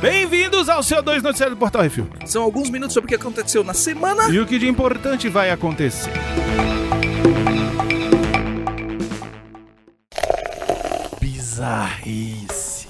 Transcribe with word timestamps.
Bem-vindos 0.00 0.68
ao 0.68 0.82
seu 0.82 1.02
2 1.02 1.22
Noticiário 1.22 1.54
do 1.54 1.58
Portal 1.58 1.82
Refil. 1.82 2.06
São 2.26 2.42
alguns 2.42 2.68
minutos 2.68 2.92
sobre 2.92 3.06
o 3.06 3.08
que 3.08 3.14
aconteceu 3.14 3.64
na 3.64 3.72
semana. 3.72 4.28
E 4.28 4.38
o 4.38 4.46
que 4.46 4.58
de 4.58 4.68
importante 4.68 5.28
vai 5.28 5.50
acontecer? 5.50 6.10
Bizarrice. 11.20 12.88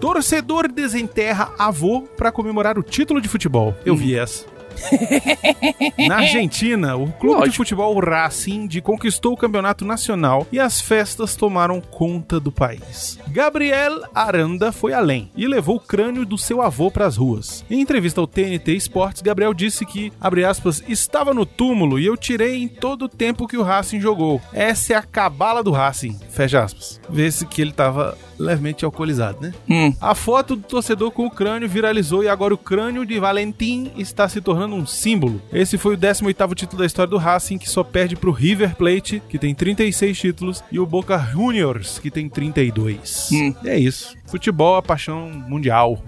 Torcedor 0.00 0.68
desenterra 0.70 1.52
avô 1.58 2.02
para 2.02 2.32
comemorar 2.32 2.78
o 2.78 2.82
título 2.82 3.20
de 3.20 3.28
futebol. 3.28 3.74
Eu 3.86 3.96
vi 3.96 4.16
essa. 4.16 4.53
Na 6.08 6.16
Argentina, 6.16 6.96
o 6.96 7.10
clube 7.12 7.36
de 7.36 7.40
Lógico. 7.40 7.56
futebol 7.56 7.98
Racing 7.98 8.66
de 8.66 8.80
conquistou 8.80 9.32
o 9.32 9.36
campeonato 9.36 9.84
nacional 9.84 10.46
e 10.50 10.58
as 10.58 10.80
festas 10.80 11.36
tomaram 11.36 11.80
conta 11.80 12.38
do 12.38 12.52
país. 12.52 13.18
Gabriel 13.28 14.02
Aranda 14.14 14.72
foi 14.72 14.92
além 14.92 15.30
e 15.36 15.46
levou 15.46 15.76
o 15.76 15.80
crânio 15.80 16.24
do 16.24 16.38
seu 16.38 16.60
avô 16.60 16.90
para 16.90 17.06
as 17.06 17.16
ruas. 17.16 17.64
Em 17.70 17.80
entrevista 17.80 18.20
ao 18.20 18.26
TNT 18.26 18.74
Esportes, 18.74 19.22
Gabriel 19.22 19.54
disse 19.54 19.84
que, 19.84 20.12
abre 20.20 20.44
aspas, 20.44 20.82
estava 20.88 21.34
no 21.34 21.46
túmulo 21.46 21.98
e 21.98 22.06
eu 22.06 22.16
tirei 22.16 22.62
em 22.62 22.68
todo 22.68 23.06
o 23.06 23.08
tempo 23.08 23.46
que 23.46 23.56
o 23.56 23.62
Racing 23.62 24.00
jogou. 24.00 24.40
Essa 24.52 24.94
é 24.94 24.96
a 24.96 25.02
cabala 25.02 25.62
do 25.62 25.70
Racing. 25.70 26.18
Fecha 26.30 26.62
aspas. 26.62 27.00
Vê-se 27.08 27.46
que 27.46 27.60
ele 27.60 27.70
estava 27.70 28.16
levemente 28.38 28.84
alcoolizado, 28.84 29.38
né? 29.40 29.52
Hum. 29.68 29.94
A 30.00 30.14
foto 30.14 30.56
do 30.56 30.62
torcedor 30.62 31.10
com 31.10 31.26
o 31.26 31.30
crânio 31.30 31.68
viralizou 31.68 32.22
e 32.24 32.28
agora 32.28 32.54
o 32.54 32.58
crânio 32.58 33.06
de 33.06 33.18
Valentim 33.18 33.92
está 33.96 34.28
se 34.28 34.40
tornando 34.40 34.73
um 34.74 34.86
símbolo. 34.86 35.40
Esse 35.52 35.78
foi 35.78 35.94
o 35.94 35.98
18º 35.98 36.54
título 36.54 36.80
da 36.80 36.86
história 36.86 37.10
do 37.10 37.16
Racing, 37.16 37.58
que 37.58 37.68
só 37.68 37.82
perde 37.82 38.16
pro 38.16 38.30
River 38.30 38.76
Plate, 38.76 39.22
que 39.28 39.38
tem 39.38 39.54
36 39.54 40.18
títulos, 40.18 40.64
e 40.70 40.78
o 40.78 40.86
Boca 40.86 41.18
Juniors, 41.18 41.98
que 41.98 42.10
tem 42.10 42.28
32. 42.28 43.28
Hum. 43.32 43.54
É 43.64 43.78
isso. 43.78 44.14
Futebol 44.26 44.76
é 44.76 44.78
a 44.78 44.82
paixão 44.82 45.30
mundial. 45.48 46.02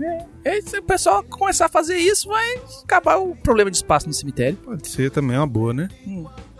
E 0.44 0.62
se 0.62 0.78
o 0.78 0.82
pessoal 0.82 1.22
começar 1.24 1.66
a 1.66 1.68
fazer 1.68 1.96
isso, 1.96 2.28
vai 2.28 2.60
acabar 2.84 3.16
o 3.16 3.34
problema 3.34 3.70
de 3.70 3.76
espaço 3.78 4.06
no 4.06 4.12
cemitério. 4.12 4.56
Pode 4.56 4.88
ser 4.88 5.10
também 5.10 5.36
uma 5.36 5.46
boa, 5.46 5.72
né? 5.72 5.88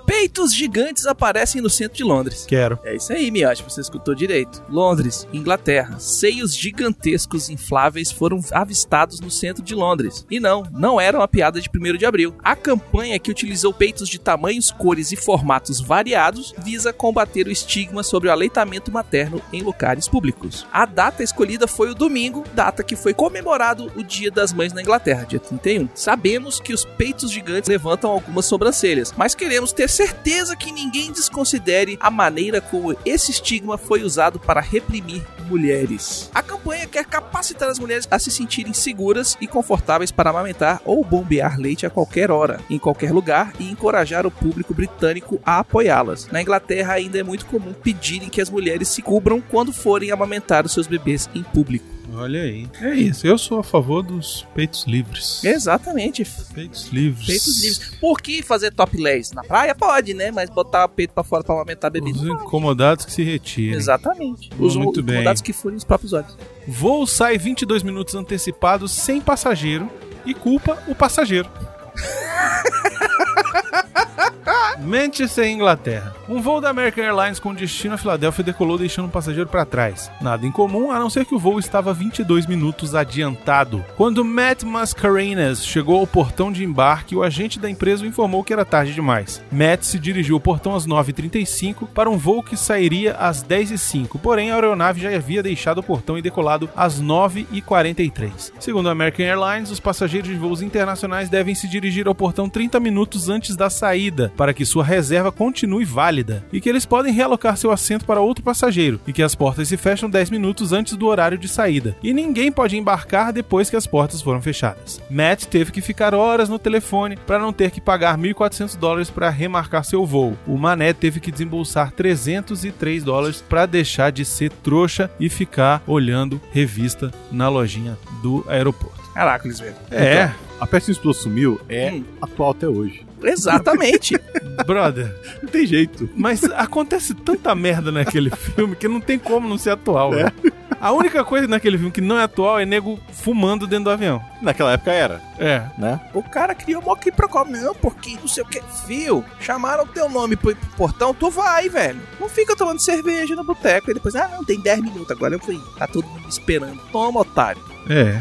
Peitos 0.07 0.55
gigantes 0.55 1.05
aparecem 1.05 1.61
no 1.61 1.69
centro 1.69 1.97
de 1.97 2.05
Londres. 2.05 2.47
Quero. 2.47 2.79
É 2.85 2.95
isso 2.95 3.13
aí, 3.13 3.29
Miotti, 3.29 3.65
você 3.65 3.81
escutou 3.81 4.15
direito. 4.15 4.63
Londres, 4.71 5.27
Inglaterra. 5.33 5.99
Seios 5.99 6.57
gigantescos 6.57 7.51
infláveis 7.51 8.13
foram 8.13 8.41
avistados 8.53 9.19
no 9.19 9.33
centro 9.33 9.65
de 9.65 9.75
Londres. 9.75 10.25
E 10.31 10.39
não, 10.39 10.63
não 10.71 11.01
era 11.01 11.19
uma 11.19 11.27
piada 11.27 11.61
de 11.61 11.69
1 11.69 11.97
de 11.97 12.07
abril. 12.07 12.37
A 12.45 12.55
campanha 12.55 13.19
que 13.19 13.33
utilizou 13.33 13.75
peitos 13.75 14.09
de 14.09 14.21
tamanhos, 14.21 14.71
cores 14.71 15.11
e 15.11 15.17
formatos 15.17 15.81
variados 15.81 16.55
visa 16.59 16.93
combater 16.93 17.49
o 17.49 17.51
estigma 17.51 18.05
sobre 18.05 18.29
o 18.29 18.33
aleitamento 18.33 18.93
materno 18.93 19.43
em 19.53 19.63
locais 19.63 20.07
públicos. 20.07 20.65
A 20.73 20.87
data 20.87 21.25
escolhida 21.25 21.67
foi 21.67 21.91
o 21.91 21.95
domingo, 21.95 22.45
data 22.55 22.85
que 22.85 22.95
foi 22.95 23.13
comemorado 23.13 23.91
o 23.97 24.05
Dia 24.05 24.31
das 24.31 24.53
Mães 24.53 24.73
na 24.73 24.83
Inglaterra, 24.83 25.27
dia 25.27 25.41
31. 25.41 25.89
Sabemos 25.95 26.61
que 26.61 26.73
os 26.73 26.85
peitos 26.85 27.33
gigantes 27.33 27.69
levantam 27.69 28.11
algumas 28.11 28.45
sobrancelhas, 28.45 29.13
mas 29.17 29.35
queremos 29.35 29.73
ter 29.73 29.96
certeza 29.97 30.55
que 30.55 30.71
ninguém 30.71 31.11
desconsidere 31.11 31.97
a 31.99 32.11
maneira 32.11 32.61
como 32.61 32.95
esse 33.03 33.31
estigma 33.31 33.79
foi 33.79 34.03
usado 34.03 34.39
para 34.39 34.61
reprimir 34.61 35.23
mulheres. 35.49 36.31
A 36.35 36.43
campanha 36.43 36.87
quer 36.87 37.07
capacitar 37.07 37.71
as 37.71 37.79
mulheres 37.79 38.07
a 38.11 38.19
se 38.19 38.31
sentirem 38.31 38.75
seguras 38.75 39.39
e 39.41 39.47
confortáveis 39.47 40.11
para 40.11 40.29
amamentar 40.29 40.83
ou 40.85 41.03
bombear 41.03 41.59
leite 41.59 41.87
a 41.87 41.91
qualquer 41.91 42.31
hora, 42.31 42.61
em 42.69 42.79
qualquer 42.79 43.11
lugar 43.11 43.55
e 43.59 43.71
encorajar 43.71 44.27
o 44.27 44.31
público 44.31 44.75
britânico 44.75 45.41
a 45.43 45.61
apoiá-las. 45.61 46.27
Na 46.27 46.43
Inglaterra 46.43 46.93
ainda 46.93 47.19
é 47.19 47.23
muito 47.23 47.47
comum 47.47 47.73
pedirem 47.73 48.29
que 48.29 48.43
as 48.43 48.51
mulheres 48.51 48.89
se 48.89 49.01
cubram 49.01 49.41
quando 49.41 49.73
forem 49.73 50.11
amamentar 50.11 50.67
os 50.67 50.73
seus 50.73 50.87
bebês 50.87 51.27
em 51.35 51.43
público. 51.43 51.96
Olha 52.15 52.43
aí. 52.43 52.69
É 52.81 52.95
isso. 52.95 53.27
Eu 53.27 53.37
sou 53.37 53.59
a 53.59 53.65
favor 53.65 54.03
dos 54.03 54.47
peitos 54.55 54.85
livres. 54.87 55.43
Exatamente. 55.45 56.25
Peitos 56.55 56.89
livres. 56.89 57.27
Peitos 57.27 57.63
livres. 57.63 57.91
Por 58.01 58.21
que 58.21 58.43
fazer 58.43 58.73
topless? 58.73 59.35
Na 59.35 59.43
praia 59.43 59.75
pode, 59.75 60.15
né? 60.15 60.31
Mas 60.31 60.49
botar 60.49 60.85
o 60.85 60.89
peito 60.89 61.13
pra 61.13 61.25
fora 61.25 61.43
pra 61.43 61.55
amamentar 61.55 61.89
a 61.89 61.91
bebida. 61.91 62.19
Os 62.19 62.25
incomodados 62.25 63.05
que 63.05 63.13
se 63.13 63.23
retirem. 63.23 63.77
Exatamente. 63.77 64.51
Os 64.59 64.77
muito 64.77 65.03
bem. 65.03 65.17
soldados 65.17 65.43
que 65.43 65.53
furem 65.53 65.77
os 65.77 65.85
próprios 65.85 66.13
olhos. 66.13 66.37
Voo 66.67 67.07
sai 67.07 67.39
22 67.39 67.83
minutos 67.83 68.15
antecipados 68.15 68.93
sem 68.93 69.21
passageiro 69.21 69.91
e 70.25 70.35
culpa 70.35 70.83
o 70.89 70.95
passageiro. 70.95 71.49
Manchester, 74.79 75.47
Inglaterra. 75.47 76.15
Um 76.29 76.41
voo 76.41 76.61
da 76.61 76.71
American 76.71 77.05
Airlines 77.05 77.41
com 77.41 77.55
destino 77.55 77.95
a 77.95 77.99
Filadélfia 77.99 78.45
decolou 78.45 78.79
deixando 78.79 79.07
um 79.07 79.11
passageiro 79.11 79.49
para 79.49 79.65
trás. 79.65 80.11
Nada 80.21 80.47
em 80.47 80.53
comum, 80.53 80.91
a 80.91 80.99
não 80.99 81.11
ser 81.11 81.25
que 81.25 81.35
o 81.35 81.39
voo 81.39 81.59
estava 81.59 81.93
22 81.93 82.47
minutos 82.47 82.95
adiantado. 82.95 83.85
Quando 83.97 84.25
Matt 84.25 84.63
Mascarenas 84.63 85.65
chegou 85.65 86.01
ao 86.01 86.07
portão 86.07 86.53
de 86.53 86.65
embarque, 86.65 87.17
o 87.17 87.23
agente 87.23 87.59
da 87.59 87.71
empresa 87.71 88.05
o 88.05 88.07
informou 88.07 88.45
que 88.45 88.53
era 88.53 88.65
tarde 88.65 88.95
demais. 88.95 89.43
Matt 89.51 89.83
se 89.83 89.99
dirigiu 89.99 90.37
ao 90.37 90.41
portão 90.41 90.75
às 90.75 90.87
9h35 90.87 91.89
para 91.89 92.11
um 92.11 92.19
voo 92.19 92.43
que 92.43 92.57
sairia 92.57 93.15
às 93.15 93.43
10h05, 93.43 94.21
porém 94.21 94.51
a 94.51 94.55
aeronave 94.55 95.01
já 95.01 95.15
havia 95.15 95.43
deixado 95.43 95.79
o 95.79 95.83
portão 95.83 96.19
e 96.19 96.23
decolado 96.23 96.69
às 96.77 97.01
9h43. 97.01 98.53
Segundo 98.61 98.89
a 98.89 98.93
American 98.93 99.27
Airlines, 99.27 99.71
os 99.71 99.81
passageiros 99.81 100.29
de 100.29 100.37
voos 100.37 100.63
internacionais 100.63 101.29
devem 101.29 101.55
se 101.55 101.67
dirigir 101.67 102.07
ao 102.07 102.15
portão 102.15 102.49
30 102.49 102.79
minutos 102.79 103.29
antes 103.29 103.56
da 103.57 103.71
saída, 103.71 104.33
para 104.37 104.53
que 104.55 104.65
sua 104.65 104.85
reserva 104.85 105.33
continue 105.33 105.85
válida, 105.85 106.45
e 106.53 106.61
que 106.61 106.69
eles 106.69 106.87
podem 106.87 107.13
realocar 107.13 107.57
seu 107.57 107.71
assento 107.73 108.05
para 108.05 108.21
outro 108.21 108.45
passageiro, 108.45 109.01
e 109.07 109.13
que 109.13 109.23
as 109.23 109.35
portas 109.35 109.69
se 109.69 109.77
fecham 109.77 110.09
10 110.11 110.31
minutos 110.31 110.73
antes 110.73 110.97
do 110.97 111.07
horário 111.07 111.39
de 111.39 111.49
saída, 111.49 111.97
e 112.03 112.13
ninguém 112.13 112.53
pode 112.53 112.77
embarcar 112.77 113.33
depois 113.33 113.69
que 113.71 113.77
as 113.77 113.87
portas 113.87 114.21
foram 114.23 114.43
fechadas. 114.43 115.01
Matt 115.11 115.45
teve 115.47 115.73
que 115.73 115.81
ficar 115.81 116.15
horas 116.15 116.49
no 116.49 116.59
telefone 116.59 117.17
para 117.17 117.39
não 117.39 117.53
ter 117.53 117.71
que 117.71 117.81
pagar 117.81 118.19
1.400 118.19 118.77
dólares 118.77 119.11
para 119.11 119.31
remarcar 119.31 119.85
seu 119.85 120.05
voo. 120.05 120.37
O 120.47 120.57
Mané 120.59 120.93
teve 120.93 121.21
que 121.21 121.33
desembolsar 121.33 121.93
303 121.93 123.03
dólares 123.03 123.43
para 123.49 123.67
deixar 123.67 124.11
de 124.11 124.25
ser 124.25 124.51
trouxa 124.51 125.11
e 125.19 125.29
ficar 125.29 125.83
olhando 125.87 126.41
revista 126.51 127.11
na 127.31 127.49
lojinha 127.49 127.97
do 128.23 128.45
aeroporto. 128.49 128.97
Caraca, 129.15 129.47
eles 129.47 129.59
velho. 129.61 129.75
É, 129.91 130.31
A 130.61 130.67
peça 130.67 130.93
que 130.93 131.15
sumiu 131.15 131.61
é 131.69 131.91
Hum. 131.93 132.05
atual 132.21 132.51
até 132.51 132.69
hoje. 132.69 133.06
Exatamente. 133.31 134.19
brother, 134.67 135.15
Não 135.43 135.49
tem 135.49 135.67
jeito. 135.67 136.09
mas 136.17 136.43
acontece 136.45 137.15
tanta 137.15 137.55
merda 137.55 137.91
naquele 137.93 138.31
filme 138.35 138.75
que 138.77 138.89
não 138.89 139.01
tem 139.01 139.19
como 139.19 139.49
não 139.49 139.59
ser 139.59 139.71
atual. 139.71 140.15
É. 140.15 140.33
A 140.81 140.93
única 140.93 141.25
coisa 141.25 141.47
naquele 141.49 141.77
filme 141.79 141.91
que 141.93 142.01
não 142.01 142.19
é 142.19 142.25
atual 142.25 142.61
é 142.61 142.67
nego 142.67 142.99
fumando 143.13 143.67
dentro 143.67 143.85
do 143.85 143.91
avião. 143.91 144.23
Naquela 144.43 144.73
época 144.73 144.93
era, 144.93 145.23
É. 145.39 145.63
né? 145.79 145.99
o 146.13 146.23
cara 146.23 146.55
criou 146.55 146.83
uma 146.83 146.97
quiprocó. 146.97 147.45
Não, 147.45 147.75
porque 147.75 148.17
não 148.21 148.29
sei 148.29 148.43
o 148.43 148.47
que. 148.47 148.61
Fio, 148.87 149.25
chamaram 149.41 149.85
o 149.85 149.87
teu 149.89 150.09
nome 150.09 150.37
pro, 150.37 150.55
pro 150.55 150.69
portão, 150.77 151.15
tu 151.15 151.31
vai, 151.31 151.69
velho. 151.69 152.01
Não 152.21 152.29
fica 152.29 152.55
tomando 152.55 152.81
cerveja 152.81 153.35
no 153.35 153.43
boteco. 153.45 153.91
E 153.91 153.95
depois, 153.95 154.15
ah, 154.17 154.29
não, 154.33 154.45
tem 154.45 154.61
10 154.61 154.83
minutos, 154.83 155.11
agora 155.11 155.35
eu 155.35 155.39
fui. 155.41 155.61
Tá 155.79 155.87
todo 155.87 156.07
mundo 156.07 156.23
me 156.23 156.29
esperando. 156.29 156.79
Toma, 156.93 157.21
otário. 157.21 157.63
É. 157.89 158.21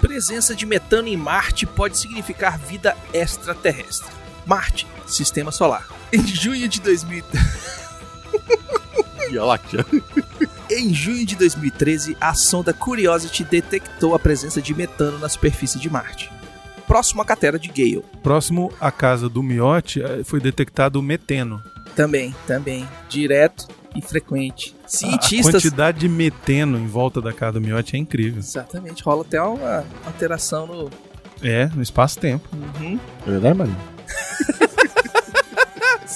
Presença 0.00 0.54
de 0.54 0.64
metano 0.64 1.08
em 1.08 1.16
Marte 1.16 1.66
pode 1.66 1.98
significar 1.98 2.58
vida 2.58 2.96
extraterrestre. 3.12 4.10
Marte, 4.46 4.86
sistema 5.06 5.52
solar. 5.52 5.86
Em 6.12 6.26
junho 6.26 6.68
de 6.68 6.80
2000... 6.80 7.24
Via 9.28 9.44
Láctea. 9.44 9.84
Em 10.70 10.94
junho 10.94 11.26
de 11.26 11.36
2013, 11.36 12.16
a 12.20 12.34
sonda 12.34 12.72
Curiosity 12.72 13.44
detectou 13.44 14.14
a 14.14 14.18
presença 14.18 14.62
de 14.62 14.74
metano 14.74 15.18
na 15.18 15.28
superfície 15.28 15.78
de 15.78 15.90
Marte. 15.90 16.32
Próximo 16.86 17.20
à 17.22 17.24
cratera 17.24 17.58
de 17.58 17.68
Gale. 17.68 18.04
Próximo 18.22 18.72
à 18.80 18.90
casa 18.90 19.28
do 19.28 19.42
Miotti 19.42 20.02
eh, 20.02 20.22
foi 20.24 20.40
detectado 20.40 20.98
o 20.98 21.02
meteno. 21.02 21.62
Também, 21.94 22.34
também. 22.46 22.88
Direto 23.08 23.68
e 23.94 24.00
frequente. 24.00 24.74
A 24.84 24.88
Cientistas. 24.88 25.62
quantidade 25.62 26.00
de 26.00 26.08
meteno 26.08 26.78
em 26.78 26.86
volta 26.86 27.20
da 27.20 27.32
casa 27.32 27.52
do 27.52 27.60
Miotti 27.60 27.96
é 27.96 27.98
incrível. 27.98 28.38
Exatamente, 28.38 29.02
rola 29.02 29.22
até 29.22 29.40
uma 29.42 29.84
alteração 30.06 30.66
no. 30.66 30.90
É, 31.42 31.66
no 31.74 31.82
espaço-tempo. 31.82 32.48
Uhum. 32.52 32.98
É 33.26 33.30
verdade, 33.30 33.58
Marinho? 33.58 33.76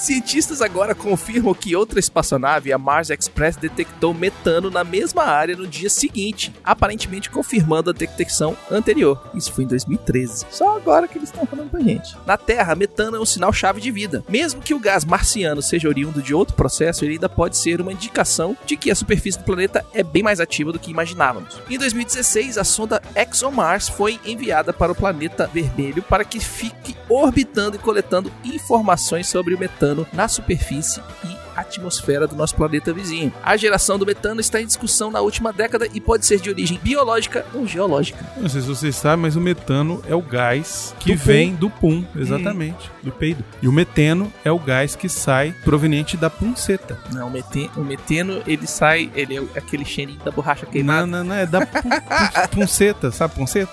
Cientistas 0.05 0.61
agora 0.61 0.93
confirmam 0.93 1.55
que 1.55 1.75
outra 1.75 1.99
espaçonave, 1.99 2.71
a 2.71 2.77
Mars 2.77 3.09
Express, 3.09 3.55
detectou 3.55 4.13
metano 4.13 4.69
na 4.69 4.83
mesma 4.83 5.23
área 5.23 5.57
no 5.57 5.65
dia 5.65 5.89
seguinte, 5.89 6.53
aparentemente 6.63 7.27
confirmando 7.27 7.89
a 7.89 7.93
detecção 7.93 8.55
anterior. 8.69 9.19
Isso 9.33 9.51
foi 9.51 9.63
em 9.63 9.67
2013. 9.67 10.45
Só 10.51 10.77
agora 10.77 11.07
que 11.07 11.17
eles 11.17 11.29
estão 11.29 11.47
falando 11.47 11.71
pra 11.71 11.79
gente. 11.79 12.15
Na 12.23 12.37
Terra, 12.37 12.75
metano 12.75 13.17
é 13.17 13.19
um 13.19 13.25
sinal-chave 13.25 13.81
de 13.81 13.89
vida. 13.89 14.23
Mesmo 14.29 14.61
que 14.61 14.75
o 14.75 14.79
gás 14.79 15.03
marciano 15.03 15.63
seja 15.63 15.87
oriundo 15.87 16.21
de 16.21 16.35
outro 16.35 16.55
processo, 16.55 17.03
ele 17.03 17.13
ainda 17.13 17.27
pode 17.27 17.57
ser 17.57 17.81
uma 17.81 17.91
indicação 17.91 18.55
de 18.63 18.77
que 18.77 18.91
a 18.91 18.95
superfície 18.95 19.39
do 19.39 19.43
planeta 19.43 19.83
é 19.91 20.03
bem 20.03 20.21
mais 20.21 20.39
ativa 20.39 20.71
do 20.71 20.77
que 20.77 20.91
imaginávamos. 20.91 21.59
Em 21.67 21.79
2016, 21.79 22.59
a 22.59 22.63
sonda 22.63 23.01
ExoMars 23.15 23.89
foi 23.89 24.19
enviada 24.23 24.71
para 24.71 24.91
o 24.91 24.95
planeta 24.95 25.49
vermelho 25.51 26.03
para 26.03 26.23
que 26.23 26.39
fique 26.39 26.95
orbitando 27.09 27.75
e 27.75 27.79
coletando 27.79 28.31
informações 28.43 29.27
sobre 29.27 29.55
o 29.55 29.59
metano 29.59 29.94
na 30.11 30.27
superfície 30.27 30.99
e 31.23 31.45
atmosfera 31.55 32.27
do 32.27 32.35
nosso 32.35 32.53
planeta 32.55 32.93
vizinho. 32.93 33.31
A 33.41 33.55
geração 33.55 33.97
do 33.97 34.05
metano 34.05 34.41
está 34.41 34.59
em 34.61 34.65
discussão 34.65 35.09
na 35.09 35.21
última 35.21 35.53
década 35.53 35.87
e 35.93 36.01
pode 36.01 36.25
ser 36.25 36.39
de 36.41 36.49
origem 36.49 36.77
biológica 36.83 37.45
ou 37.53 37.65
geológica. 37.65 38.19
Não 38.35 38.49
sei 38.49 38.61
se 38.61 38.67
vocês 38.67 38.95
sabem, 38.95 39.21
mas 39.21 39.35
o 39.37 39.41
metano 39.41 40.01
é 40.05 40.13
o 40.13 40.21
gás 40.21 40.93
que 40.99 41.13
Do 41.13 41.17
pum. 41.19 41.25
vem 41.25 41.55
do 41.55 41.69
pum, 41.69 42.03
exatamente, 42.15 42.91
do 43.01 43.11
peido. 43.11 43.43
E 43.61 43.67
o 43.69 43.71
meteno 43.71 44.31
é 44.43 44.51
o 44.51 44.59
gás 44.59 44.95
que 44.97 45.07
sai 45.07 45.55
proveniente 45.63 46.17
da 46.17 46.29
punceta. 46.29 46.99
Não, 47.13 47.27
o, 47.27 47.31
mete- 47.31 47.71
o 47.77 47.81
meteno, 47.81 48.41
ele 48.45 48.67
sai, 48.67 49.09
ele 49.15 49.37
é 49.37 49.57
aquele 49.57 49.85
cheirinho 49.85 50.19
da 50.25 50.31
borracha 50.31 50.65
Não, 50.65 50.71
queimada. 50.73 51.05
não, 51.07 51.23
não, 51.23 51.35
é 51.35 51.45
da 51.45 51.65
pu- 51.65 51.81
pu- 51.81 52.49
punceta, 52.51 53.11
sabe 53.11 53.33
punceta? 53.35 53.71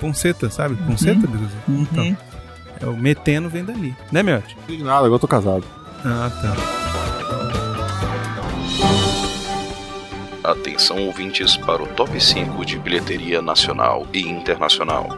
Punceta, 0.00 0.50
sabe? 0.50 0.76
Punceta, 0.76 1.26
Biruzinho? 1.26 1.50
Uhum. 1.68 1.82
Então, 1.90 2.16
é, 2.80 2.86
o 2.86 2.96
meteno 2.96 3.48
vem 3.48 3.64
dali. 3.64 3.96
Né, 4.12 4.22
Miotti? 4.22 4.56
Não 4.56 4.66
sei 4.66 4.76
de 4.76 4.84
nada, 4.84 4.98
agora 5.06 5.14
eu 5.14 5.18
tô 5.18 5.28
casado. 5.28 5.64
Ah, 6.04 6.30
tá. 6.42 6.76
Atenção 10.50 11.04
ouvintes 11.06 11.56
para 11.56 11.82
o 11.82 11.86
top 11.88 12.20
5 12.20 12.64
de 12.64 12.78
bilheteria 12.78 13.42
nacional 13.42 14.06
e 14.12 14.20
internacional. 14.20 15.08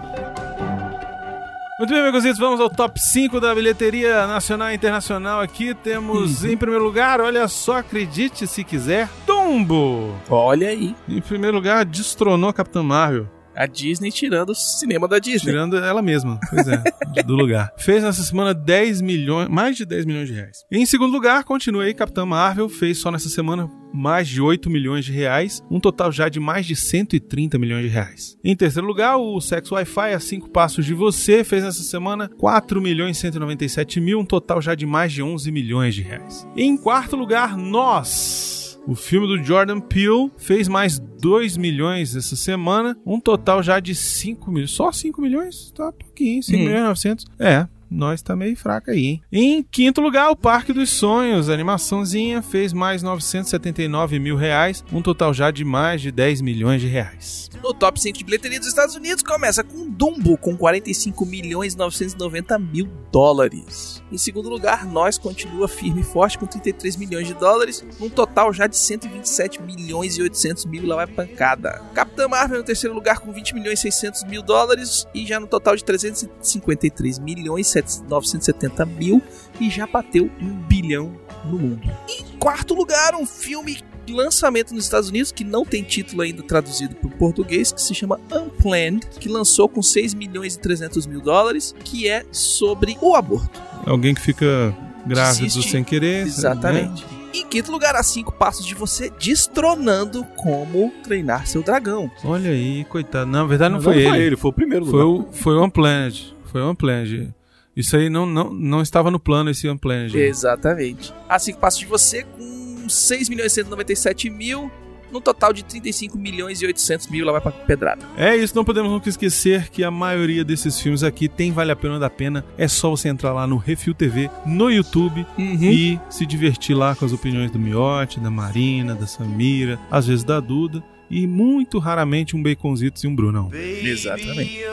Muito 1.79 1.93
bem, 1.93 2.03
meus 2.03 2.25
amigos, 2.25 2.39
vamos 2.41 2.61
ao 2.61 2.69
top 2.69 2.99
5 2.99 3.39
da 3.41 3.55
bilheteria 3.55 4.27
nacional 4.27 4.73
e 4.73 4.75
internacional. 4.75 5.41
Aqui 5.41 5.75
temos, 5.75 6.45
em 6.45 6.57
primeiro 6.57 6.83
lugar, 6.83 7.21
olha 7.21 7.47
só, 7.47 7.77
acredite 7.77 8.49
se 8.49 8.65
quiser, 8.65 9.09
Dumbo. 9.25 10.13
Olha 10.29 10.71
aí, 10.71 10.97
Em 11.09 11.21
primeiro 11.21 11.57
lugar, 11.57 11.85
destronou 11.85 12.51
a 12.51 12.53
Capitã 12.53 12.83
Marvel, 12.83 13.29
a 13.59 13.67
Disney 13.67 14.13
tirando 14.13 14.51
o 14.51 14.55
cinema 14.55 15.09
da 15.09 15.19
Disney. 15.19 15.51
tirando 15.51 15.77
ela 15.77 16.01
mesma, 16.01 16.39
pois 16.49 16.69
é, 16.69 16.81
do 17.27 17.35
lugar. 17.35 17.73
Fez 17.77 18.05
nessa 18.05 18.23
semana 18.23 18.55
10 18.55 19.01
milhões, 19.01 19.49
mais 19.49 19.77
de 19.77 19.85
10 19.85 20.07
milhões 20.07 20.29
de 20.29 20.35
reais. 20.35 20.59
Em 20.71 20.87
segundo 20.87 21.13
lugar, 21.13 21.43
continua 21.43 21.83
aí, 21.83 21.93
Capitã 21.93 22.25
Marvel, 22.25 22.69
fez 22.69 22.99
só 22.99 23.11
nessa 23.11 23.29
semana 23.29 23.69
mais 23.93 24.29
de 24.29 24.41
8 24.41 24.71
milhões 24.71 25.05
de 25.05 25.13
reais, 25.13 25.61
um 25.69 25.81
total 25.81 26.13
já 26.13 26.29
de 26.29 26.39
mais 26.39 26.67
de 26.67 26.77
130 26.77 27.59
milhões 27.59 27.83
de 27.83 27.89
reais. 27.89 28.37
Em 28.45 28.55
terceiro 28.55 28.87
lugar, 28.87 29.17
o 29.17 29.41
Sexo 29.41 29.75
Wi-Fi 29.75 30.13
a 30.13 30.21
5 30.21 30.51
passos 30.51 30.85
de 30.87 30.95
você 30.95 31.43
fez 31.43 31.65
nessa 31.65 31.83
semana 31.83 32.31
4 32.39 32.81
milhões 32.81 33.17
e 33.17 33.21
197 33.21 34.01
mil, 34.01 34.21
um 34.21 34.25
total 34.25 34.63
já 34.63 34.75
de 34.75 34.87
mais 34.87 35.13
de 35.13 35.23
11 35.23 35.51
milhões 35.51 35.95
de 35.95 36.03
reais. 36.03 36.47
Em 36.57 36.77
quarto 36.77 37.17
lugar, 37.17 37.57
Nós. 37.57 38.58
O 38.89 38.95
filme 38.95 39.27
do 39.27 39.45
Jordan 39.45 39.81
Peele 39.81 40.31
fez 40.39 40.67
mais 40.67 40.99
2 40.99 41.59
milhões 41.59 42.17
essa 42.17 42.35
semana, 42.35 42.97
um 43.05 43.21
total 43.21 43.63
já 43.63 43.79
de 43.81 43.95
5 43.95 44.51
milhões. 44.51 44.71
Só 44.71 44.91
5 44.91 45.21
milhões? 45.21 45.71
Tá 45.73 45.93
pouquinho, 45.93 46.43
5 46.43 46.57
Hum. 46.59 46.63
milhões 46.65 46.81
e 46.81 46.85
900. 46.85 47.27
É, 47.39 47.69
nós 47.91 48.23
tá 48.23 48.37
meio 48.37 48.57
fraca 48.57 48.93
aí, 48.93 49.07
hein? 49.07 49.23
Em 49.33 49.63
quinto 49.63 50.01
lugar, 50.01 50.31
o 50.31 50.37
Parque 50.37 50.73
dos 50.73 50.91
Sonhos, 50.91 51.49
a 51.49 51.55
animaçãozinha, 51.55 52.43
fez 52.43 52.73
mais 52.73 53.03
979 53.03 54.19
mil 54.19 54.37
reais, 54.37 54.85
um 54.93 55.03
total 55.03 55.33
já 55.33 55.51
de 55.51 55.65
mais 55.65 56.01
de 56.01 56.11
10 56.11 56.41
milhões 56.41 56.81
de 56.81 56.87
reais. 56.87 57.49
No 57.63 57.75
top 57.75 58.01
5 58.01 58.19
de 58.19 58.25
bilheteria 58.25 58.59
dos 58.59 58.69
Estados 58.69 58.95
Unidos 58.95 59.23
começa 59.23 59.65
com 59.65 59.89
Dumbo, 59.89 60.37
com 60.37 60.57
45 60.57 61.27
milhões 61.27 61.75
e 61.75 61.79
990 61.79 62.59
mil 62.59 62.89
dólares. 63.11 64.03
Em 64.13 64.19
segundo 64.19 64.49
lugar, 64.49 64.87
Nós 64.87 65.19
continua 65.19 65.69
firme 65.69 66.01
e 66.01 66.05
forte 66.05 66.39
com 66.39 66.47
33 66.47 66.97
milhões 66.97 67.27
de 67.27 67.35
dólares, 67.35 67.85
num 67.99 68.09
total 68.09 68.53
já 68.53 68.67
de 68.67 68.77
127 68.77 69.61
milhões 69.63 70.17
e 70.17 70.23
800 70.23 70.65
mil 70.67 70.87
lá 70.87 70.97
vai 70.97 71.07
pancada. 71.07 71.83
Capitã 71.95 72.29
Marvel 72.29 72.59
no 72.59 72.65
terceiro 72.65 72.95
lugar 72.95 73.19
com 73.19 73.33
20 73.33 73.55
milhões 73.55 73.79
e 73.81 73.83
600 73.83 74.25
mil 74.25 74.43
dólares 74.43 75.07
e 75.15 75.27
já 75.27 75.41
no 75.41 75.47
total 75.47 75.77
de 75.77 75.85
353 75.85 77.19
milhões 77.19 77.67
e 77.79 78.03
970 78.09 78.85
mil 78.87 79.23
e 79.61 79.71
já 79.71 79.87
bateu 79.87 80.31
um 80.41 80.55
bilhão 80.67 81.13
no 81.45 81.59
mundo. 81.59 81.81
Em 82.09 82.25
quarto 82.39 82.75
lugar, 82.75 83.15
um 83.15 83.25
filme 83.27 83.79
lançamento 84.09 84.75
nos 84.75 84.85
Estados 84.85 85.11
Unidos 85.11 85.31
que 85.31 85.45
não 85.45 85.65
tem 85.67 85.83
título 85.83 86.23
ainda 86.23 86.43
traduzido 86.43 86.95
para 86.95 87.09
o 87.09 87.11
português, 87.11 87.71
que 87.73 87.81
se 87.83 87.95
chama 87.95 88.19
Unplanned, 88.33 89.07
que 89.21 89.29
lançou 89.29 89.69
com 89.69 89.83
6 89.83 90.15
milhões 90.15 90.55
e 90.55 90.59
300 90.61 91.07
mil 91.07 91.21
dólares, 91.21 91.75
que 91.85 92.09
é 92.09 92.25
sobre 92.33 92.97
o 93.03 93.15
aborto. 93.15 93.61
Alguém 93.87 94.15
que 94.15 94.21
fica 94.23 94.75
grávido 95.07 95.45
Desiste. 95.47 95.71
sem 95.71 95.85
querer. 95.85 96.27
Exatamente. 96.27 97.05
Em 97.35 97.47
quinto 97.47 97.71
lugar, 97.71 97.95
a 97.95 98.03
cinco 98.03 98.33
passos 98.33 98.65
de 98.65 98.75
você 98.75 99.11
destronando 99.21 100.25
como 100.37 100.91
treinar 101.05 101.47
seu 101.47 101.63
dragão. 101.63 102.05
né? 102.05 102.11
Olha 102.25 102.51
aí, 102.51 102.85
coitado. 102.87 103.31
Não, 103.31 103.41
na 103.43 103.47
verdade 103.47 103.75
não 103.75 103.83
Mas 103.83 103.85
foi 103.95 104.05
não 104.05 104.17
ele. 104.17 104.37
foi 104.37 104.51
o 104.51 104.53
primeiro 104.55 104.87
Foi 104.87 105.03
lugar. 105.03 105.29
o, 105.29 105.33
foi 105.33 105.55
o 105.55 105.65
Unplanned. 105.65 106.35
Foi 106.47 106.63
o 106.63 106.71
Unplanned. 106.71 107.35
Isso 107.79 107.97
aí 107.97 108.11
não, 108.11 108.27
não, 108.27 108.53
não 108.53 108.83
estava 108.83 109.09
no 109.09 109.21
plano, 109.21 109.51
esse 109.51 109.69
Unplanned. 109.69 110.19
Exatamente. 110.19 111.15
A 111.29 111.39
cinco 111.39 111.61
passos 111.61 111.79
de 111.79 111.87
você 111.87 112.25
com 112.25 112.89
6 112.89 113.29
milhões 113.29 113.53
e 113.53 113.55
197 113.55 114.29
mil, 114.29 114.69
no 115.13 115.21
total 115.21 115.53
de 115.53 115.63
35 115.63 116.19
milhões 116.19 116.61
e 116.61 116.67
800 116.67 117.07
mil, 117.07 117.25
lá 117.25 117.31
vai 117.31 117.41
pra 117.41 117.53
pedrada. 117.53 118.05
É 118.17 118.35
isso, 118.35 118.57
não 118.57 118.65
podemos 118.65 118.91
nunca 118.91 119.09
esquecer 119.09 119.69
que 119.69 119.85
a 119.85 119.93
maioria 119.93 120.45
desses 120.45 120.81
filmes 120.81 121.05
aqui 121.05 121.29
tem 121.29 121.53
Vale 121.53 121.71
a 121.71 121.77
Pena 121.77 121.95
ou 121.95 122.01
da 122.01 122.11
Pena. 122.11 122.45
É 122.59 122.67
só 122.67 122.91
você 122.91 123.09
entrar 123.09 123.33
lá 123.33 123.47
no 123.47 123.57
Refil 123.57 123.95
TV, 123.95 124.29
no 124.45 124.69
YouTube 124.69 125.25
e 125.39 126.01
se 126.11 126.27
divertir 126.27 126.75
lá 126.75 126.97
com 126.97 127.05
as 127.05 127.13
opiniões 127.13 127.53
do 127.53 127.61
Miotti, 127.61 128.19
da 128.19 128.29
Marina, 128.29 128.97
da 128.97 129.07
Samira, 129.07 129.79
às 129.89 130.09
vezes 130.09 130.25
da 130.25 130.41
Duda 130.41 130.83
e 131.09 131.29
muito 131.29 131.79
raramente 131.79 132.35
um 132.35 132.43
Baconzitos 132.43 133.05
e 133.05 133.07
um 133.07 133.15
Brunão. 133.15 133.51
Exatamente. 133.55 134.65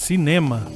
Cinema. 0.00 0.66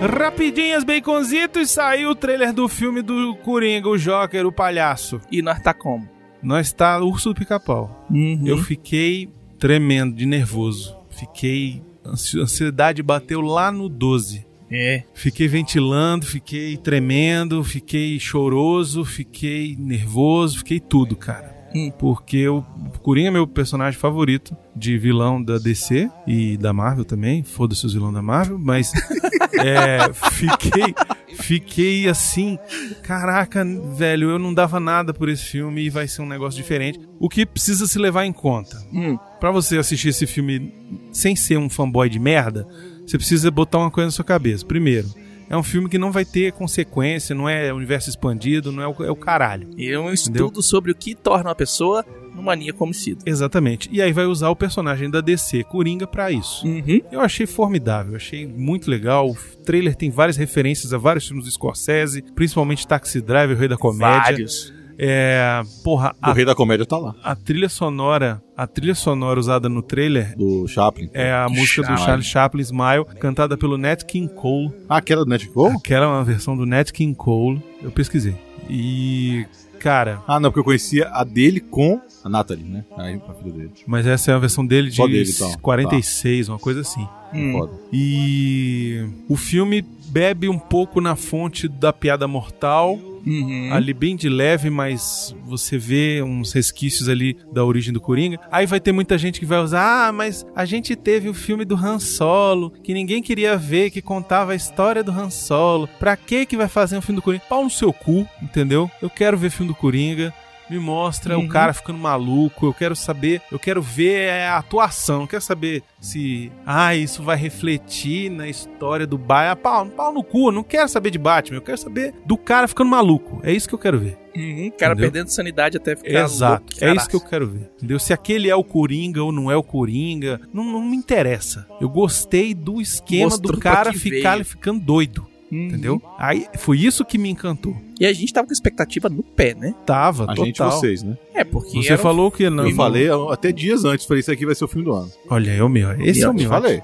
Rapidinhas, 0.00 0.82
Baconzitos, 0.82 1.70
saiu 1.70 2.10
o 2.10 2.14
trailer 2.14 2.52
do 2.52 2.68
filme 2.68 3.02
do 3.02 3.36
Coringa, 3.36 3.88
o 3.88 3.96
Joker, 3.96 4.44
o 4.44 4.50
palhaço. 4.52 5.20
E 5.30 5.40
nós 5.40 5.60
tá 5.62 5.72
como? 5.72 6.08
Nós 6.42 6.72
tá 6.72 6.98
Urso 7.00 7.28
do 7.32 7.36
Pica-Pau. 7.38 8.04
Eu 8.44 8.58
fiquei 8.58 9.28
tremendo 9.60 10.16
de 10.16 10.26
nervoso. 10.26 10.96
Fiquei. 11.08 11.80
ansi- 12.04 12.40
Ansiedade 12.40 13.00
bateu 13.00 13.40
lá 13.40 13.70
no 13.70 13.88
12. 13.88 14.44
É. 14.70 15.04
Fiquei 15.14 15.46
ventilando, 15.46 16.26
fiquei 16.26 16.76
tremendo, 16.76 17.62
fiquei 17.62 18.18
choroso, 18.18 19.04
fiquei 19.04 19.76
nervoso, 19.78 20.58
fiquei 20.58 20.80
tudo, 20.80 21.14
cara. 21.14 21.53
Hum. 21.74 21.90
Porque 21.98 22.46
o 22.48 22.62
Coringa 23.02 23.28
é 23.28 23.30
meu 23.30 23.46
personagem 23.46 23.98
favorito 23.98 24.56
de 24.76 24.96
vilão 24.96 25.42
da 25.42 25.58
DC 25.58 26.08
e 26.26 26.56
da 26.56 26.72
Marvel 26.72 27.04
também. 27.04 27.42
Foda-se 27.42 27.84
os 27.84 27.92
vilões 27.92 28.14
da 28.14 28.22
Marvel, 28.22 28.58
mas 28.58 28.92
é, 29.58 30.12
fiquei, 30.32 30.94
fiquei 31.36 32.08
assim, 32.08 32.58
caraca, 33.02 33.64
velho, 33.96 34.30
eu 34.30 34.38
não 34.38 34.54
dava 34.54 34.78
nada 34.78 35.12
por 35.12 35.28
esse 35.28 35.44
filme 35.44 35.82
e 35.82 35.90
vai 35.90 36.06
ser 36.06 36.22
um 36.22 36.28
negócio 36.28 36.60
diferente. 36.60 37.00
O 37.18 37.28
que 37.28 37.44
precisa 37.44 37.86
se 37.86 37.98
levar 37.98 38.24
em 38.24 38.32
conta? 38.32 38.76
Hum. 38.92 39.18
Pra 39.40 39.50
você 39.50 39.76
assistir 39.78 40.08
esse 40.08 40.26
filme 40.26 40.72
sem 41.12 41.34
ser 41.34 41.58
um 41.58 41.68
fanboy 41.68 42.08
de 42.08 42.18
merda, 42.18 42.66
você 43.06 43.18
precisa 43.18 43.50
botar 43.50 43.78
uma 43.78 43.90
coisa 43.90 44.06
na 44.06 44.12
sua 44.12 44.24
cabeça. 44.24 44.64
Primeiro, 44.64 45.08
é 45.48 45.56
um 45.56 45.62
filme 45.62 45.88
que 45.88 45.98
não 45.98 46.10
vai 46.10 46.24
ter 46.24 46.52
consequência, 46.52 47.34
não 47.34 47.48
é 47.48 47.72
universo 47.72 48.08
expandido, 48.08 48.72
não 48.72 48.82
é 48.82 48.88
o, 48.88 49.04
é 49.04 49.10
o 49.10 49.16
caralho. 49.16 49.68
E 49.76 49.90
é 49.90 49.98
um 49.98 50.12
Entendeu? 50.12 50.46
estudo 50.46 50.62
sobre 50.62 50.92
o 50.92 50.94
que 50.94 51.14
torna 51.14 51.50
uma 51.50 51.54
pessoa 51.54 52.04
numa 52.34 52.54
maníaco 52.54 52.82
homicida. 52.82 53.22
Exatamente. 53.24 53.88
E 53.92 54.02
aí 54.02 54.12
vai 54.12 54.26
usar 54.26 54.48
o 54.48 54.56
personagem 54.56 55.08
da 55.08 55.20
DC, 55.20 55.64
Coringa, 55.64 56.06
pra 56.06 56.30
isso. 56.30 56.66
Uhum. 56.66 57.00
Eu 57.10 57.20
achei 57.20 57.46
formidável, 57.46 58.16
achei 58.16 58.46
muito 58.46 58.90
legal. 58.90 59.30
O 59.30 59.36
trailer 59.64 59.94
tem 59.94 60.10
várias 60.10 60.36
referências 60.36 60.92
a 60.92 60.98
vários 60.98 61.26
filmes 61.26 61.44
do 61.44 61.50
Scorsese, 61.50 62.22
principalmente 62.34 62.86
Taxi 62.86 63.20
Driver, 63.20 63.56
o 63.56 63.58
Rei 63.58 63.68
da 63.68 63.76
Comédia. 63.76 64.20
Vários. 64.20 64.73
É, 64.98 65.60
porra, 65.82 66.14
O 66.22 66.30
a, 66.30 66.32
Rei 66.32 66.44
da 66.44 66.54
Comédia 66.54 66.86
tá 66.86 66.96
lá. 66.98 67.14
a 67.22 67.34
trilha 67.34 67.68
sonora, 67.68 68.42
a 68.56 68.66
trilha 68.66 68.94
sonora 68.94 69.38
usada 69.40 69.68
no 69.68 69.82
trailer 69.82 70.36
Do 70.36 70.66
Chaplin. 70.68 71.08
é 71.12 71.32
a 71.32 71.48
música 71.48 71.82
do 71.82 71.86
Charlie. 71.88 72.04
Charlie 72.04 72.24
Chaplin, 72.24 72.62
Smile, 72.62 73.04
cantada 73.18 73.56
pelo 73.56 73.76
Nat 73.76 74.04
King 74.04 74.32
Cole. 74.32 74.72
Ah, 74.88 74.98
aquela 74.98 75.24
do 75.24 75.28
Netflix? 75.30 75.74
Aquela 75.76 76.04
é 76.06 76.08
uma 76.08 76.24
versão 76.24 76.56
do 76.56 76.64
Nat 76.66 76.90
King 76.92 77.14
Cole. 77.14 77.62
Eu 77.82 77.90
pesquisei. 77.90 78.36
E, 78.70 79.44
cara, 79.78 80.22
Ah, 80.26 80.40
não, 80.40 80.50
porque 80.50 80.60
eu 80.60 80.64
conhecia 80.64 81.08
a 81.08 81.22
dele 81.24 81.60
com 81.60 82.00
a 82.24 82.28
Natalie, 82.28 82.64
né? 82.64 82.84
Aí, 82.96 83.20
a 83.28 83.34
filha 83.34 83.52
dele. 83.52 83.70
mas 83.86 84.06
essa 84.06 84.30
é 84.30 84.34
a 84.34 84.38
versão 84.38 84.64
dele 84.66 84.88
de 84.90 84.96
dele, 85.06 85.28
então. 85.28 85.52
46, 85.60 86.48
uma 86.48 86.58
coisa 86.58 86.80
assim. 86.80 87.06
Hum. 87.34 87.52
Foda. 87.52 87.72
E 87.92 89.04
o 89.28 89.36
filme 89.36 89.82
bebe 90.06 90.48
um 90.48 90.58
pouco 90.58 91.00
na 91.00 91.16
fonte 91.16 91.68
da 91.68 91.92
piada 91.92 92.26
mortal, 92.28 92.98
Uhum. 93.26 93.72
ali 93.72 93.94
bem 93.94 94.16
de 94.16 94.28
leve, 94.28 94.70
mas 94.70 95.34
você 95.44 95.78
vê 95.78 96.22
uns 96.22 96.52
resquícios 96.52 97.08
ali 97.08 97.36
da 97.52 97.64
origem 97.64 97.92
do 97.92 98.00
Coringa. 98.00 98.38
Aí 98.50 98.66
vai 98.66 98.80
ter 98.80 98.92
muita 98.92 99.16
gente 99.16 99.40
que 99.40 99.46
vai 99.46 99.58
usar, 99.60 100.08
ah, 100.08 100.12
mas 100.12 100.46
a 100.54 100.64
gente 100.64 100.94
teve 100.94 101.28
o 101.28 101.34
filme 101.34 101.64
do 101.64 101.74
Han 101.74 101.98
Solo, 101.98 102.70
que 102.82 102.94
ninguém 102.94 103.22
queria 103.22 103.56
ver, 103.56 103.90
que 103.90 104.02
contava 104.02 104.52
a 104.52 104.56
história 104.56 105.02
do 105.02 105.12
Han 105.12 105.30
Solo. 105.30 105.88
Pra 105.98 106.16
que 106.16 106.46
que 106.46 106.56
vai 106.56 106.68
fazer 106.68 106.96
um 106.96 107.02
filme 107.02 107.20
do 107.20 107.22
Coringa? 107.22 107.44
Pau 107.48 107.64
no 107.64 107.70
seu 107.70 107.92
cu, 107.92 108.26
entendeu? 108.42 108.90
Eu 109.00 109.10
quero 109.10 109.36
ver 109.36 109.50
filme 109.50 109.72
do 109.72 109.76
Coringa. 109.76 110.32
Me 110.74 110.80
mostra 110.80 111.38
Uhum. 111.38 111.44
o 111.44 111.48
cara 111.48 111.72
ficando 111.72 111.98
maluco. 111.98 112.66
Eu 112.66 112.74
quero 112.74 112.96
saber, 112.96 113.40
eu 113.52 113.58
quero 113.58 113.80
ver 113.80 114.30
a 114.42 114.58
atuação. 114.58 115.22
Eu 115.22 115.28
quero 115.28 115.42
saber 115.42 115.82
se, 116.00 116.50
ah, 116.66 116.94
isso 116.96 117.22
vai 117.22 117.36
refletir 117.36 118.30
na 118.30 118.48
história 118.48 119.06
do 119.06 119.16
Batman. 119.16 119.56
Pau, 119.56 119.86
pau 119.86 120.12
no 120.12 120.24
cu. 120.24 120.48
Eu 120.48 120.52
não 120.52 120.62
quero 120.64 120.88
saber 120.88 121.10
de 121.10 121.18
Batman. 121.18 121.58
Eu 121.58 121.62
quero 121.62 121.78
saber 121.78 122.12
do 122.26 122.36
cara 122.36 122.66
ficando 122.66 122.90
maluco. 122.90 123.40
É 123.42 123.52
isso 123.52 123.68
que 123.68 123.74
eu 123.74 123.78
quero 123.78 123.98
ver. 123.98 124.18
Uhum, 124.36 124.68
cara 124.76 124.94
Entendeu? 124.94 125.12
perdendo 125.12 125.28
sanidade 125.28 125.76
até 125.76 125.94
ficar 125.94 126.24
Exato. 126.24 126.64
louco, 126.72 126.84
é 126.84 126.92
isso 126.96 127.08
que 127.08 127.14
eu 127.14 127.20
quero 127.20 127.46
ver. 127.46 127.70
Entendeu? 127.76 128.00
Se 128.00 128.12
aquele 128.12 128.50
é 128.50 128.56
o 128.56 128.64
Coringa 128.64 129.22
ou 129.22 129.30
não 129.30 129.48
é 129.48 129.54
o 129.56 129.62
Coringa, 129.62 130.40
não, 130.52 130.64
não 130.64 130.82
me 130.82 130.96
interessa. 130.96 131.68
Eu 131.80 131.88
gostei 131.88 132.52
do 132.52 132.80
esquema 132.80 133.26
Mostrou 133.30 133.52
do 133.52 133.60
cara 133.60 133.92
ficar 133.92 134.32
veio. 134.34 134.44
ficando 134.44 134.80
doido. 134.80 135.24
Uhum. 135.54 135.66
Entendeu? 135.68 136.02
Aí 136.18 136.46
foi 136.56 136.78
isso 136.78 137.04
que 137.04 137.16
me 137.16 137.28
encantou. 137.30 137.76
E 138.00 138.04
a 138.04 138.12
gente 138.12 138.32
tava 138.32 138.46
com 138.46 138.52
a 138.52 138.54
expectativa 138.54 139.08
no 139.08 139.22
pé, 139.22 139.54
né? 139.54 139.72
Tava, 139.86 140.24
A 140.24 140.26
total. 140.28 140.44
gente 140.46 140.56
e 140.60 140.64
vocês, 140.64 141.02
né? 141.02 141.16
É, 141.32 141.44
porque 141.44 141.80
Você 141.82 141.94
um- 141.94 141.98
falou 141.98 142.30
que 142.30 142.50
não. 142.50 142.66
Eu 142.68 142.74
falei 142.74 143.08
até 143.30 143.52
dias 143.52 143.84
antes, 143.84 144.04
falei, 144.04 144.20
isso 144.20 144.32
aqui 144.32 144.44
vai 144.44 144.54
ser 144.54 144.64
o 144.64 144.68
filme 144.68 144.84
do 144.84 144.92
ano. 144.92 145.10
Olha, 145.30 145.50
é 145.52 145.62
o 145.62 145.68
meu. 145.68 145.92
Esse 146.02 146.22
é 146.22 146.26
o 146.26 146.30
Eu 146.30 146.34
meu. 146.34 146.48
falei. 146.48 146.82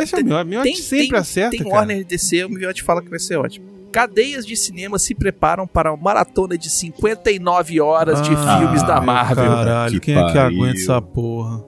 Esse 0.00 0.16
é 0.16 0.18
o 0.20 0.24
meu. 0.24 0.44
meu 0.44 0.62
tem, 0.62 0.74
sempre 0.76 1.08
tem, 1.10 1.18
acerta, 1.18 1.50
tem 1.50 1.60
cara. 1.62 1.74
Warner 1.74 2.04
DC, 2.04 2.44
o 2.44 2.48
Miotti 2.50 2.82
fala 2.82 3.00
que 3.02 3.08
vai 3.08 3.18
ser 3.18 3.36
ótimo. 3.36 3.66
Cadeias 3.92 4.44
de 4.44 4.54
cinema 4.56 4.98
se 4.98 5.14
preparam 5.14 5.66
para 5.66 5.90
uma 5.92 6.02
maratona 6.02 6.58
de 6.58 6.68
59 6.68 7.80
horas 7.80 8.20
de 8.20 8.34
Ah, 8.34 8.58
filmes 8.58 8.82
da 8.82 9.00
Marvel. 9.00 9.44
Caralho, 9.46 9.92
Que 9.94 10.00
quem 10.00 10.14
é 10.18 10.26
que 10.26 10.32
pariu. 10.34 10.58
aguenta 10.60 10.78
essa 10.78 11.00
porra? 11.00 11.64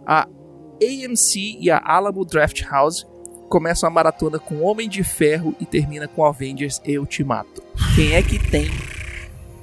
AMC 0.82 1.58
e 1.60 1.70
a 1.70 1.80
Alamo 1.82 2.24
Draft 2.24 2.62
House 2.70 3.06
começam 3.48 3.88
a 3.88 3.92
maratona 3.92 4.38
com 4.38 4.62
Homem 4.62 4.88
de 4.88 5.02
Ferro 5.02 5.54
e 5.60 5.66
termina 5.66 6.06
com 6.06 6.24
Avengers 6.24 6.80
e 6.84 6.98
Ultimato. 6.98 7.62
Quem 7.94 8.12
é 8.12 8.22
que 8.22 8.38
tem 8.38 8.66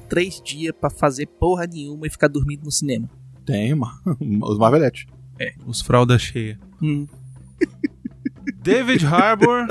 três 0.09 0.41
dias 0.43 0.73
pra 0.79 0.89
fazer 0.89 1.27
porra 1.27 1.65
nenhuma 1.67 2.07
e 2.07 2.09
ficar 2.09 2.27
dormindo 2.27 2.63
no 2.65 2.71
cinema? 2.71 3.09
Tem, 3.45 3.73
mano. 3.75 3.93
Os 4.43 4.57
Marveletes. 4.57 5.05
Os 5.65 5.81
fralda 5.81 6.17
cheia. 6.17 6.59
Hum. 6.81 7.07
David 8.61 9.05
Harbour, 9.05 9.67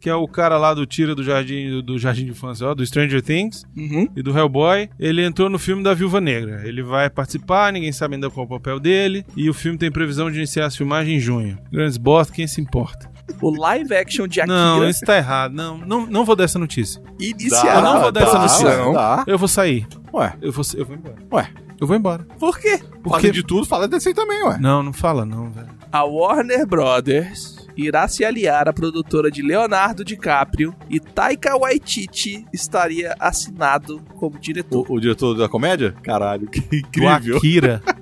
que 0.00 0.08
é 0.08 0.14
o 0.14 0.26
cara 0.26 0.56
lá 0.56 0.72
do 0.74 0.86
tira 0.86 1.14
do 1.14 1.22
jardim 1.22 1.80
do 1.82 1.98
jardim 1.98 2.24
de 2.24 2.30
infância, 2.30 2.66
ó, 2.66 2.74
do 2.74 2.84
Stranger 2.84 3.22
Things 3.22 3.64
Uhum. 3.76 4.08
e 4.16 4.22
do 4.22 4.36
Hellboy, 4.36 4.88
ele 4.98 5.22
entrou 5.24 5.48
no 5.50 5.58
filme 5.58 5.82
da 5.82 5.92
Viúva 5.94 6.20
Negra. 6.20 6.66
Ele 6.66 6.82
vai 6.82 7.10
participar, 7.10 7.72
ninguém 7.72 7.92
sabe 7.92 8.14
ainda 8.14 8.30
qual 8.30 8.44
é 8.44 8.46
o 8.46 8.50
papel 8.50 8.80
dele, 8.80 9.24
e 9.36 9.48
o 9.50 9.54
filme 9.54 9.78
tem 9.78 9.90
previsão 9.92 10.30
de 10.30 10.38
iniciar 10.38 10.66
as 10.66 10.76
filmagens 10.76 11.16
em 11.16 11.20
junho. 11.20 11.58
Grandes 11.70 11.96
bosta, 11.98 12.32
quem 12.32 12.46
se 12.46 12.60
importa? 12.60 13.11
O 13.40 13.50
live 13.50 13.94
action 13.94 14.26
de 14.26 14.40
Akira 14.40 14.54
Não, 14.56 14.88
isso 14.88 15.00
tá 15.04 15.16
errado. 15.16 15.52
Não, 15.52 15.78
não, 15.78 16.06
não 16.06 16.24
vou 16.24 16.34
dar 16.36 16.44
essa 16.44 16.58
notícia. 16.58 17.02
iniciará. 17.18 17.74
Eu 17.78 17.82
não 17.82 18.00
vou 18.00 18.12
dar 18.12 18.22
essa 18.22 18.32
dá, 18.32 18.38
notícia. 18.40 18.92
Dá. 18.92 19.24
Eu 19.26 19.38
vou 19.38 19.48
sair. 19.48 19.86
Ué, 20.12 20.34
Eu 20.40 20.52
vou, 20.52 20.64
eu 20.76 20.84
vou 20.84 20.94
embora. 20.96 21.16
ué. 21.32 21.48
Eu 21.80 21.86
vou 21.86 21.96
embora. 21.96 22.24
Por 22.38 22.58
quê? 22.60 22.78
Porque 23.02 23.08
Fala 23.26 23.32
de 23.32 23.42
tudo, 23.42 23.66
fala 23.66 23.88
desse 23.88 24.08
aí 24.08 24.14
também, 24.14 24.42
ué. 24.44 24.56
Não, 24.60 24.82
não 24.84 24.92
fala 24.92 25.24
não, 25.24 25.50
velho. 25.50 25.68
A 25.90 26.04
Warner 26.04 26.64
Brothers 26.66 27.66
irá 27.76 28.06
se 28.06 28.24
aliar 28.24 28.68
à 28.68 28.72
produtora 28.72 29.30
de 29.30 29.42
Leonardo 29.42 30.04
DiCaprio 30.04 30.74
e 30.88 31.00
Taika 31.00 31.56
Waititi 31.56 32.46
estaria 32.52 33.14
assinado 33.18 34.00
como 34.14 34.38
diretor. 34.38 34.86
O, 34.88 34.94
o 34.94 35.00
diretor 35.00 35.34
da 35.34 35.48
comédia? 35.48 35.92
Caralho, 36.02 36.46
que 36.46 36.60
Do 36.60 36.76
incrível. 36.76 37.36
Akira. 37.38 37.82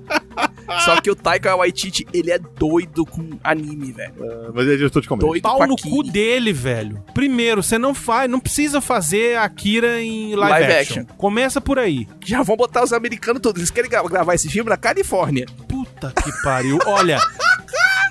Só 0.85 0.99
que 1.01 1.09
o 1.11 1.15
Taika 1.15 1.55
Waititi, 1.55 2.05
ele 2.13 2.31
é 2.31 2.37
doido 2.39 3.05
com 3.05 3.29
anime, 3.43 3.91
velho. 3.91 4.13
Mas 4.53 4.63
ele 4.65 4.73
é 4.73 4.77
diretor 4.77 5.01
de 5.01 5.07
comédia. 5.07 5.29
Doido 5.29 5.43
Pau 5.43 5.67
no 5.67 5.75
cu 5.75 6.03
dele, 6.03 6.53
velho. 6.53 7.03
Primeiro, 7.13 7.61
você 7.61 7.77
não 7.77 7.93
faz, 7.93 8.29
não 8.29 8.39
precisa 8.39 8.79
fazer 8.81 9.37
Akira 9.37 10.01
em 10.01 10.35
live, 10.35 10.59
Live 10.59 10.73
action. 10.79 11.01
action. 11.01 11.15
Começa 11.17 11.59
por 11.61 11.77
aí. 11.79 12.07
Já 12.25 12.41
vão 12.43 12.55
botar 12.55 12.83
os 12.83 12.93
americanos 12.93 13.41
todos. 13.41 13.59
Eles 13.59 13.71
querem 13.71 13.89
gra- 13.89 14.03
gravar 14.03 14.35
esse 14.35 14.49
filme 14.49 14.69
na 14.69 14.77
Califórnia. 14.77 15.45
Puta 15.67 16.13
que 16.23 16.31
pariu. 16.43 16.79
Olha, 16.85 17.19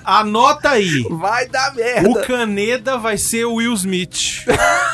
anota 0.03 0.69
aí. 0.71 1.03
Vai 1.09 1.47
dar 1.47 1.71
O 1.73 1.75
merda. 1.75 2.21
Caneda 2.25 2.97
vai 2.97 3.17
ser 3.17 3.45
o 3.45 3.55
Will 3.55 3.73
Smith. 3.73 4.45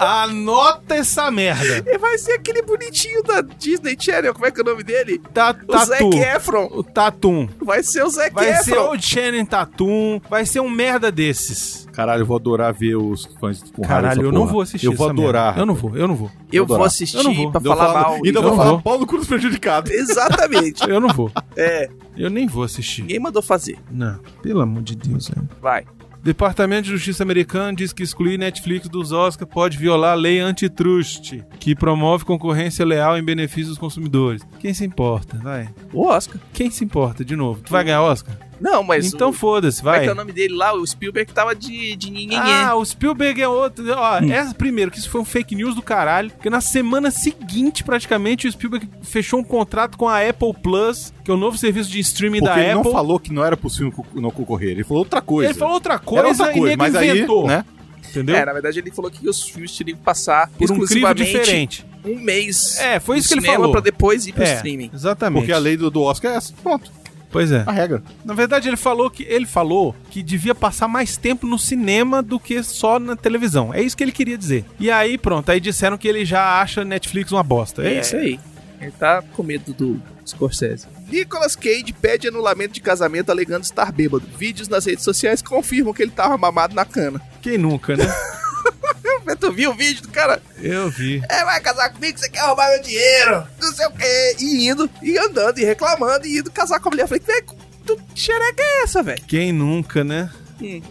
Anota 0.00 0.94
essa 0.94 1.30
merda. 1.30 1.84
E 1.86 1.98
vai 1.98 2.16
ser 2.18 2.32
aquele 2.32 2.62
bonitinho 2.62 3.22
da 3.22 3.40
Disney 3.42 3.96
Channel. 3.98 4.32
Como 4.32 4.46
é 4.46 4.50
que 4.50 4.60
é 4.60 4.62
o 4.62 4.66
nome 4.66 4.82
dele? 4.82 5.20
Ta, 5.32 5.54
O 5.68 5.78
Zac. 5.84 6.04
Efron. 6.18 6.68
O 6.72 6.82
Tatum. 6.82 7.48
Vai 7.62 7.82
ser 7.82 8.02
o 8.04 8.08
Zac 8.08 8.34
Vai 8.34 8.54
ser 8.62 8.72
Efron. 8.72 8.90
o 8.96 9.00
Channing 9.00 9.44
Tatum. 9.44 10.20
Vai 10.28 10.46
ser 10.46 10.60
um 10.60 10.68
merda 10.70 11.12
desses. 11.12 11.86
Caralho, 11.92 12.22
eu 12.22 12.26
vou 12.26 12.36
adorar 12.36 12.72
ver 12.72 12.96
os 12.96 13.26
fãs 13.38 13.62
com 13.72 13.82
Caralho, 13.82 14.22
eu 14.22 14.32
não 14.32 14.46
vou 14.46 14.62
assistir 14.62 14.86
Eu 14.86 14.92
vou 14.94 15.06
essa 15.08 15.14
merda. 15.14 15.28
adorar. 15.38 15.58
Eu 15.58 15.66
não 15.66 15.74
vou, 15.74 15.96
eu 15.96 16.08
não 16.08 16.14
vou. 16.14 16.30
Eu 16.52 16.64
Vou 16.64 16.68
vou 16.68 16.76
adorar. 16.76 16.86
assistir 16.86 17.16
Eu 17.18 17.24
não 17.24 17.34
vou. 17.34 17.50
pra 17.52 17.60
falar 17.60 17.92
mal. 17.92 18.14
Ainda 18.24 18.40
vou 18.40 18.56
falar 18.56 18.70
vou. 18.70 18.80
pau 18.80 18.98
no 18.98 19.06
cu 19.06 19.16
dos 19.18 19.26
prejudicados. 19.26 19.90
Exatamente. 19.90 20.88
Eu 20.88 20.98
não 21.00 21.08
vou. 21.10 21.30
É, 21.56 21.88
Eu 22.16 22.30
nem 22.30 22.46
vou 22.46 22.62
assistir. 22.64 23.02
ninguém 23.02 23.18
mandou 23.20 23.42
fazer. 23.42 23.78
Não, 23.90 24.18
pelo 24.42 24.60
amor 24.60 24.82
de 24.82 24.96
Deus, 24.96 25.28
velho. 25.28 25.48
Vai. 25.60 25.84
Departamento 26.22 26.82
de 26.82 26.90
Justiça 26.90 27.22
americano 27.22 27.76
diz 27.76 27.92
que 27.92 28.02
excluir 28.02 28.38
Netflix 28.38 28.88
dos 28.88 29.10
Oscars 29.10 29.50
pode 29.50 29.78
violar 29.78 30.12
a 30.12 30.14
lei 30.14 30.38
antitrust, 30.38 31.40
que 31.58 31.74
promove 31.74 32.26
concorrência 32.26 32.84
leal 32.84 33.16
em 33.16 33.24
benefício 33.24 33.70
dos 33.70 33.78
consumidores. 33.78 34.42
Quem 34.58 34.74
se 34.74 34.84
importa? 34.84 35.38
Vai. 35.38 35.68
O 35.92 36.06
Oscar. 36.06 36.38
Quem 36.52 36.70
se 36.70 36.84
importa, 36.84 37.24
de 37.24 37.34
novo? 37.34 37.62
Tu 37.62 37.70
vai 37.70 37.84
ganhar 37.84 38.02
Oscar? 38.02 38.36
Não, 38.60 38.82
mas. 38.82 39.12
então 39.12 39.30
o... 39.30 39.32
foda-se, 39.32 39.78
Como 39.80 39.90
é 39.94 39.96
vai. 39.96 40.04
que 40.04 40.08
é 40.10 40.12
o 40.12 40.16
nome 40.16 40.32
dele 40.32 40.54
lá? 40.54 40.74
O 40.74 40.86
Spielberg 40.86 41.32
tava 41.32 41.54
de, 41.54 41.96
de 41.96 42.10
ninguém. 42.10 42.38
Ah, 42.38 42.74
o 42.74 42.84
Spielberg 42.84 43.40
é 43.40 43.48
outro. 43.48 43.84
Ó, 43.96 44.20
Hum. 44.20 44.30
essa, 44.30 44.54
primeiro, 44.54 44.90
que 44.90 44.98
isso 44.98 45.08
foi 45.08 45.20
um 45.20 45.24
fake 45.24 45.54
news 45.54 45.74
do 45.74 45.82
caralho. 45.82 46.30
Porque 46.30 46.50
na 46.50 46.60
semana 46.60 47.10
seguinte, 47.10 47.82
praticamente, 47.82 48.46
o 48.46 48.52
Spielberg 48.52 48.88
fechou 49.02 49.40
um 49.40 49.44
contrato 49.44 49.96
com 49.96 50.08
a 50.08 50.20
Apple 50.28 50.52
Plus, 50.62 51.12
que 51.24 51.30
é 51.30 51.34
o 51.34 51.36
novo 51.36 51.56
serviço 51.56 51.90
de 51.90 51.98
streaming 52.00 52.40
Porque 52.40 52.54
da 52.54 52.60
ele 52.60 52.72
não 52.74 52.80
Apple. 52.80 52.92
falou 52.92 53.18
que 53.18 53.32
não 53.32 53.44
era 53.44 53.56
possível 53.56 53.92
não 54.14 54.30
concorrer. 54.30 54.70
Ele 54.72 54.84
falou 54.84 54.98
outra 55.04 55.20
coisa. 55.22 55.50
Ele 55.50 55.58
falou 55.58 55.74
outra 55.74 55.94
Era 55.94 56.02
coisa, 56.02 56.26
outra 56.28 56.50
e 56.50 56.58
coisa, 56.58 56.76
nego 56.76 56.82
mas 56.82 56.94
inventou. 56.94 57.42
aí, 57.42 57.48
né? 57.48 57.64
Entendeu? 58.10 58.34
É, 58.36 58.44
na 58.44 58.52
verdade 58.52 58.78
ele 58.80 58.90
falou 58.90 59.08
que 59.10 59.28
os 59.28 59.42
filmes 59.42 59.76
teriam 59.76 59.96
que 59.96 60.02
passar 60.02 60.48
Por 60.48 60.64
um 60.64 60.66
crivo 60.66 60.82
exclusivamente 60.84 61.24
diferente. 61.32 61.86
um 62.04 62.18
mês 62.18 62.76
É, 62.80 62.98
foi 62.98 63.18
isso 63.18 63.28
que 63.28 63.34
ele 63.34 63.46
falou. 63.46 63.70
pra 63.70 63.80
depois 63.80 64.26
ir 64.26 64.32
pro 64.32 64.42
É, 64.42 64.54
streaming. 64.56 64.90
exatamente. 64.92 65.42
Porque 65.42 65.52
a 65.52 65.58
lei 65.58 65.76
do, 65.76 65.90
do 65.92 66.02
Oscar 66.02 66.32
é 66.32 66.36
essa. 66.36 66.52
Pronto, 66.60 66.90
Pois 67.30 67.52
é. 67.52 67.62
a 67.66 67.70
regra. 67.70 68.02
Na 68.24 68.34
verdade, 68.34 68.68
ele 68.68 68.76
falou 68.76 69.10
que 69.10 69.22
ele 69.24 69.46
falou 69.46 69.94
que 70.10 70.22
devia 70.22 70.54
passar 70.54 70.88
mais 70.88 71.16
tempo 71.16 71.46
no 71.46 71.58
cinema 71.58 72.22
do 72.22 72.40
que 72.40 72.62
só 72.62 72.98
na 72.98 73.14
televisão. 73.14 73.72
É 73.72 73.80
isso 73.80 73.96
que 73.96 74.02
ele 74.02 74.12
queria 74.12 74.36
dizer. 74.36 74.64
E 74.78 74.90
aí, 74.90 75.16
pronto, 75.16 75.50
aí 75.50 75.60
disseram 75.60 75.96
que 75.96 76.08
ele 76.08 76.24
já 76.24 76.60
acha 76.60 76.84
Netflix 76.84 77.30
uma 77.32 77.42
bosta. 77.42 77.86
É 77.86 78.00
isso 78.00 78.16
aí. 78.16 78.38
Ele 78.80 78.92
tá 78.92 79.22
com 79.34 79.42
medo 79.42 79.72
do 79.74 80.02
Scorsese. 80.26 80.86
Nicolas 81.10 81.54
Cage 81.54 81.92
pede 81.92 82.28
anulamento 82.28 82.74
de 82.74 82.80
casamento 82.80 83.30
alegando 83.30 83.64
estar 83.64 83.92
bêbado. 83.92 84.24
Vídeos 84.38 84.68
nas 84.68 84.86
redes 84.86 85.04
sociais 85.04 85.42
confirmam 85.42 85.92
que 85.92 86.02
ele 86.02 86.12
tava 86.12 86.38
mamado 86.38 86.74
na 86.74 86.84
cana. 86.84 87.20
Quem 87.42 87.58
nunca, 87.58 87.96
né? 87.96 88.04
Tu 89.38 89.52
viu 89.52 89.70
o 89.70 89.74
vídeo 89.74 90.02
do 90.02 90.08
cara? 90.08 90.42
Eu 90.58 90.90
vi. 90.90 91.22
É, 91.28 91.44
vai 91.44 91.60
casar 91.60 91.90
comigo, 91.90 92.18
você 92.18 92.28
quer 92.28 92.40
roubar 92.40 92.68
meu 92.70 92.82
dinheiro, 92.82 93.46
não 93.60 93.72
sei 93.72 93.86
o 93.86 93.92
quê. 93.92 94.36
E 94.38 94.68
indo, 94.68 94.90
e 95.02 95.18
andando, 95.18 95.58
e 95.58 95.64
reclamando, 95.64 96.26
e 96.26 96.38
indo 96.38 96.50
casar 96.50 96.80
com 96.80 96.88
a 96.88 96.90
mulher. 96.90 97.04
Eu 97.04 97.08
falei, 97.08 97.22
velho, 97.24 97.44
que 98.14 98.20
xereca 98.20 98.62
é 98.62 98.82
essa, 98.82 99.02
velho? 99.02 99.22
Quem 99.26 99.52
nunca, 99.52 100.04
né? 100.04 100.30
Hum. 100.60 100.82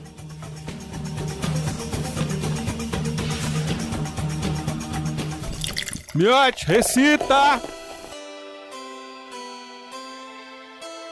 Miote, 6.16 6.66
recita! 6.66 7.62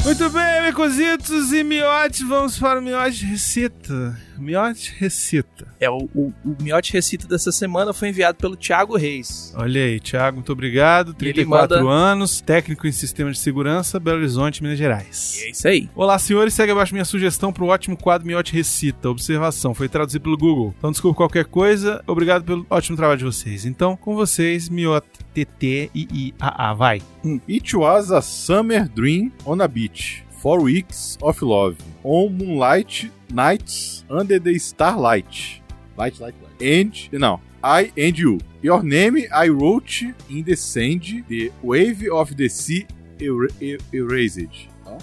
Muito 0.04 0.30
bem, 0.30 0.62
mecositos 0.64 1.52
e 1.52 1.64
miotes, 1.64 2.22
vamos 2.28 2.58
para 2.58 2.80
o 2.80 2.82
miote 2.82 3.26
recita. 3.26 4.18
Miote 4.42 4.94
recita. 4.98 5.68
É, 5.80 5.90
o, 5.90 6.10
o, 6.16 6.34
o 6.46 6.56
miote 6.62 6.94
recita 6.94 7.28
dessa 7.28 7.52
semana 7.52 7.94
foi 7.94 8.10
enviado 8.10 8.38
pelo 8.38 8.56
Thiago 8.56 8.96
Reis. 8.98 9.54
Olha 9.56 9.82
aí, 9.84 10.00
Thiago, 10.00 10.38
muito 10.38 10.52
obrigado. 10.52 11.16
E 11.20 11.26
ele 11.26 11.34
34 11.34 11.78
manda- 11.84 11.90
anos, 11.92 12.42
técnico 12.42 12.88
em 12.88 12.92
sistema 12.92 13.32
de 13.32 13.38
segurança, 13.40 14.00
Belo 14.00 14.18
Horizonte, 14.18 14.62
Minas 14.64 14.78
Gerais. 14.78 15.38
E 15.40 15.48
é 15.48 15.50
isso 15.52 15.68
aí. 15.68 15.90
Olá, 15.96 16.18
senhores. 16.20 16.54
Segue 16.54 16.72
abaixo 16.72 16.94
minha 16.94 17.06
sugestão 17.06 17.52
para 17.54 17.64
o 17.64 17.68
ótimo 17.68 17.98
quadro 17.98 18.26
Miote 18.28 18.54
Recita. 18.54 19.10
Observação, 19.10 19.74
foi 19.74 19.88
traduzido 19.90 20.24
pelo 20.24 20.38
Google. 20.38 20.74
Então, 20.78 20.92
desculpa 20.92 21.18
qualquer 21.18 21.46
coisa. 21.46 22.04
Obrigado 22.08 22.44
pelo 22.44 22.66
ótimo 22.70 22.96
trabalho 22.98 23.18
de 23.20 23.26
vocês. 23.26 23.66
Então, 23.66 23.96
com 23.98 24.16
vocês, 24.16 24.70
Miote 24.70 25.08
T-T-I-I-A-A. 25.34 26.74
Vai. 26.74 27.02
It 27.50 27.76
was 27.76 28.12
a 28.12 28.22
summer 28.22 28.88
dream 28.90 29.32
on 29.46 29.62
a 29.62 29.68
beach. 29.68 30.24
Four 30.42 30.62
weeks 30.64 31.18
of 31.22 31.44
love. 31.44 31.78
On 32.04 32.30
moonlight 32.30 33.12
nights 33.32 34.04
under 34.10 34.40
the 34.40 34.58
starlight. 34.60 35.62
Light, 35.98 36.20
light, 36.20 36.36
light. 36.42 36.62
And, 36.62 36.92
não. 37.20 37.40
I 37.64 37.92
and 37.98 38.18
you. 38.18 38.38
Your 38.62 38.84
name 38.84 39.28
I 39.34 39.50
wrote 39.50 40.04
in 40.30 40.44
the 40.44 40.56
sand. 40.56 41.26
The 41.28 41.52
wave 41.64 42.08
of 42.12 42.36
the 42.36 42.48
sea 42.50 42.86
er 43.20 43.48
er 43.62 43.78
erased. 43.94 44.70
Ah, 44.86 44.98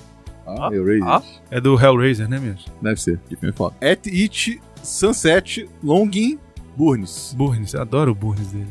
Ah, 0.46 0.70
erased. 0.72 1.06
ah. 1.06 1.22
É 1.50 1.60
do 1.60 1.74
Hellraiser, 1.76 2.28
né, 2.28 2.38
mesmo? 2.38 2.64
Deve 2.80 3.00
ser. 3.00 3.18
Que 3.28 3.36
filme 3.36 3.52
foda. 3.54 3.74
At 3.80 4.06
it 4.06 4.60
sunset 4.82 5.68
longing 5.82 6.38
burns. 6.76 7.34
Burns. 7.36 7.74
Adoro 7.74 8.12
o 8.12 8.14
Burns 8.14 8.52
dele. 8.52 8.68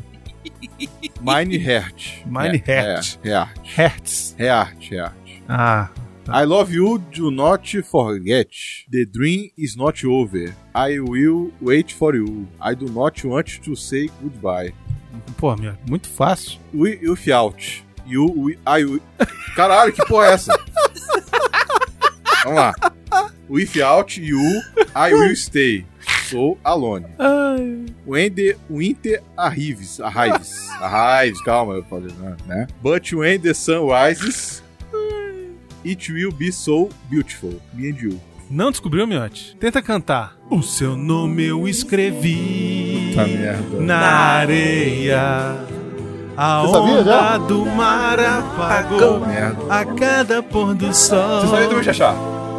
Mine 1.21 1.57
Heart. 1.57 2.23
Mine 2.25 2.63
É, 2.67 2.93
Heart. 2.93 3.19
É, 3.23 3.29
Heart. 3.29 4.35
Heart, 4.39 4.91
Heart. 4.91 5.43
Ah, 5.47 5.89
I 6.29 6.43
love 6.45 6.71
you, 6.71 6.99
do 7.11 7.29
not 7.31 7.67
forget. 7.83 8.47
The 8.89 9.05
dream 9.05 9.51
is 9.57 9.75
not 9.75 10.03
over. 10.05 10.53
I 10.73 10.99
will 10.99 11.51
wait 11.61 11.91
for 11.91 12.15
you. 12.15 12.47
I 12.61 12.73
do 12.75 12.85
not 12.87 13.23
want 13.25 13.61
to 13.63 13.75
say 13.75 14.09
goodbye. 14.21 14.73
pô, 15.37 15.55
meu, 15.55 15.73
muito 15.87 16.07
fácil. 16.07 16.59
We, 16.73 16.97
without. 17.07 17.83
You, 18.05 18.25
we, 18.35 18.57
I, 18.65 18.83
will- 18.85 19.01
Caralho, 19.55 19.91
que 19.93 20.05
porra 20.05 20.27
é 20.27 20.33
essa? 20.33 20.53
Vamos 22.43 22.55
lá. 22.59 22.73
Without 23.49 24.17
you, 24.19 24.39
I 24.95 25.13
will 25.13 25.35
stay. 25.35 25.85
So 26.29 26.57
alone. 26.63 27.05
Ai. 27.19 27.85
When 28.05 28.33
the 28.33 28.55
winter 28.69 29.21
arrives, 29.37 29.99
arrives, 29.99 30.67
arrives, 30.81 31.41
calma, 31.43 31.75
eu 31.75 31.83
falei, 31.83 32.11
né, 32.19 32.35
né? 32.47 32.67
But 32.81 33.11
when 33.13 33.39
the 33.41 33.53
sun 33.53 33.87
rises, 33.87 34.61
it 35.85 36.11
will 36.11 36.31
be 36.31 36.51
so 36.51 36.89
beautiful. 37.09 37.53
Me 37.73 37.89
and 37.91 37.97
you. 38.01 38.19
Não 38.49 38.69
descobriu, 38.71 39.07
Miote? 39.07 39.55
Tenta 39.59 39.81
cantar. 39.81 40.35
O 40.49 40.61
seu 40.61 40.95
nome 40.95 41.43
eu 41.45 41.67
escrevi 41.67 43.09
Puta 43.15 43.27
merda. 43.27 43.79
na 43.79 43.97
areia. 43.97 45.57
A 46.35 46.61
Você 46.61 46.71
sabia 46.73 46.93
onda 46.99 47.03
já? 47.03 47.37
do 47.37 47.65
mar 47.65 48.19
apagou 48.19 49.19
Merda. 49.25 49.57
a 49.69 49.85
cada 49.85 50.43
pôr 50.43 50.73
do 50.75 50.93
sol. 50.93 51.41
Você 51.41 51.47
sabia 51.47 51.67
também, 51.67 51.83
Xaxá? 51.83 52.15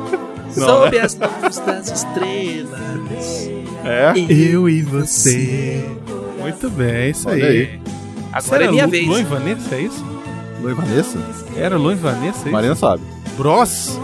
Sob 0.54 0.98
as 0.98 1.16
luzes 1.18 1.58
das 1.64 1.90
estrelas. 1.90 3.50
É? 3.84 4.12
Eu 4.32 4.68
e 4.68 4.80
você. 4.82 5.84
Muito 6.40 6.70
bem, 6.70 6.88
é 6.94 7.10
isso 7.10 7.28
Olha 7.28 7.46
aí. 7.46 7.58
aí. 7.60 7.80
Agora 8.32 8.62
é 8.62 8.64
Era 8.64 8.72
minha 8.72 8.84
Lu- 8.84 8.90
vez. 8.90 9.06
Luan 9.08 9.20
e 9.20 9.24
Vanessa, 9.24 9.74
é 9.74 9.80
isso? 9.82 10.04
Luan 10.64 10.72
e 10.72 10.74
Vanessa? 10.74 11.18
Era 11.56 11.76
Luan 11.76 11.92
e 11.92 11.96
Vanessa, 11.96 12.38
é 12.38 12.42
isso? 12.42 12.50
Marina 12.50 12.74
sabe. 12.74 13.02
Bros? 13.36 13.98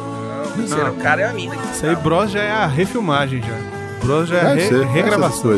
Você 0.56 0.74
era 0.78 0.90
o 0.90 0.96
cara 0.96 1.22
e 1.22 1.24
a 1.24 1.32
mina. 1.32 1.54
Isso 1.72 1.86
aí, 1.86 1.96
Bros 1.96 2.30
já 2.30 2.42
é 2.42 2.50
a 2.50 2.66
refilmagem 2.66 3.40
já. 3.40 4.04
Bros 4.04 4.28
já 4.28 4.36
é 4.36 4.50
a 4.50 4.54
re- 4.54 4.68
ser, 4.68 4.84
regravação. 4.86 5.52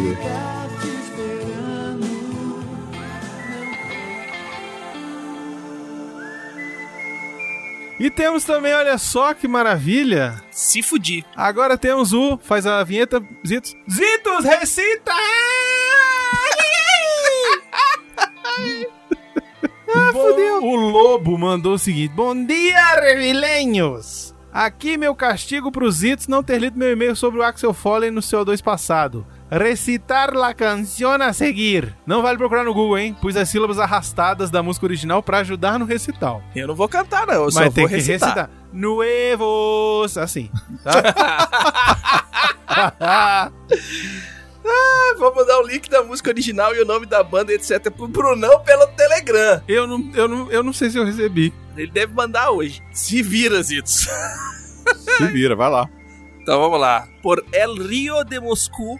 E 7.98 8.10
temos 8.10 8.44
também, 8.44 8.72
olha 8.74 8.96
só 8.98 9.32
que 9.34 9.46
maravilha. 9.48 10.40
Se 10.50 10.82
fudir. 10.82 11.24
Agora 11.36 11.76
temos 11.78 12.12
o. 12.12 12.36
Faz 12.38 12.66
a 12.66 12.82
vinheta, 12.84 13.22
Zitos. 13.46 13.74
Zitos, 13.90 14.44
recita! 14.44 15.12
O 20.14 20.76
Lobo 20.76 21.38
mandou 21.38 21.74
o 21.74 21.78
seguinte: 21.78 22.12
Bom 22.14 22.44
dia, 22.44 22.94
revilenhos! 23.00 24.34
Aqui 24.52 24.98
meu 24.98 25.14
castigo 25.14 25.72
pros 25.72 25.96
Zitos 25.96 26.28
não 26.28 26.42
ter 26.42 26.58
lido 26.58 26.78
meu 26.78 26.92
e-mail 26.92 27.16
sobre 27.16 27.40
o 27.40 27.42
Axel 27.42 27.72
Foley 27.72 28.10
no 28.10 28.20
CO2 28.20 28.62
passado. 28.62 29.26
Recitar 29.50 30.34
la 30.34 30.52
canción 30.52 31.22
a 31.22 31.32
seguir. 31.32 31.94
Não 32.06 32.20
vale 32.20 32.36
procurar 32.36 32.62
no 32.62 32.74
Google, 32.74 32.98
hein? 32.98 33.16
Pus 33.18 33.34
as 33.36 33.48
sílabas 33.48 33.78
arrastadas 33.78 34.50
da 34.50 34.62
música 34.62 34.84
original 34.84 35.22
pra 35.22 35.38
ajudar 35.38 35.78
no 35.78 35.86
recital. 35.86 36.42
Eu 36.54 36.68
não 36.68 36.74
vou 36.74 36.86
cantar, 36.88 37.26
não. 37.26 37.34
Eu 37.34 37.50
só 37.50 37.60
Mas 37.60 37.72
tem 37.72 37.84
vou 37.84 37.88
que 37.88 37.96
recitar. 37.96 38.28
recitar. 38.28 38.50
Nuevos. 38.72 40.18
Assim. 40.18 40.50
Tá? 40.84 41.02
Ah, 44.64 45.14
vou 45.18 45.34
mandar 45.34 45.58
o 45.58 45.66
link 45.66 45.88
da 45.90 46.02
música 46.02 46.30
original 46.30 46.74
e 46.74 46.80
o 46.80 46.84
nome 46.86 47.06
da 47.06 47.22
banda, 47.22 47.52
etc. 47.52 47.90
pro 47.90 48.06
Brunão 48.08 48.60
pelo 48.62 48.86
Telegram. 48.88 49.62
eu, 49.66 49.86
não, 49.86 50.10
eu, 50.14 50.28
não, 50.28 50.50
eu 50.52 50.62
não 50.62 50.72
sei 50.72 50.90
se 50.90 50.98
eu 50.98 51.04
recebi. 51.04 51.52
Ele 51.76 51.90
deve 51.90 52.12
mandar 52.14 52.50
hoje. 52.50 52.82
Se 52.92 53.22
vira, 53.22 53.62
Zitos. 53.62 54.08
Se 55.16 55.26
vira, 55.28 55.56
vai 55.56 55.70
lá. 55.70 55.88
Então 56.40 56.60
vamos 56.60 56.78
lá. 56.80 57.08
Por 57.22 57.44
El 57.52 57.74
Rio 57.74 58.24
de 58.24 58.38
Moscú, 58.40 58.98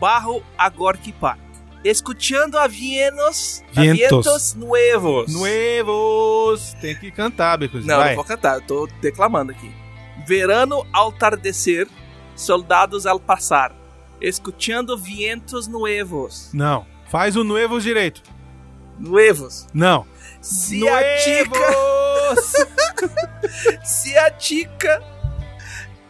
barro 0.00 0.42
a 0.58 0.68
Gorky 0.68 1.12
Park. 1.12 1.40
Escuchando 1.84 2.56
a 2.58 2.66
vientos, 2.68 3.62
a 3.74 3.80
Vientos. 3.80 3.98
vientos 3.98 4.54
nuevos. 4.54 5.32
Nuevos. 5.32 6.74
Tem 6.80 6.94
que 6.96 7.10
cantar, 7.10 7.58
Becos. 7.58 7.84
Não, 7.84 7.96
Vai. 7.98 8.08
não 8.10 8.16
vou 8.16 8.24
cantar, 8.24 8.56
eu 8.56 8.62
tô 8.62 8.88
declamando 9.00 9.50
aqui. 9.52 9.70
Verano 10.26 10.86
ao 10.92 11.10
tardecer, 11.10 11.88
soldados 12.36 13.04
al 13.04 13.18
passar. 13.18 13.74
Escuchando 14.22 14.96
vientos 14.96 15.66
nuevos. 15.66 16.50
Não. 16.54 16.86
Faz 17.08 17.34
o 17.34 17.42
Nuevos 17.42 17.82
direito. 17.82 18.22
Nuevos. 18.98 19.66
Não. 19.74 20.06
Se 20.40 20.88
a 20.88 21.18
tica, 21.18 21.58
Nuevos. 21.58 22.52
se 23.84 24.16
a 24.16 24.30
tica 24.30 25.02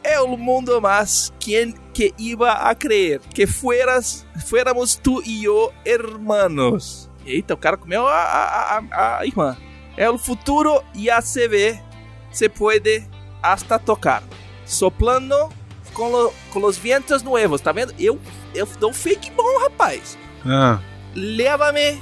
é 0.04 0.20
o 0.20 0.36
mundo 0.36 0.80
más, 0.80 1.32
quem 1.40 1.74
que 1.94 2.12
iba 2.18 2.52
a 2.52 2.74
creer 2.74 3.20
que 3.34 3.46
fueras, 3.46 4.26
fuéramos 4.46 4.96
tú 4.96 5.22
e 5.24 5.44
eu 5.44 5.72
hermanos. 5.84 7.10
Eita, 7.24 7.54
o 7.54 7.56
cara 7.56 7.76
comeu 7.76 8.06
a, 8.06 8.12
a, 8.12 8.78
a, 8.78 9.18
a 9.18 9.26
irmã. 9.26 9.56
É 9.96 10.10
o 10.10 10.18
futuro 10.18 10.82
ya 10.94 11.22
se 11.22 11.48
ve, 11.48 11.80
se 12.30 12.48
puede 12.48 13.08
hasta 13.42 13.78
tocar. 13.78 14.22
Soplando 14.64 15.48
com, 15.92 16.08
lo, 16.08 16.32
com 16.52 16.64
os 16.64 16.76
vientos 16.76 17.22
nuevos, 17.22 17.60
tá 17.60 17.72
vendo? 17.72 17.94
Eu, 17.98 18.18
eu 18.54 18.66
dou 18.78 18.92
fake 18.92 19.30
bom, 19.30 19.60
rapaz. 19.62 20.18
Ah. 20.44 20.80
Lévame 21.14 22.00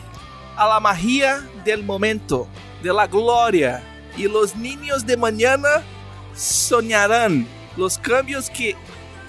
a 0.56 0.66
la 0.66 0.80
magia 0.80 1.40
del 1.64 1.82
momento, 1.82 2.48
de 2.82 2.92
la 2.92 3.06
gloria, 3.06 3.82
y 4.16 4.28
los 4.28 4.54
niños 4.56 5.04
de 5.06 5.16
mañana 5.16 5.82
soñarán 6.34 7.46
los 7.76 7.98
cambios 7.98 8.50
que 8.50 8.76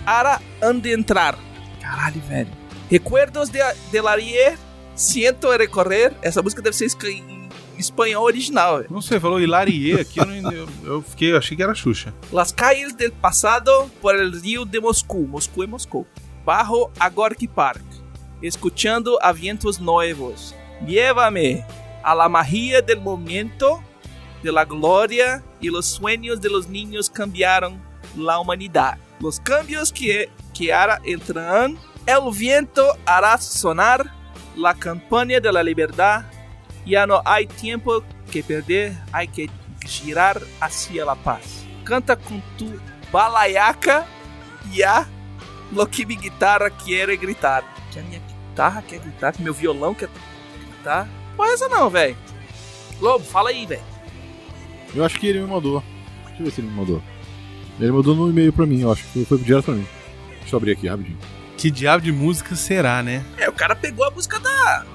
hará 0.06 0.41
han 0.62 0.82
de 0.82 0.93
entrar. 0.93 1.38
Caralho, 1.82 2.21
velho. 2.28 2.50
Recuerdos 2.89 3.52
de, 3.52 3.62
del 3.91 4.08
ayer, 4.08 4.58
siento 4.95 5.56
recorrer. 5.58 6.15
Essa 6.21 6.41
música 6.41 6.62
deve 6.62 6.76
ser 6.76 6.88
espanhol 7.82 8.24
original, 8.24 8.78
velho. 8.78 8.88
Não 8.89 9.02
sei, 9.02 9.20
falou 9.20 9.39
Hilarie 9.39 10.00
aqui, 10.00 10.20
eu, 10.20 10.26
não, 10.26 10.52
eu, 10.52 10.67
eu 10.84 11.02
fiquei, 11.02 11.32
eu 11.32 11.38
achei 11.38 11.58
que 11.58 11.63
era 11.63 11.74
Xuxa. 11.74 12.13
Las 12.32 12.52
calles 12.52 12.94
del 12.94 13.12
pasado 13.12 13.89
por 14.02 14.15
el 14.15 14.32
río 14.41 14.65
de 14.65 14.80
Moscú. 14.80 15.28
Moscú 15.28 15.63
é 15.63 15.67
Moscú. 15.67 16.06
Bajo 16.46 16.91
a 17.00 17.10
Gorky 17.10 17.48
Park. 17.48 17.84
Escuchando 18.41 19.20
a 19.22 19.32
vientos 19.34 19.80
nuevos. 19.80 20.56
Llévame 20.86 21.65
a 22.04 22.15
la 22.15 22.28
magia 22.28 22.82
del 22.82 23.00
momento, 23.00 23.84
de 24.41 24.52
la 24.52 24.65
gloria 24.65 25.44
y 25.60 25.70
los 25.70 25.86
sueños 25.86 26.41
de 26.41 26.50
los 26.50 26.67
niños 26.67 27.10
cambiaron 27.10 27.82
la 28.17 28.39
humanidad. 28.39 28.98
Los 29.20 29.39
cambios 29.39 29.91
que, 29.91 30.30
que 30.54 30.74
ahora 30.74 31.00
entrarán, 31.04 31.78
el 32.06 32.36
viento 32.36 32.84
hará 33.06 33.38
sonar 33.38 34.12
la 34.56 34.74
campaña 34.74 35.39
de 35.39 35.52
la 35.52 35.63
libertad. 35.63 36.24
Ya 36.86 37.06
no 37.06 37.22
hay 37.26 37.46
tiempo 37.46 38.04
que 38.32 38.41
perder, 38.41 38.94
hay 39.12 39.28
que 39.28 39.50
girar 39.86 40.41
hacia 40.60 41.06
la 41.06 41.15
paz. 41.15 41.65
Canta 41.84 42.15
com 42.15 42.41
tu 42.58 42.80
balaiaca 43.12 44.06
e 44.74 44.84
a 44.84 45.06
lo 45.72 45.86
que 45.88 46.06
mi 46.06 46.15
guitarra 46.15 46.70
quiere 46.70 47.17
gritar. 47.17 47.63
Que 47.91 48.00
a 48.00 48.04
minha 48.04 48.20
guitarra 48.20 48.82
quer 48.82 49.00
gritar, 49.00 49.34
que 49.34 49.41
meu 49.41 49.54
violão 49.54 49.94
quer 49.94 50.10
gritar. 50.67 51.08
Não 51.38 51.46
é 51.46 51.54
essa 51.54 51.67
não, 51.67 51.89
velho. 51.89 52.15
Lobo, 53.00 53.24
fala 53.26 53.50
aí, 53.50 53.65
velho. 53.65 53.82
Eu 54.94 55.04
acho 55.06 55.20
que 55.20 55.28
ele 55.28 55.39
me 55.41 55.48
mandou. 55.48 55.84
Deixa 56.28 56.41
eu 56.41 56.46
ver 56.46 56.52
se 56.52 56.62
ele 56.62 56.67
me 56.67 56.76
mandou. 56.76 57.02
Ele 57.80 57.91
mandou 57.91 58.15
no 58.15 58.30
e-mail 58.30 58.54
pra 58.54 58.65
mim, 58.65 58.82
eu 58.82 58.91
acho 58.91 59.04
que 59.04 59.10
foi, 59.10 59.26
foi 59.26 59.38
direto 59.39 59.65
pra 59.65 59.74
mim. 59.74 59.88
Deixa 60.39 60.56
eu 60.56 60.58
abrir 60.58 60.74
aqui 60.74 60.88
rapidinho. 60.88 61.17
Que 61.58 61.72
diabo 61.72 62.04
de 62.04 62.12
música 62.12 62.56
será, 62.56 63.02
né? 63.02 63.24
É, 63.38 63.50
o 63.50 63.54
cara 63.54 63.76
pegou 63.76 64.06
a 64.06 64.12
música 64.12 64.39
da... 64.39 64.86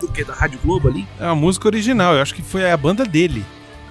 Do 0.00 0.08
que? 0.08 0.24
Da 0.24 0.34
Rádio 0.34 0.58
Globo 0.62 0.88
ali? 0.88 1.06
É 1.18 1.24
uma 1.24 1.34
música 1.36 1.66
original, 1.68 2.14
eu 2.14 2.22
acho 2.22 2.34
que 2.34 2.42
foi 2.42 2.70
a 2.70 2.76
banda 2.76 3.04
dele. 3.04 3.44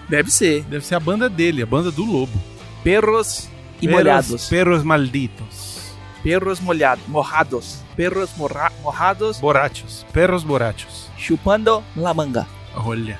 Deve 0.08 0.30
ser. 0.32 0.63
Deve 0.63 0.86
ser 0.86 0.96
a 0.96 1.00
banda 1.00 1.28
dele, 1.30 1.63
a 1.63 1.65
banda 1.65 1.91
do 1.91 2.04
Lobo. 2.06 2.39
Perros 2.84 3.50
e 3.82 3.88
Perros- 3.88 3.91
molhados. 4.04 4.48
Perros 4.50 4.84
malditos. 4.84 5.91
Perros 6.22 6.60
molhados. 6.60 7.04
Morrados. 7.08 7.84
Perros 7.96 8.30
morra... 8.38 8.72
morrados 8.84 9.39
Borachos. 9.39 10.06
Perros 10.12 10.44
borachos. 10.44 11.08
chupando 11.18 11.84
la 11.96 12.13
manga. 12.13 12.46
Olha. 12.76 13.20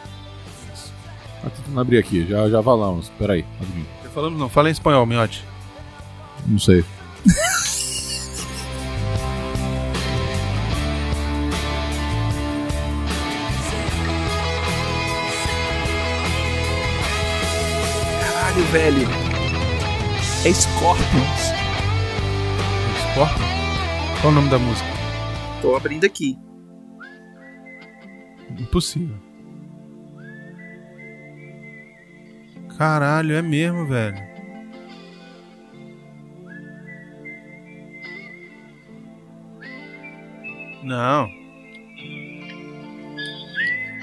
Tá 1.42 1.50
tentando 1.50 1.80
abrir 1.80 1.98
aqui, 2.00 2.26
já, 2.28 2.50
já 2.50 2.62
falamos. 2.62 3.10
Pera 3.18 3.34
aí, 3.34 3.46
rapidinho. 3.60 3.88
Falando 4.14 4.38
não, 4.38 4.50
fala 4.50 4.70
em 4.70 4.72
espanhol, 4.72 5.06
miote. 5.06 5.44
Não 6.46 6.60
sei. 6.60 6.84
velho. 18.76 19.08
É 20.46 20.52
Scorpions. 20.54 21.44
Scorpion? 23.14 23.48
Qual 24.20 24.34
o 24.34 24.36
nome 24.36 24.50
da 24.50 24.60
música? 24.60 24.90
Tô 25.62 25.78
abrindo 25.78 26.06
aqui. 26.06 26.38
Impossível. 28.60 29.16
Caralho, 32.78 33.36
é 33.36 33.42
mesmo, 33.42 33.88
velho. 33.88 34.18
Não. 40.84 41.30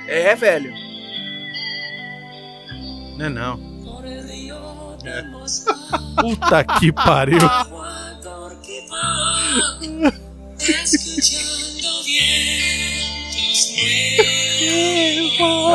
É, 0.09 0.35
velho. 0.35 0.73
Não 3.19 3.27
é 3.27 3.29
não. 3.29 3.72
Puta 6.21 6.65
que 6.79 6.93
pariu. 6.93 7.39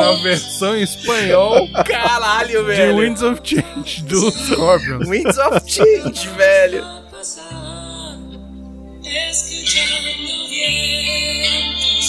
A 0.00 0.12
versão 0.22 0.76
em 0.76 0.82
espanhol 0.82 1.68
Caralho, 1.84 2.60
de 2.60 2.62
velho. 2.64 2.98
Winds 2.98 3.22
of 3.22 3.40
Change 3.44 4.02
do 4.04 4.30
Scorpions. 4.30 5.08
Winds 5.08 5.38
of 5.38 5.60
Change, 5.70 6.28
velho. 6.28 6.84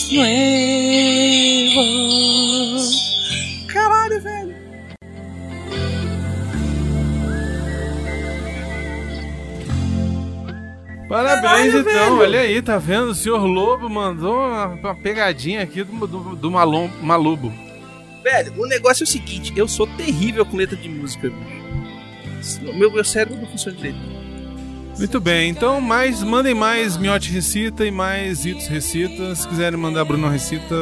Caralho, 0.09 2.18
Parabéns, 11.09 11.73
Caralho, 11.73 11.79
então. 11.79 11.91
velho. 11.91 12.19
Olha 12.19 12.39
aí, 12.41 12.61
tá 12.61 12.77
vendo? 12.77 13.09
O 13.09 13.15
senhor 13.15 13.43
Lobo 13.43 13.89
mandou 13.89 14.37
uma, 14.37 14.93
pegadinha 14.93 15.63
aqui 15.63 15.83
do, 15.83 16.05
do, 16.05 16.35
do 16.35 16.51
Malom, 16.51 16.87
Malubo. 17.01 17.51
Velho, 18.23 18.53
o 18.55 18.67
negócio 18.67 19.03
é 19.03 19.05
o 19.05 19.07
seguinte, 19.07 19.51
eu 19.55 19.67
sou 19.67 19.87
terrível 19.87 20.45
com 20.45 20.55
letra 20.55 20.77
de 20.77 20.87
música. 20.87 21.31
Meu, 22.61 22.91
meu 22.91 23.03
cérebro 23.03 23.41
não 23.41 23.47
funciona 23.47 23.75
direito. 23.75 23.97
Muito 24.99 25.19
bem, 25.19 25.49
então 25.49 25.81
mais, 25.81 26.21
mandem 26.21 26.53
mais 26.53 26.95
Miote 26.95 27.31
Recita 27.31 27.85
e 27.85 27.91
mais 27.91 28.45
Itos 28.45 28.67
Recita. 28.67 29.33
Se 29.33 29.47
quiserem 29.47 29.79
mandar 29.79 30.05
Bruno 30.05 30.29
Recita, 30.29 30.75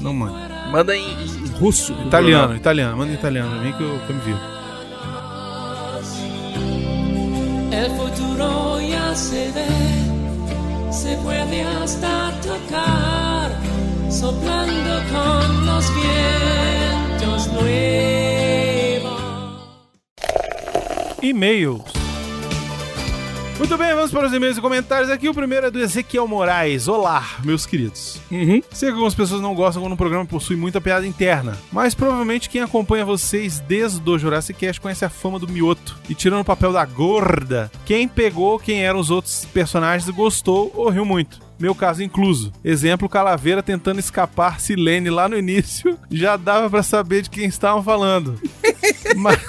não 0.00 0.12
mande. 0.12 0.54
Manda 0.70 0.96
em, 0.96 1.02
em 1.02 1.46
russo. 1.58 1.92
Italiano, 2.06 2.54
italiano, 2.54 2.96
manda 2.96 3.10
em 3.10 3.14
italiano 3.14 3.62
mim 3.62 3.72
que 3.72 3.82
eu, 3.82 3.98
que 4.06 4.10
eu 4.10 4.16
me 4.16 4.22
viro. 4.22 4.55
Se 9.16 9.50
ve, 9.52 10.92
se 10.92 11.16
puede 11.24 11.62
hasta 11.62 12.32
tocar, 12.42 13.50
soplando 14.10 15.00
con 15.10 15.66
los 15.66 15.84
vientos 15.94 17.52
nuevos. 17.54 19.22
E-mails. 21.22 21.95
Muito 23.58 23.78
bem, 23.78 23.94
vamos 23.94 24.10
para 24.10 24.26
os 24.26 24.32
e-mails 24.34 24.58
e 24.58 24.60
comentários 24.60 25.08
aqui. 25.10 25.30
O 25.30 25.34
primeiro 25.34 25.66
é 25.66 25.70
do 25.70 25.80
Ezequiel 25.80 26.28
Moraes. 26.28 26.88
Olá, 26.88 27.26
meus 27.42 27.64
queridos. 27.64 28.20
Uhum. 28.30 28.62
Sei 28.70 28.88
que 28.88 28.92
algumas 28.92 29.14
pessoas 29.14 29.40
não 29.40 29.54
gostam 29.54 29.82
quando 29.82 29.94
o 29.94 29.96
programa 29.96 30.26
possui 30.26 30.56
muita 30.56 30.78
piada 30.78 31.06
interna, 31.06 31.56
mas 31.72 31.94
provavelmente 31.94 32.50
quem 32.50 32.60
acompanha 32.60 33.02
vocês 33.02 33.58
desde 33.58 34.08
o 34.08 34.18
Jurassic 34.18 34.60
Cast 34.60 34.78
conhece 34.78 35.06
a 35.06 35.08
fama 35.08 35.38
do 35.38 35.48
Mioto. 35.48 35.98
E 36.06 36.14
tirando 36.14 36.42
o 36.42 36.44
papel 36.44 36.70
da 36.70 36.84
gorda, 36.84 37.70
quem 37.86 38.06
pegou 38.06 38.58
quem 38.58 38.84
eram 38.84 39.00
os 39.00 39.10
outros 39.10 39.46
personagens 39.46 40.08
gostou 40.10 40.70
ou 40.74 40.90
riu 40.90 41.06
muito. 41.06 41.40
Meu 41.58 41.74
caso 41.74 42.02
incluso. 42.02 42.52
Exemplo, 42.62 43.08
Calaveira 43.08 43.62
tentando 43.62 43.98
escapar 43.98 44.60
Silene 44.60 45.08
lá 45.08 45.30
no 45.30 45.38
início, 45.38 45.98
já 46.10 46.36
dava 46.36 46.68
pra 46.68 46.82
saber 46.82 47.22
de 47.22 47.30
quem 47.30 47.46
estavam 47.46 47.82
falando. 47.82 48.38
Mas... 49.16 49.40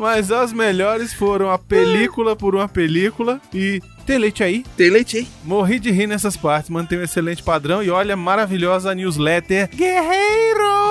Mas 0.00 0.32
as 0.32 0.50
melhores 0.50 1.12
foram 1.12 1.50
a 1.50 1.58
película 1.58 2.34
por 2.34 2.54
uma 2.54 2.66
película 2.66 3.38
e 3.52 3.82
tem 4.06 4.16
leite 4.16 4.42
aí? 4.42 4.64
Tem 4.74 4.88
leite 4.88 5.18
aí. 5.18 5.28
Morri 5.44 5.78
de 5.78 5.90
rir 5.90 6.06
nessas 6.06 6.38
partes, 6.38 6.70
mantém 6.70 6.98
um 6.98 7.02
excelente 7.02 7.42
padrão 7.42 7.82
e 7.82 7.90
olha 7.90 8.14
a 8.14 8.16
maravilhosa 8.16 8.94
newsletter 8.94 9.68
Guerreiros! 9.76 10.89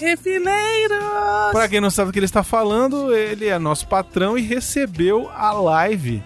Refileiros! 0.00 0.98
Pra 1.52 1.68
quem 1.68 1.80
não 1.80 1.90
sabe 1.90 2.10
o 2.10 2.12
que 2.12 2.18
ele 2.18 2.26
está 2.26 2.42
falando, 2.42 3.14
ele 3.14 3.46
é 3.46 3.58
nosso 3.58 3.86
patrão 3.86 4.38
e 4.38 4.42
recebeu 4.42 5.30
a 5.34 5.52
live 5.52 6.22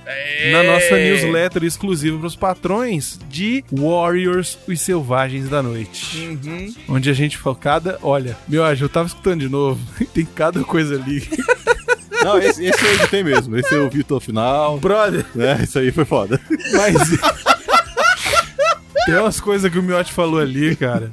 na 0.53 0.63
nossa 0.63 0.97
newsletter 0.97 1.65
exclusiva 1.65 2.19
para 2.19 2.27
os 2.27 2.37
patrões 2.37 3.19
de 3.29 3.65
Warriors, 3.73 4.59
os 4.69 4.81
Selvagens 4.81 5.49
da 5.49 5.63
Noite. 5.63 6.19
Uhum. 6.19 6.75
Onde 6.89 7.11
a 7.11 7.13
gente 7.13 7.37
focada, 7.37 7.99
olha, 8.03 8.37
meu 8.49 8.65
eu 8.65 8.89
tava 8.89 9.07
escutando 9.07 9.41
de 9.41 9.49
novo, 9.49 9.81
tem 10.15 10.25
cada 10.25 10.63
coisa 10.65 10.95
ali. 10.95 11.23
Não, 12.25 12.39
esse, 12.39 12.65
esse 12.65 12.83
eu 12.83 12.95
editei 12.95 13.23
mesmo. 13.23 13.55
Esse 13.55 13.75
eu 13.75 13.91
vi 13.91 14.01
até 14.01 14.15
o 14.15 14.21
final. 14.21 14.79
Brother, 14.79 15.27
Né? 15.35 15.61
Isso 15.63 15.79
aí 15.79 15.93
foi 15.93 16.07
foda. 16.07 16.41
Mas. 16.73 16.97
Tem 19.05 19.17
umas 19.17 19.39
coisas 19.39 19.71
que 19.71 19.79
o 19.79 19.83
Miotti 19.83 20.11
falou 20.15 20.41
ali, 20.41 20.75
cara. 20.75 21.13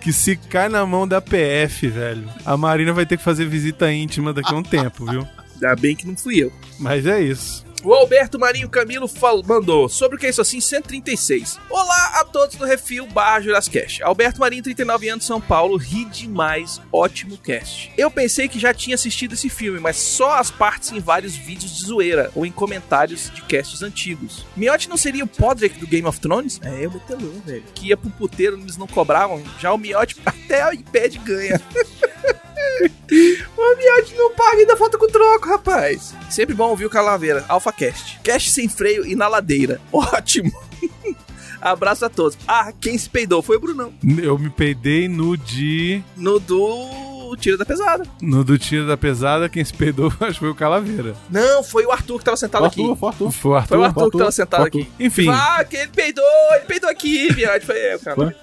Que 0.00 0.12
se 0.12 0.36
cai 0.36 0.68
na 0.68 0.86
mão 0.86 1.06
da 1.06 1.20
PF, 1.20 1.88
velho, 1.88 2.28
a 2.44 2.56
Marina 2.56 2.92
vai 2.92 3.04
ter 3.04 3.16
que 3.16 3.24
fazer 3.24 3.46
visita 3.46 3.92
íntima 3.92 4.32
daqui 4.32 4.54
a 4.54 4.56
um 4.56 4.62
tempo, 4.62 5.04
viu? 5.04 5.26
Ainda 5.54 5.74
bem 5.76 5.96
que 5.96 6.06
não 6.06 6.16
fui 6.16 6.38
eu. 6.38 6.52
Mas 6.78 7.04
é 7.04 7.20
isso. 7.20 7.66
O 7.84 7.94
Alberto 7.94 8.38
Marinho 8.40 8.68
Camilo 8.68 9.06
fal- 9.06 9.42
mandou 9.44 9.88
sobre 9.88 10.16
o 10.16 10.18
que 10.20 10.26
é 10.26 10.30
isso 10.30 10.40
assim 10.40 10.60
136. 10.60 11.58
Olá 11.70 12.12
a 12.20 12.24
todos 12.24 12.56
do 12.56 12.64
Refil 12.64 13.06
barra 13.06 13.40
Jurassicast. 13.40 14.02
Alberto 14.02 14.40
Marinho, 14.40 14.62
39 14.64 15.08
anos, 15.08 15.24
São 15.24 15.40
Paulo, 15.40 15.76
ri 15.76 16.04
demais, 16.06 16.80
ótimo 16.92 17.38
cast. 17.38 17.92
Eu 17.96 18.10
pensei 18.10 18.48
que 18.48 18.58
já 18.58 18.74
tinha 18.74 18.96
assistido 18.96 19.34
esse 19.34 19.48
filme, 19.48 19.78
mas 19.78 19.96
só 19.96 20.38
as 20.38 20.50
partes 20.50 20.90
em 20.90 20.98
vários 20.98 21.36
vídeos 21.36 21.76
de 21.76 21.86
zoeira 21.86 22.32
ou 22.34 22.44
em 22.44 22.50
comentários 22.50 23.30
de 23.32 23.42
casts 23.42 23.80
antigos. 23.80 24.44
Miotti 24.56 24.88
não 24.88 24.96
seria 24.96 25.22
o 25.24 25.28
Podrick 25.28 25.78
do 25.78 25.86
Game 25.86 26.06
of 26.06 26.18
Thrones? 26.20 26.60
É, 26.62 26.84
eu 26.84 26.90
metelão, 26.90 27.40
velho. 27.46 27.62
Que 27.74 27.88
ia 27.88 27.96
pro 27.96 28.10
puteiro, 28.10 28.58
eles 28.58 28.76
não 28.76 28.88
cobravam. 28.88 29.42
Já 29.60 29.72
o 29.72 29.78
Miotti 29.78 30.16
até 30.26 30.66
o 30.68 30.72
iPad 30.72 31.14
ganha. 31.18 31.60
O 33.56 33.76
Miotti 33.76 34.14
não 34.14 34.32
paga 34.34 34.56
e 34.56 34.60
ainda 34.60 34.76
falta 34.76 34.98
com 34.98 35.06
troco, 35.06 35.48
rapaz. 35.48 36.14
Sempre 36.30 36.54
bom 36.54 36.68
ouvir 36.70 36.86
o 36.86 36.90
Calaveira, 36.90 37.44
AlphaCast. 37.48 38.20
Cast 38.22 38.50
sem 38.50 38.68
freio 38.68 39.04
e 39.06 39.14
na 39.14 39.28
ladeira. 39.28 39.80
Ótimo. 39.92 40.52
Abraço 41.60 42.04
a 42.04 42.08
todos. 42.08 42.38
Ah, 42.46 42.72
quem 42.80 42.96
se 42.96 43.10
peidou 43.10 43.42
foi 43.42 43.56
o 43.56 43.60
Brunão. 43.60 43.92
Eu 44.22 44.38
me 44.38 44.48
peidei 44.48 45.08
no 45.08 45.36
de. 45.36 46.00
No 46.16 46.38
do 46.38 47.34
Tira 47.40 47.56
da 47.56 47.64
Pesada. 47.64 48.04
No 48.22 48.44
do 48.44 48.56
tiro 48.56 48.86
da 48.86 48.96
pesada, 48.96 49.48
quem 49.48 49.62
se 49.64 49.74
peidou 49.74 50.06
acho 50.20 50.34
que 50.34 50.38
foi 50.38 50.48
o 50.50 50.54
Calaveira. 50.54 51.14
Não, 51.28 51.62
foi 51.62 51.84
o 51.84 51.90
Arthur 51.92 52.18
que 52.18 52.24
tava 52.24 52.36
sentado 52.36 52.64
aqui. 52.64 52.80
Arthur, 52.80 52.96
foi 52.96 53.08
Arthur. 53.08 53.30
Foi 53.32 53.50
o 53.50 53.54
Arthur. 53.54 53.68
Foi 53.68 53.78
o 53.78 53.84
Arthur 53.84 53.98
que 53.98 54.04
Arthur, 54.06 54.18
tava 54.18 54.32
sentado 54.32 54.62
Arthur. 54.64 54.80
aqui. 54.80 54.90
Enfim, 55.00 55.28
Ah, 55.28 55.64
que 55.68 55.76
ele 55.76 55.88
peidou, 55.88 56.24
ele 56.54 56.64
peidou 56.64 56.88
aqui, 56.88 57.34
Miotti. 57.34 57.66
Foi 57.66 57.94
eu, 57.94 57.98
cara. 58.00 58.36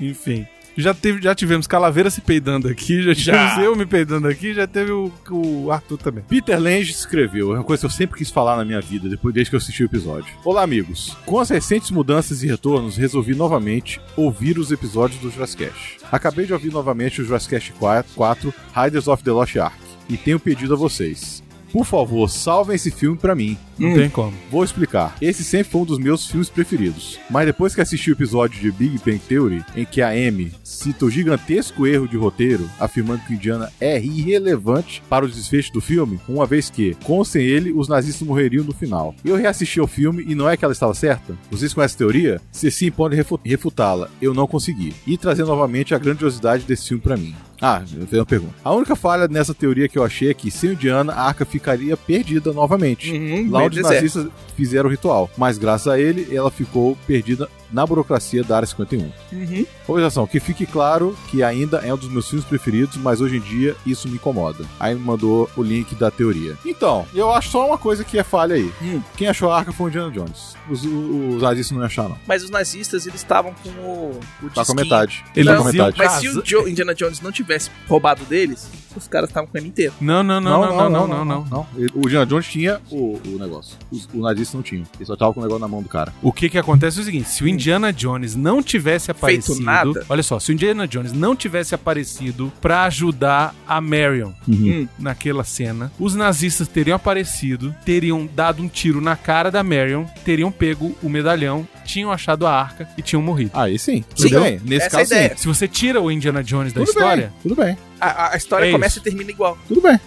Enfim. 0.00 0.46
Já, 0.76 0.94
teve, 0.94 1.20
já 1.22 1.34
tivemos 1.34 1.66
Calaveira 1.66 2.10
se 2.10 2.20
peidando 2.20 2.68
aqui, 2.68 3.02
já 3.02 3.14
tivemos 3.14 3.58
eu 3.58 3.76
me 3.76 3.84
peidando 3.84 4.28
aqui, 4.28 4.54
já 4.54 4.66
teve 4.66 4.90
o, 4.90 5.12
o 5.30 5.70
Arthur 5.70 5.98
também. 5.98 6.24
Peter 6.24 6.58
Lange 6.58 6.90
escreveu, 6.90 7.52
é 7.52 7.58
uma 7.58 7.64
coisa 7.64 7.82
que 7.82 7.86
eu 7.86 7.90
sempre 7.90 8.18
quis 8.18 8.30
falar 8.30 8.56
na 8.56 8.64
minha 8.64 8.80
vida, 8.80 9.08
depois 9.08 9.34
desde 9.34 9.50
que 9.50 9.56
eu 9.56 9.58
assisti 9.58 9.82
o 9.82 9.86
episódio. 9.86 10.32
Olá, 10.44 10.62
amigos. 10.62 11.16
Com 11.26 11.38
as 11.38 11.50
recentes 11.50 11.90
mudanças 11.90 12.42
e 12.42 12.46
retornos, 12.46 12.96
resolvi 12.96 13.34
novamente 13.34 14.00
ouvir 14.16 14.58
os 14.58 14.72
episódios 14.72 15.20
do 15.20 15.30
Jurassic. 15.30 15.70
Acabei 16.10 16.46
de 16.46 16.52
ouvir 16.52 16.72
novamente 16.72 17.20
o 17.20 17.24
Jurassic 17.24 17.54
Cast 17.54 17.72
4, 17.72 18.12
4 18.14 18.54
Riders 18.74 19.08
of 19.08 19.22
the 19.22 19.30
Lost 19.30 19.56
Ark, 19.56 19.76
e 20.08 20.16
tenho 20.16 20.40
pedido 20.40 20.74
a 20.74 20.76
vocês. 20.76 21.42
Por 21.72 21.84
favor, 21.86 22.28
salvem 22.28 22.76
esse 22.76 22.90
filme 22.90 23.16
pra 23.16 23.34
mim. 23.34 23.56
Não 23.78 23.94
tem 23.94 24.08
como. 24.10 24.32
Vou 24.50 24.62
explicar. 24.62 25.16
Esse 25.20 25.42
sempre 25.42 25.70
foi 25.72 25.80
um 25.80 25.84
dos 25.84 25.98
meus 25.98 26.26
filmes 26.26 26.48
preferidos. 26.48 27.18
Mas 27.30 27.46
depois 27.46 27.74
que 27.74 27.80
assisti 27.80 28.10
o 28.10 28.12
episódio 28.12 28.60
de 28.60 28.70
Big 28.70 28.98
Bang 29.04 29.18
Theory, 29.18 29.64
em 29.74 29.84
que 29.84 30.00
a 30.02 30.10
Amy 30.10 30.52
cita 30.62 31.04
o 31.06 31.10
gigantesco 31.10 31.86
erro 31.86 32.06
de 32.06 32.16
roteiro, 32.16 32.68
afirmando 32.78 33.22
que 33.26 33.34
Indiana 33.34 33.72
é 33.80 33.98
irrelevante 34.00 35.02
para 35.08 35.24
o 35.24 35.28
desfecho 35.28 35.72
do 35.72 35.80
filme, 35.80 36.20
uma 36.28 36.46
vez 36.46 36.70
que, 36.70 36.94
com 37.04 37.14
ou 37.18 37.24
sem 37.24 37.42
ele, 37.44 37.72
os 37.72 37.88
nazistas 37.88 38.26
morreriam 38.26 38.64
no 38.64 38.72
final. 38.74 39.14
Eu 39.24 39.36
reassisti 39.36 39.80
ao 39.80 39.86
filme 39.86 40.24
e 40.28 40.34
não 40.34 40.48
é 40.48 40.56
que 40.56 40.64
ela 40.64 40.72
estava 40.72 40.94
certa? 40.94 41.36
Vocês 41.50 41.72
conhecem 41.74 41.94
a 41.94 41.98
teoria? 41.98 42.40
Se 42.52 42.70
sim, 42.70 42.90
podem 42.90 43.16
refu- 43.16 43.40
refutá-la. 43.44 44.08
Eu 44.20 44.34
não 44.34 44.46
consegui. 44.46 44.92
E 45.06 45.16
trazer 45.16 45.44
novamente 45.44 45.94
a 45.94 45.98
grandiosidade 45.98 46.64
desse 46.64 46.88
filme 46.88 47.02
pra 47.02 47.16
mim. 47.16 47.34
Ah, 47.64 47.80
eu 47.96 48.06
tenho 48.06 48.20
uma 48.22 48.26
pergunta. 48.26 48.54
A 48.64 48.72
única 48.74 48.96
falha 48.96 49.28
nessa 49.28 49.54
teoria 49.54 49.88
que 49.88 49.96
eu 49.96 50.02
achei 50.02 50.30
é 50.30 50.34
que, 50.34 50.50
sem 50.50 50.70
o 50.70 50.72
Indiana, 50.72 51.12
a 51.12 51.22
arca 51.28 51.44
ficaria 51.44 51.96
perdida 51.96 52.52
novamente. 52.52 53.12
Uhum, 53.12 53.48
Lá 53.52 53.62
onde 53.62 53.80
os 53.80 53.88
nazistas 53.88 54.26
fizeram 54.56 54.88
o 54.88 54.90
ritual. 54.90 55.30
Mas 55.38 55.58
graças 55.58 55.86
a 55.86 55.96
ele, 55.96 56.34
ela 56.34 56.50
ficou 56.50 56.98
perdida 57.06 57.48
na 57.72 57.86
burocracia 57.86 58.44
da 58.44 58.56
Área 58.56 58.66
51. 58.66 59.00
Uhum. 59.32 59.66
Observação, 59.88 60.26
que 60.26 60.38
fique 60.40 60.66
claro 60.66 61.16
que 61.30 61.42
ainda 61.42 61.78
é 61.78 61.92
um 61.92 61.96
dos 61.96 62.08
meus 62.08 62.28
filmes 62.28 62.46
preferidos, 62.46 62.96
mas 62.96 63.20
hoje 63.20 63.36
em 63.36 63.40
dia 63.40 63.74
isso 63.86 64.08
me 64.08 64.14
incomoda. 64.14 64.64
Aí 64.78 64.94
me 64.94 65.00
mandou 65.00 65.48
o 65.56 65.62
link 65.62 65.94
da 65.94 66.10
teoria. 66.10 66.56
Então, 66.64 67.06
eu 67.14 67.32
acho 67.32 67.50
só 67.50 67.66
uma 67.66 67.78
coisa 67.78 68.04
que 68.04 68.18
é 68.18 68.22
falha 68.22 68.54
aí. 68.54 68.70
Hum. 68.82 69.00
Quem 69.16 69.28
achou 69.28 69.50
a 69.50 69.58
arca 69.58 69.72
foi 69.72 69.86
o 69.86 69.88
Indiana 69.88 70.10
Jones. 70.10 70.54
Os, 70.70 70.84
os, 70.84 71.34
os 71.34 71.42
nazistas 71.42 71.76
não 71.76 71.84
acharam, 71.84 72.10
não. 72.10 72.18
Mas 72.26 72.42
os 72.44 72.50
nazistas, 72.50 73.06
eles 73.06 73.20
estavam 73.20 73.54
com 73.62 73.68
o, 73.70 74.20
o 74.42 74.50
Tá 74.50 74.64
com 74.64 74.74
metade. 74.74 75.24
Eles 75.34 75.50
tá 75.50 75.58
com 75.58 75.64
metade. 75.64 75.96
Mas 75.98 76.12
se 76.12 76.28
o 76.28 76.44
Joe, 76.44 76.70
Indiana 76.70 76.94
Jones 76.94 77.20
não 77.20 77.32
tivesse 77.32 77.70
roubado 77.88 78.24
deles, 78.24 78.68
os 78.94 79.08
caras 79.08 79.30
estavam 79.30 79.48
com 79.48 79.56
ele 79.56 79.68
inteiro. 79.68 79.94
Não, 80.00 80.22
não, 80.22 80.40
não, 80.40 80.60
não, 80.60 80.90
não, 80.90 81.06
não, 81.06 81.24
não, 81.24 81.44
não. 81.44 81.66
O 81.94 82.06
Indiana 82.06 82.26
Jones 82.26 82.46
tinha 82.46 82.80
o, 82.90 83.20
o 83.26 83.38
negócio. 83.38 83.76
Os, 83.90 84.08
o 84.12 84.20
nazista 84.20 84.56
não 84.56 84.62
tinha. 84.62 84.84
Ele 84.96 85.04
só 85.04 85.16
tava 85.16 85.32
com 85.32 85.40
o 85.40 85.42
negócio 85.42 85.60
na 85.60 85.68
mão 85.68 85.82
do 85.82 85.88
cara. 85.88 86.12
O 86.22 86.32
que 86.32 86.48
que 86.48 86.58
acontece 86.58 86.98
é 86.98 87.02
o 87.02 87.04
seguinte, 87.04 87.28
se 87.28 87.42
o 87.42 87.48
Indiana 87.48 87.61
Jones 87.92 88.34
não 88.34 88.62
tivesse 88.62 89.10
aparecido, 89.10 89.60
nada. 89.60 90.04
olha 90.08 90.22
só, 90.22 90.38
se 90.40 90.50
o 90.50 90.52
Indiana 90.52 90.86
Jones 90.86 91.12
não 91.12 91.34
tivesse 91.36 91.74
aparecido 91.74 92.52
pra 92.60 92.84
ajudar 92.84 93.54
a 93.66 93.80
Marion 93.80 94.32
Hum. 94.48 94.86
naquela 94.98 95.44
cena, 95.44 95.90
os 95.98 96.14
nazistas 96.14 96.68
teriam 96.68 96.96
aparecido, 96.96 97.74
teriam 97.84 98.28
dado 98.34 98.62
um 98.62 98.68
tiro 98.68 99.00
na 99.00 99.16
cara 99.16 99.50
da 99.50 99.62
Marion, 99.62 100.04
teriam 100.24 100.50
pego 100.50 100.96
o 101.02 101.08
medalhão, 101.08 101.66
tinham 101.84 102.10
achado 102.12 102.46
a 102.46 102.52
arca 102.54 102.88
e 102.96 103.02
tinham 103.02 103.22
morrido. 103.22 103.50
Aí 103.54 103.78
sim. 103.78 104.04
Tudo 104.14 104.28
Sim. 104.28 104.40
bem. 104.40 104.60
Nesse 104.64 104.86
Essa 104.86 104.96
é 104.96 104.98
caso, 105.00 105.12
ideia. 105.14 105.28
sim. 105.30 105.36
Se 105.36 105.46
você 105.48 105.68
tira 105.68 106.00
o 106.00 106.10
Indiana 106.10 106.42
Jones 106.42 106.72
da 106.72 106.80
Tudo 106.80 106.88
história, 106.88 107.26
bem. 107.26 107.32
Tudo 107.42 107.54
bem. 107.62 107.76
A, 108.00 108.32
a 108.32 108.36
história 108.36 108.66
É 108.66 108.72
começa 108.72 108.98
isso. 108.98 109.00
e 109.00 109.02
termina 109.10 109.30
igual. 109.30 109.56
Tudo 109.68 109.80
bem. 109.80 109.98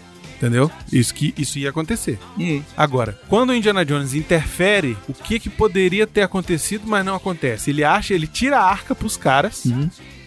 Entendeu? 0.45 0.71
Isso 0.91 1.13
que 1.13 1.33
isso 1.37 1.57
ia 1.57 1.69
acontecer. 1.71 2.19
Hum. 2.37 2.61
Agora, 2.77 3.19
quando 3.27 3.49
o 3.49 3.53
Indiana 3.55 3.83
Jones 3.83 4.13
interfere, 4.13 4.95
o 5.07 5.13
que 5.13 5.39
que 5.39 5.49
poderia 5.49 6.05
ter 6.05 6.21
acontecido, 6.21 6.83
mas 6.85 7.03
não 7.03 7.15
acontece? 7.15 7.71
Ele 7.71 7.83
acha, 7.83 8.13
ele 8.13 8.27
tira 8.27 8.59
a 8.59 8.63
arca 8.69 8.93
pros 8.93 9.17
caras, 9.17 9.65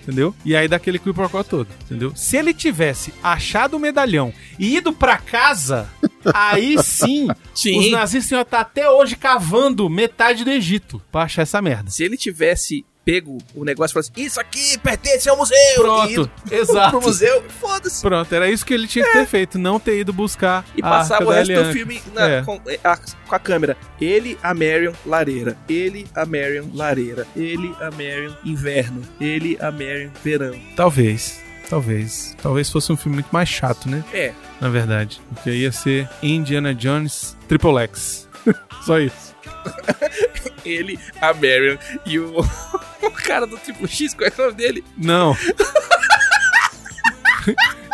entendeu? 0.02 0.34
E 0.44 0.56
aí 0.56 0.66
dá 0.66 0.76
aquele 0.76 0.98
quiprocó 0.98 1.42
todo, 1.44 1.68
entendeu? 1.84 2.12
Se 2.16 2.36
ele 2.36 2.52
tivesse 2.52 3.14
achado 3.22 3.76
o 3.76 3.80
medalhão 3.80 4.32
e 4.58 4.76
ido 4.76 4.92
pra 4.92 5.18
casa, 5.18 5.88
aí 6.34 6.76
sim, 6.82 7.28
Sim. 7.54 7.78
os 7.78 7.90
nazistas 7.92 8.32
iam 8.32 8.42
estar 8.42 8.60
até 8.60 8.90
hoje 8.90 9.14
cavando 9.14 9.88
metade 9.88 10.44
do 10.44 10.50
Egito 10.50 11.00
pra 11.12 11.22
achar 11.22 11.42
essa 11.42 11.62
merda. 11.62 11.90
Se 11.90 12.02
ele 12.02 12.16
tivesse 12.16 12.84
pego 13.08 13.38
o 13.54 13.64
negócio 13.64 13.92
e 13.92 13.94
falado 13.94 14.10
assim, 14.14 14.26
isso 14.26 14.38
aqui 14.38 14.76
pertence 14.78 15.26
ao 15.30 15.36
museu. 15.38 15.56
Pronto, 15.76 16.30
exato. 16.50 16.90
Pro 16.98 17.00
museu, 17.08 17.42
foda-se. 17.58 18.02
Pronto, 18.02 18.34
era 18.34 18.50
isso 18.50 18.66
que 18.66 18.74
ele 18.74 18.86
tinha 18.86 19.02
que 19.06 19.12
ter 19.12 19.26
feito, 19.26 19.58
não 19.58 19.80
ter 19.80 19.98
ido 20.00 20.12
buscar 20.12 20.62
E 20.76 20.82
passava 20.82 21.24
o 21.24 21.30
resto 21.30 21.54
do 21.54 21.72
filme 21.72 22.02
na- 22.12 22.28
É. 22.28 22.42
com, 22.42 22.60
a, 22.84 22.96
com 22.98 23.34
a 23.34 23.38
câmera. 23.38 23.78
Ele, 23.98 24.36
a 24.42 24.52
Marion, 24.52 24.92
lareira. 25.06 25.56
Ele, 25.66 26.06
a 26.14 26.26
Marion, 26.26 26.66
lareira. 26.74 27.26
Ele, 27.34 27.74
a 27.80 27.90
Marion, 27.90 28.34
inverno. 28.44 29.00
Ele, 29.18 29.56
a 29.58 29.70
Marion, 29.72 30.10
verão. 30.22 30.54
Talvez, 30.76 31.40
talvez. 31.70 32.36
Talvez 32.42 32.70
fosse 32.70 32.92
um 32.92 32.96
filme 32.96 33.14
muito 33.16 33.30
mais 33.32 33.48
chato, 33.48 33.88
né? 33.88 34.04
É, 34.12 34.32
Na 34.60 34.68
verdade. 34.68 35.18
Porque 35.32 35.48
ia 35.50 35.72
ser 35.72 36.06
Indiana 36.22 36.74
Jones 36.74 37.34
Triple 37.48 37.78
X. 37.84 38.28
Só 38.84 38.98
isso. 38.98 39.27
ele, 40.64 40.98
a 41.20 41.32
Marion 41.32 41.76
e 42.04 42.18
o, 42.18 42.40
o 43.02 43.10
cara 43.10 43.46
do 43.46 43.56
Triplo 43.58 43.86
X, 43.88 44.14
qual 44.14 44.28
é 44.28 44.32
o 44.32 44.44
nome 44.44 44.54
dele? 44.54 44.84
Não. 44.96 45.36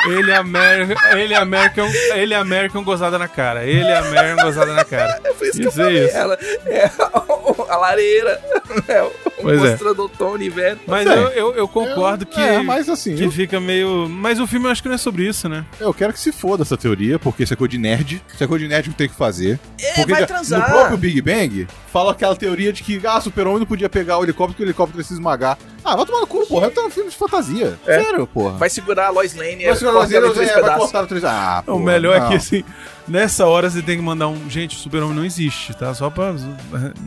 Ele 0.07 0.31
é 0.31 0.37
American, 0.37 0.97
ele 1.19 1.35
é 1.35 1.37
American, 1.37 1.89
ele 2.15 2.35
é 2.35 2.37
American 2.37 2.85
gozada 2.85 3.19
na 3.19 3.29
cara. 3.29 3.65
Ele 3.65 3.87
é 3.87 3.99
American 3.99 4.45
gozada 4.45 4.73
na 4.75 4.85
cara. 4.85 5.21
É 5.25 5.33
por 5.33 5.47
isso 5.47 5.59
que 5.59 5.67
Isso, 5.69 5.81
eu 5.81 5.85
falei. 5.87 6.05
isso. 6.07 6.17
Ela 6.17 6.39
é 6.67 6.85
a, 6.99 7.23
a 7.75 7.77
lareira. 7.77 8.41
É, 8.89 9.03
o- 9.03 9.13
Pois 9.43 9.63
é. 9.63 9.71
mostrando 9.73 10.01
outono 10.01 10.43
e 10.43 10.47
inverno. 10.47 10.81
Mas 10.87 11.07
eu, 11.07 11.29
eu, 11.31 11.55
eu 11.55 11.69
concordo 11.69 12.25
que, 12.25 12.41
É, 12.41 12.63
mas 12.63 12.89
assim, 12.89 13.15
que 13.15 13.25
eu, 13.25 13.31
fica 13.31 13.61
meio. 13.61 14.09
Mas 14.09 14.41
o 14.41 14.47
filme 14.47 14.67
eu 14.67 14.71
acho 14.71 14.83
que 14.83 14.89
não 14.89 14.95
é 14.95 14.99
sobre 14.99 15.25
isso, 15.29 15.49
né? 15.51 15.65
eu 15.79 15.93
quero 15.93 16.13
que 16.15 16.19
se 16.21 16.33
foda 16.33 16.63
essa 16.63 16.77
teoria, 16.79 17.19
porque 17.19 17.43
isso 17.43 17.53
é 17.53 17.57
coisa 17.57 17.73
de 17.73 17.79
nerd. 17.79 18.23
Isso 18.33 18.43
é 18.43 18.47
coisa 18.47 18.65
de 18.65 18.69
nerd 18.71 18.89
que 18.89 18.95
tem 18.97 19.09
que 19.09 19.15
fazer. 19.15 19.59
É, 19.79 19.93
Porque 19.95 20.13
vai 20.13 20.25
transar. 20.27 20.61
no 20.61 20.67
próprio 20.67 20.97
Big 20.97 21.21
Bang, 21.21 21.67
fala 21.93 22.13
aquela 22.13 22.35
teoria 22.35 22.73
de 22.73 22.83
que 22.83 23.01
ah, 23.07 23.21
super-homem 23.21 23.59
não 23.59 23.67
podia 23.67 23.89
pegar 23.91 24.17
o 24.19 24.23
helicóptero 24.25 24.53
porque 24.55 24.63
o 24.63 24.67
helicóptero 24.67 25.01
ia 25.01 25.05
se 25.05 25.13
esmagar. 25.13 25.59
Ah, 25.85 25.95
vai 25.97 26.07
tomar 26.07 26.21
no 26.21 26.27
cu, 26.27 26.47
porra. 26.47 26.73
É 26.75 26.81
um 26.81 26.91
filme 26.91 27.11
de 27.11 27.17
fantasia. 27.17 27.79
É. 27.87 28.03
Sério, 28.03 28.27
porra. 28.27 28.57
Vai 28.57 28.71
segurar 28.71 29.09
a 29.09 29.11
Lois 29.11 29.35
Lane 29.35 29.67
Vai 29.67 29.77
segurar 29.77 29.94
cortar 29.95 30.17
é, 30.49 30.79
cortar 30.79 31.03
o 31.03 31.07
três. 31.07 31.25
Ah, 31.25 31.63
o 31.67 31.79
melhor 31.79 32.17
é 32.17 32.29
que 32.29 32.35
assim. 32.35 32.65
Nessa 33.07 33.47
hora 33.47 33.69
você 33.69 33.83
tem 33.83 33.97
que 33.97 34.03
mandar 34.03 34.29
um. 34.29 34.49
Gente, 34.49 34.77
o 34.77 34.79
super-homem 34.79 35.15
não 35.17 35.25
existe, 35.25 35.75
tá? 35.77 35.93
Só 35.95 36.09
pra. 36.11 36.35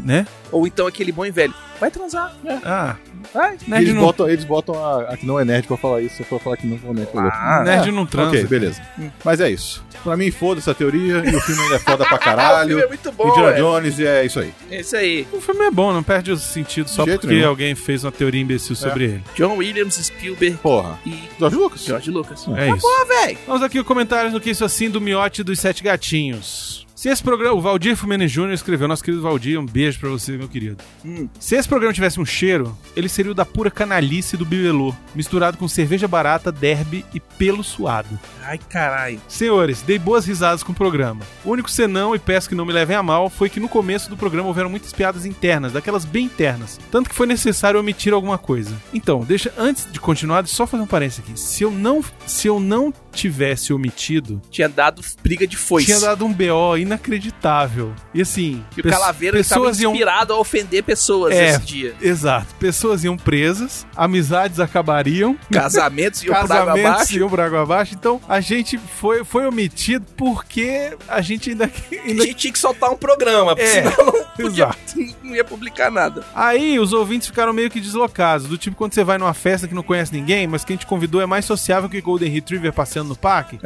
Né? 0.03 0.25
Ou 0.51 0.67
então 0.67 0.85
aquele 0.87 1.11
bom 1.11 1.25
e 1.25 1.31
velho. 1.31 1.53
Vai 1.79 1.91
transar. 1.91 2.33
Ah, 2.65 2.95
Vai. 3.31 3.55
nerd 3.67 3.83
Eles 3.83 3.93
não, 3.93 4.01
botam, 4.01 4.27
eles 4.27 4.43
botam 4.45 4.83
a, 4.83 5.01
a 5.13 5.17
que 5.17 5.27
não 5.27 5.39
é 5.39 5.45
nerd 5.45 5.67
pra 5.67 5.77
falar 5.77 6.01
isso, 6.01 6.23
pra 6.23 6.39
falar 6.39 6.57
que 6.57 6.65
não 6.65 6.75
é 6.89 6.93
nerd. 6.93 7.09
Ah, 7.15 7.61
nerd 7.63 7.89
É, 7.89 7.91
não 7.91 8.03
transa. 8.05 8.29
Ok, 8.29 8.45
beleza. 8.45 8.81
Mas 9.23 9.39
é 9.39 9.51
isso. 9.51 9.85
Pra 10.03 10.17
mim, 10.17 10.31
foda 10.31 10.59
essa 10.59 10.73
teoria 10.73 11.17
e 11.23 11.35
o 11.35 11.41
filme 11.41 11.61
ainda 11.61 11.75
é 11.75 11.79
foda 11.79 12.03
pra 12.05 12.15
Ah, 12.15 12.15
o 12.17 12.19
caralho. 12.19 12.67
filme 12.69 12.83
é 12.83 12.87
muito 12.87 13.11
bom, 13.11 13.29
Indiana 13.29 13.51
velho. 13.51 13.63
Jones 13.65 13.99
e 13.99 14.07
é 14.07 14.25
isso 14.25 14.39
aí. 14.39 14.53
É 14.71 14.79
isso 14.79 14.95
aí. 14.95 15.27
O 15.31 15.39
filme 15.41 15.65
é 15.65 15.71
bom, 15.71 15.93
não 15.93 16.01
perde 16.01 16.31
o 16.31 16.37
sentido 16.37 16.89
só 16.89 17.05
porque 17.05 17.27
nenhum. 17.27 17.47
alguém 17.47 17.75
fez 17.75 18.03
uma 18.03 18.11
teoria 18.11 18.41
imbecil 18.41 18.75
sobre 18.75 19.03
ele. 19.03 19.23
John 19.35 19.57
Williams, 19.57 19.95
Spielberg 19.95 20.57
Porra. 20.57 20.97
e 21.05 21.23
George 21.37 21.57
Lucas. 21.57 21.83
George 21.83 22.09
Lucas. 22.09 22.45
É 22.55 22.69
isso. 22.69 22.81
Pô, 22.81 23.05
velho. 23.05 23.37
Vamos 23.45 23.61
aqui 23.61 23.79
o 23.79 23.85
comentário 23.85 24.31
do 24.31 24.39
que 24.41 24.49
isso 24.49 24.65
assim 24.65 24.89
do 24.89 24.99
miote 25.01 25.43
dos 25.43 25.59
sete 25.59 25.83
gatinhos. 25.87 26.87
Se 26.97 27.09
esse 27.09 27.21
programa. 27.21 27.55
O 27.55 27.61
Valdir 27.61 27.95
Fumene 27.95 28.27
Jr. 28.27 28.53
escreveu, 28.53 28.87
nosso 28.87 29.03
querido 29.03 29.21
Valdir, 29.21 29.59
um 29.59 29.65
beijo 29.67 29.99
pra 29.99 30.09
você, 30.09 30.35
meu 30.35 30.49
querido. 30.49 30.77
Hum. 31.05 31.29
Se 31.39 31.55
esse 31.55 31.69
programa 31.69 31.93
tivesse 31.93 32.19
um 32.19 32.25
cheiro, 32.25 32.75
ele 32.95 33.07
seria 33.07 33.31
o 33.31 33.35
da 33.35 33.45
pura 33.45 33.69
canalice 33.69 34.35
do 34.35 34.43
bibelô, 34.43 34.95
misturado 35.13 35.59
com 35.59 35.67
cerveja 35.67 36.07
barata, 36.07 36.51
derby 36.51 37.05
e 37.13 37.19
pelo 37.19 37.63
suado. 37.63 38.19
Ai, 38.41 38.57
caralho. 38.57 39.21
Senhores, 39.27 39.83
dei 39.83 39.99
boas 39.99 40.25
risadas 40.25 40.63
com 40.63 40.71
o 40.71 40.75
programa. 40.75 41.21
O 41.45 41.51
único 41.51 41.69
senão, 41.69 42.15
e 42.15 42.19
peço 42.19 42.49
que 42.49 42.55
não 42.55 42.65
me 42.65 42.73
levem 42.73 42.97
a 42.97 43.03
mal, 43.03 43.29
foi 43.29 43.47
que 43.47 43.59
no 43.59 43.69
começo 43.69 44.09
do 44.09 44.17
programa 44.17 44.47
houveram 44.47 44.69
muitas 44.69 44.91
piadas 44.91 45.23
internas, 45.23 45.73
daquelas 45.73 46.03
bem 46.03 46.25
internas. 46.25 46.79
Tanto 46.89 47.09
que 47.09 47.15
foi 47.15 47.27
necessário 47.27 47.79
omitir 47.79 48.11
alguma 48.11 48.39
coisa. 48.39 48.75
Então, 48.91 49.19
deixa, 49.19 49.53
antes 49.55 49.87
de 49.91 49.99
continuar, 49.99 50.41
deixa 50.41 50.55
só 50.55 50.65
fazer 50.65 50.81
um 50.81 50.87
parênteses 50.87 51.19
aqui. 51.19 51.39
Se 51.39 51.61
eu 51.61 51.69
não, 51.69 52.03
se 52.25 52.47
eu 52.47 52.59
não 52.59 52.91
tivesse 53.17 53.73
omitido, 53.73 54.41
Tinha 54.51 54.69
dado 54.69 55.01
briga 55.23 55.47
de 55.47 55.57
foice. 55.57 55.87
tinha 55.87 55.99
dado 55.99 56.25
um 56.25 56.31
BO 56.33 56.77
inacreditável. 56.77 57.93
E 58.13 58.21
assim, 58.21 58.63
E 58.75 58.79
o 58.79 58.83
pes- 58.83 58.91
Calaveira 58.93 59.39
estava 59.39 59.61
pessoas 59.61 59.79
iam 59.81 59.91
inspirado 59.91 60.33
a 60.33 60.39
ofender 60.39 60.83
pessoas 60.83 61.33
É. 61.33 61.49
esse 61.49 61.59
dia. 61.61 61.95
Exato. 62.01 62.53
Pessoas 62.55 63.03
iam 63.03 63.17
presas, 63.17 63.85
amizades 63.95 64.59
acabariam, 64.59 65.37
Casamentos 65.51 66.21
e 66.23 66.27
o 66.27 66.29
prago 66.31 66.47
casamentos 66.47 66.91
abaixo. 66.91 67.17
iam 67.17 67.29
por 67.29 67.39
água 67.39 67.61
abaixo. 67.63 67.95
Então 67.95 68.21
a 68.27 68.39
gente 68.39 68.77
foi, 68.77 69.23
foi 69.23 69.45
omitido 69.47 70.05
porque 70.15 70.95
a 71.07 71.21
gente 71.21 71.49
ainda. 71.49 71.65
A 71.65 71.95
ainda... 72.07 72.23
gente 72.23 72.35
tinha 72.35 72.53
que 72.53 72.59
soltar 72.59 72.91
um 72.91 72.97
programa, 72.97 73.53
É, 73.57 73.65
senão 73.65 73.91
não, 74.05 74.25
podia, 74.35 74.65
exato. 74.65 74.77
não 75.23 75.35
ia 75.35 75.43
publicar 75.43 75.89
nada. 75.91 76.23
Aí 76.35 76.79
os 76.79 76.93
ouvintes 76.93 77.27
ficaram 77.27 77.51
meio 77.53 77.69
que 77.69 77.79
deslocados. 77.79 78.47
Do 78.47 78.57
tipo 78.57 78.75
quando 78.75 78.93
você 78.93 79.03
vai 79.03 79.17
numa 79.17 79.33
festa 79.33 79.67
que 79.67 79.73
não 79.73 79.83
conhece 79.83 80.13
ninguém, 80.13 80.47
mas 80.47 80.63
quem 80.63 80.77
te 80.77 80.85
convidou 80.85 81.21
é 81.21 81.25
mais 81.25 81.45
sociável 81.45 81.89
que 81.89 81.99
Golden 82.01 82.29
Retriever 82.29 82.71
passeando 82.73 83.06
no 83.07 83.15
parque. 83.15 83.59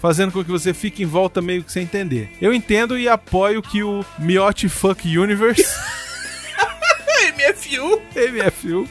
Fazendo 0.00 0.32
com 0.32 0.44
que 0.44 0.50
você 0.50 0.72
fique 0.74 1.02
em 1.02 1.06
volta 1.06 1.40
meio 1.42 1.62
que 1.62 1.72
sem 1.72 1.82
entender. 1.84 2.30
Eu 2.40 2.52
entendo 2.52 2.98
e 2.98 3.08
apoio 3.08 3.62
que 3.62 3.82
o 3.82 4.04
Miote 4.18 4.68
Fuck 4.68 5.16
Universe 5.16 5.64
MFU. 7.36 8.02
MFU 8.14 8.88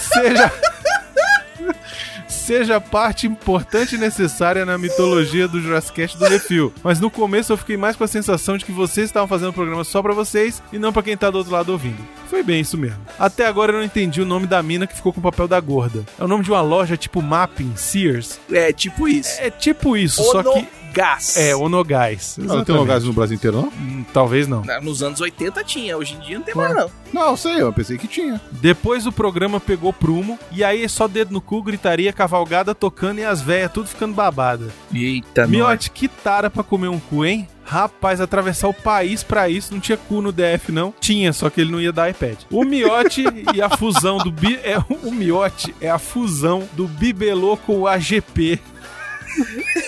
seja 0.00 0.52
seja 2.42 2.80
parte 2.80 3.26
importante 3.26 3.94
e 3.94 3.98
necessária 3.98 4.66
na 4.66 4.76
mitologia 4.76 5.46
do 5.46 5.60
Jurassic 5.60 5.94
Cast 5.94 6.18
do 6.18 6.24
Refil. 6.26 6.72
Mas 6.82 6.98
no 6.98 7.08
começo 7.08 7.52
eu 7.52 7.56
fiquei 7.56 7.76
mais 7.76 7.94
com 7.94 8.02
a 8.02 8.08
sensação 8.08 8.56
de 8.56 8.64
que 8.64 8.72
vocês 8.72 9.06
estavam 9.06 9.28
fazendo 9.28 9.50
o 9.50 9.52
programa 9.52 9.84
só 9.84 10.02
pra 10.02 10.12
vocês 10.12 10.60
e 10.72 10.78
não 10.78 10.92
pra 10.92 11.04
quem 11.04 11.16
tá 11.16 11.30
do 11.30 11.38
outro 11.38 11.52
lado 11.52 11.70
ouvindo. 11.70 12.02
Foi 12.28 12.42
bem 12.42 12.60
isso 12.60 12.76
mesmo. 12.76 12.98
Até 13.16 13.46
agora 13.46 13.72
eu 13.72 13.76
não 13.76 13.84
entendi 13.84 14.20
o 14.20 14.26
nome 14.26 14.46
da 14.48 14.60
mina 14.60 14.86
que 14.88 14.96
ficou 14.96 15.12
com 15.12 15.20
o 15.20 15.22
papel 15.22 15.46
da 15.46 15.60
gorda. 15.60 16.04
É 16.18 16.24
o 16.24 16.28
nome 16.28 16.42
de 16.42 16.50
uma 16.50 16.62
loja 16.62 16.96
tipo 16.96 17.22
Mapping, 17.22 17.76
Sears. 17.76 18.40
É, 18.50 18.72
tipo 18.72 19.06
isso. 19.06 19.40
É 19.40 19.48
tipo 19.48 19.96
isso, 19.96 20.22
só 20.24 20.42
que 20.42 20.66
Gás. 20.92 21.36
é 21.36 21.54
Onogás. 21.56 22.36
Não, 22.38 22.56
não 22.56 22.64
tem 22.64 22.74
lugares 22.76 23.04
no 23.04 23.12
Brasil 23.12 23.36
inteiro, 23.36 23.56
não? 23.62 23.68
Hum, 23.68 24.04
Talvez 24.12 24.46
não. 24.46 24.62
Nos 24.82 25.02
anos 25.02 25.20
80 25.20 25.64
tinha, 25.64 25.96
hoje 25.96 26.14
em 26.14 26.20
dia 26.20 26.36
não 26.38 26.44
tem 26.44 26.54
mais 26.54 26.74
não. 26.74 26.90
Não, 27.12 27.36
sei, 27.36 27.60
eu 27.60 27.72
pensei 27.72 27.98
que 27.98 28.06
tinha. 28.08 28.40
Depois 28.50 29.06
o 29.06 29.12
programa 29.12 29.58
pegou 29.60 29.92
prumo 29.92 30.38
e 30.50 30.62
aí 30.64 30.82
é 30.84 30.88
só 30.88 31.06
dedo 31.08 31.32
no 31.32 31.40
cu, 31.40 31.62
gritaria, 31.62 32.12
cavalgada 32.12 32.74
tocando 32.74 33.18
e 33.20 33.24
as 33.24 33.40
velhas 33.42 33.72
tudo 33.72 33.88
ficando 33.88 34.14
babada. 34.14 34.68
Eita, 34.92 35.46
Miote, 35.46 35.90
que 35.90 36.08
tara 36.08 36.48
pra 36.50 36.62
comer 36.62 36.88
um 36.88 36.98
cu, 36.98 37.24
hein? 37.24 37.48
Rapaz, 37.64 38.20
atravessar 38.20 38.68
o 38.68 38.74
país 38.74 39.22
pra 39.22 39.48
isso, 39.48 39.72
não 39.72 39.80
tinha 39.80 39.96
cu 39.96 40.20
no 40.20 40.32
DF, 40.32 40.72
não. 40.72 40.92
Tinha, 41.00 41.32
só 41.32 41.48
que 41.48 41.60
ele 41.60 41.70
não 41.70 41.80
ia 41.80 41.92
dar 41.92 42.10
iPad. 42.10 42.38
O 42.50 42.64
miote 42.64 43.24
e 43.54 43.62
a 43.62 43.70
fusão 43.70 44.18
do 44.18 44.32
bi... 44.32 44.56
é, 44.64 44.76
O 45.02 45.10
miote 45.12 45.74
é 45.80 45.88
a 45.88 45.98
fusão 45.98 46.68
do 46.72 46.86
bibelô 46.88 47.56
com 47.56 47.78
o 47.80 47.86
AGP. 47.86 48.60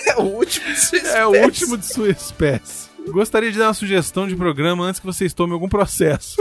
É 0.07 0.15
o 0.21 0.23
último 0.23 0.65
de 0.73 0.79
sua 0.79 0.97
É 0.99 1.25
o 1.25 1.31
espécie. 1.35 1.45
último 1.45 1.77
de 1.77 1.85
sua 1.85 2.09
espécie. 2.09 2.89
Gostaria 3.07 3.51
de 3.51 3.57
dar 3.59 3.67
uma 3.67 3.73
sugestão 3.73 4.27
de 4.27 4.35
programa 4.35 4.83
antes 4.85 4.99
que 4.99 5.05
vocês 5.05 5.33
tomem 5.33 5.53
algum 5.53 5.69
processo. 5.69 6.35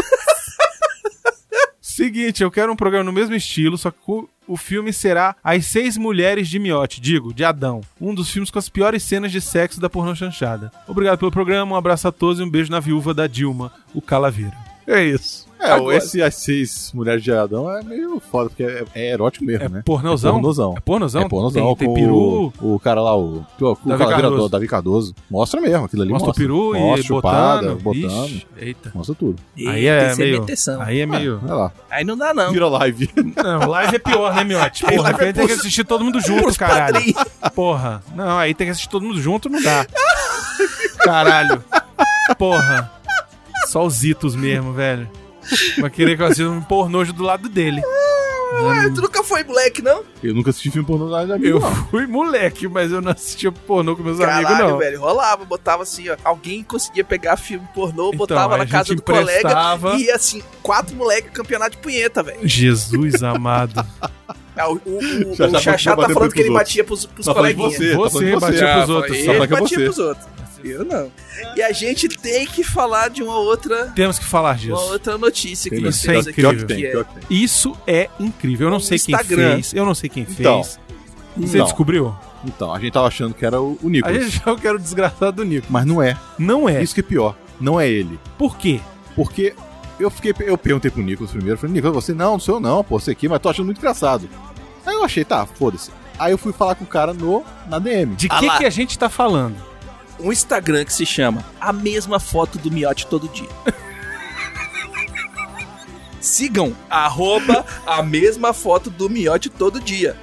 Se 1.81 1.95
Seguinte, 2.05 2.43
eu 2.43 2.51
quero 2.51 2.73
um 2.73 2.77
programa 2.77 3.05
no 3.05 3.13
mesmo 3.13 3.35
estilo, 3.35 3.77
só 3.79 3.91
que 3.91 3.99
o, 4.07 4.29
o 4.49 4.57
filme 4.57 4.93
será 4.93 5.37
As 5.45 5.67
Seis 5.67 5.97
Mulheres 5.97 6.49
de 6.49 6.59
Miote, 6.59 7.01
digo, 7.01 7.33
de 7.33 7.45
Adão. 7.45 7.83
Um 8.01 8.15
dos 8.15 8.31
filmes 8.31 8.51
com 8.51 8.59
as 8.59 8.69
piores 8.69 9.03
cenas 9.03 9.31
de 9.31 9.41
sexo 9.41 9.81
da 9.81 9.89
pornô 9.91 10.15
chanchada. 10.15 10.73
Obrigado 10.89 11.19
pelo 11.19 11.31
programa, 11.31 11.75
um 11.75 11.77
abraço 11.79 12.09
a 12.09 12.13
todos 12.13 12.41
e 12.41 12.43
um 12.43 12.51
beijo 12.51 12.71
na 12.71 12.81
viúva 12.81 13.13
da 13.15 13.27
Dilma, 13.27 13.71
o 13.95 14.01
Calaveira. 14.03 14.57
É 14.87 15.05
isso. 15.05 15.44
É, 15.65 15.73
Agora- 15.73 15.97
esse 15.97 16.23
As 16.23 16.35
Seis 16.35 16.91
Mulheres 16.95 17.23
de 17.23 17.33
Adão 17.33 17.71
é 17.71 17.83
meio 17.83 18.21
foda, 18.31 18.51
porque 18.51 18.63
é, 18.63 18.85
é 18.95 19.11
erótico 19.13 19.45
mesmo, 19.45 19.65
É 19.65 19.69
né? 19.69 19.83
pornozão? 19.85 20.31
É 20.31 20.33
pornozão. 20.35 20.75
É 20.77 20.81
pornozão? 20.81 21.23
É 21.23 21.29
pornozão. 21.29 21.63
Tem, 21.75 21.77
tem 21.77 21.89
com 21.89 21.95
peru, 21.95 22.53
O, 22.61 22.75
o 22.75 22.81
cara 22.81 23.01
lá, 23.01 23.17
o, 23.17 23.37
o 23.39 23.41
Davi 23.41 23.81
Calaveira 23.99 24.07
Cardoso. 24.23 24.43
do 24.43 24.49
Davi 24.49 24.69
Cardoso. 24.69 25.15
Mostra 25.31 25.61
mesmo, 25.61 25.85
aquilo 25.87 26.03
ali 26.03 26.11
mostra 26.13 26.29
mostra. 26.29 26.45
o 26.45 26.47
peru 26.47 26.79
mostra, 26.79 27.01
e 27.01 27.03
chupada, 27.05 27.75
botando. 27.75 27.83
botando. 27.83 28.27
Ixi, 28.27 28.47
eita. 28.59 28.93
Mostra 28.95 29.15
tudo. 29.15 29.37
Aí 29.67 29.87
é 29.87 30.09
tem 30.15 30.17
meio-. 30.19 30.47
Aí 30.81 31.01
é 31.01 31.07
meio... 31.07 31.39
Vai 31.39 31.57
lá. 31.57 31.73
Aí 31.91 32.05
não 32.05 32.17
dá, 32.17 32.35
não. 32.35 32.53
Vira 32.53 32.69
live. 32.69 33.11
Não, 33.43 33.69
live 33.69 33.97
é 33.97 33.99
pior, 33.99 34.35
né, 34.35 34.45
Miote? 34.45 34.85
Porra, 34.85 35.11
é 35.19 35.25
aí 35.27 35.33
tem 35.33 35.47
que 35.47 35.53
assistir 35.53 35.85
todo 35.85 36.05
mundo 36.05 36.21
junto, 36.21 36.57
caralho. 36.59 37.01
Porra. 37.55 38.03
Não, 38.15 38.39
aí 38.39 38.55
tem 38.55 38.67
que 38.67 38.71
assistir 38.73 38.89
todo 38.91 39.05
mundo 39.05 39.21
junto, 39.21 39.49
não 39.49 39.63
dá. 39.63 39.87
Caralho. 40.99 41.63
Porra. 42.39 42.91
Só 43.67 43.85
os 43.85 44.03
itos 44.05 44.35
mesmo, 44.37 44.73
velho. 44.73 45.09
Vai 45.81 45.91
querer 45.91 46.17
que 46.17 46.23
eu 46.23 46.27
assista 46.27 46.49
um 46.51 46.63
pornojo 46.63 47.13
do 47.13 47.23
lado 47.23 47.49
dele. 47.49 47.83
Ah, 48.57 48.89
tu 48.95 49.01
nunca 49.03 49.25
foi 49.25 49.43
moleque, 49.43 49.83
não? 49.83 50.05
Eu 50.23 50.33
nunca 50.33 50.51
assisti 50.51 50.71
filme 50.71 50.87
pornô 50.87 51.11
da 51.11 51.23
amigo, 51.35 51.45
Eu 51.45 51.59
não. 51.61 51.75
fui 51.87 52.07
moleque, 52.07 52.69
mas 52.69 52.93
eu 52.93 53.01
não 53.03 53.11
assistia 53.11 53.51
pornô 53.51 53.97
com 53.97 54.03
meus 54.05 54.21
amigos, 54.21 54.53
Caralho, 54.53 54.69
não. 54.71 54.79
velho. 54.79 55.01
Rolava, 55.01 55.45
botava 55.45 55.83
assim, 55.83 56.09
ó. 56.09 56.17
Alguém 56.23 56.63
conseguia 56.63 57.03
pegar 57.03 57.37
filme 57.37 57.67
pornô, 57.75 58.09
Então, 58.09 58.19
botava 58.19 58.57
na 58.57 58.63
a 58.63 58.67
casa 58.67 58.95
do 58.95 59.03
colega 59.03 59.41
emprestava. 59.41 59.95
e 59.97 60.05
ia 60.05 60.15
assim, 60.15 60.41
quatro 60.63 60.95
moleques 60.95 61.33
campeonato 61.33 61.73
de 61.73 61.79
punheta, 61.79 62.23
velho. 62.23 62.39
Jesus 62.47 63.23
amado. 63.25 63.85
Ah, 64.57 64.69
o, 64.71 64.75
o, 64.87 65.33
o, 65.33 65.37
tá 65.37 65.59
Xaxá 65.59 65.97
tá 65.97 66.09
falando 66.11 66.33
que 66.33 66.41
ele 66.41 66.53
batia 66.53 66.85
pros, 66.85 67.07
pros 67.07 67.27
Tá 67.27 67.35
coleguinhas. 67.35 67.73
você. 67.77 67.91
tá 67.91 67.97
Você 67.97 68.13
falando 68.13 68.25
de 68.29 68.41
batia 68.41 68.57
você. 68.61 68.73
pros 68.77 68.89
outros, 68.91 69.17
Ele 69.19 69.47
batia 69.49 69.59
você. 69.67 69.85
pros 69.85 69.99
outros. 69.99 70.27
Eu 70.65 70.85
não. 70.85 71.11
E 71.57 71.63
a 71.63 71.73
gente 71.73 72.09
tem 72.09 72.47
que 72.47 72.65
falar 72.65 73.09
de 73.11 73.23
uma 73.23 73.37
outra, 73.39 73.93
Temos 73.95 74.19
que 74.19 74.25
falar 74.25 74.51
uma 74.51 74.57
disso. 74.59 74.75
outra 74.75 75.19
notícia 75.19 75.71
que 75.71 75.81
nós 75.81 75.97
isso 75.97 76.11
é 76.11 76.13
temos 76.13 76.29
aqui. 76.29 76.41
incrível. 76.41 76.65
Pior 76.65 76.67
que 76.67 76.75
tem, 76.75 76.77
que 77.17 77.21
é- 77.21 77.27
que. 77.29 77.35
Isso 77.45 77.77
é 77.87 78.11
incrível. 78.19 78.67
Eu 78.69 78.71
não 78.71 78.79
No 78.79 78.85
sei 78.85 78.99
quem 78.99 79.15
Instagram. 79.15 79.53
fez. 79.55 79.75
Eu 79.75 79.85
não 79.85 79.95
sei 79.95 80.09
quem 80.11 80.27
Então, 80.29 80.63
fez. 80.65 80.81
Você 81.37 81.59
não. 81.59 81.65
descobriu? 81.65 82.15
Então, 82.45 82.73
a 82.75 82.79
gente 82.79 82.93
tava 82.93 83.07
achando 83.09 83.35
que 83.35 83.45
era 83.45 83.61
o, 83.61 83.79
o 83.83 83.87
A 83.87 83.91
Nicolas. 83.91 84.25
gente 84.25 84.43
já 84.45 84.57
quer 84.57 84.75
o 84.75 84.79
desgraçado 84.79 85.33
do 85.33 85.45
Nico. 85.45 85.67
Mas 85.71 85.85
não 85.87 86.03
é. 86.03 86.17
Não 86.39 86.69
é. 86.69 86.83
Isso 86.83 86.95
que 86.95 87.01
é 87.01 87.03
pior. 87.05 87.37
Não 87.61 87.81
é 87.81 87.89
ele. 87.89 88.19
Por 88.39 88.57
quê? 88.57 88.81
Porque 89.17 89.55
eu 89.99 90.11
fiquei. 90.11 90.35
Eu 90.41 90.57
perguntei 90.59 90.91
pro 90.91 91.03
Nicolas 91.03 91.31
primeiro. 91.33 91.59
Falei, 91.59 91.75
Nicolas, 91.75 91.95
você 92.05 92.13
não, 92.13 92.33
não 92.33 92.39
sou 92.39 92.57
eu 92.57 92.61
não, 92.61 92.85
pô, 92.85 92.99
você 93.01 93.13
aqui, 93.13 93.29
mas 93.29 93.41
tô 93.41 93.49
achando 93.49 93.67
muito 93.67 93.79
engraçado. 93.79 94.29
Aí 94.85 94.95
eu 94.95 95.03
achei, 95.05 95.25
tá, 95.25 95.47
foda-se. 95.47 95.91
Aí 96.19 96.33
eu 96.33 96.39
fui 96.39 96.53
falar 96.53 96.75
com 96.75 96.85
o 96.85 96.87
cara 96.87 97.13
no, 97.15 97.43
na 97.69 97.79
DM. 97.79 98.15
De 98.15 98.29
Ah 98.31 98.39
que, 98.39 98.59
que 98.59 98.65
a 98.67 98.71
gente 98.71 98.97
tá 98.99 99.09
falando? 99.09 99.57
Um 100.21 100.33
Instagram 100.33 100.85
que 100.85 100.93
se 100.93 101.05
chama 101.07 101.45
A 101.61 101.73
Mesma 101.73 102.19
Foto 102.21 102.59
do 102.59 102.71
Miote 102.71 103.07
Todo 103.07 103.29
Dia. 103.29 103.49
Sigam 106.21 106.75
arroba 106.89 107.67
a 107.87 108.03
mesma 108.03 108.55
foto 108.55 108.89
do 108.89 109.11
Miote 109.11 109.51
todo 109.51 109.79
dia. 109.79 110.17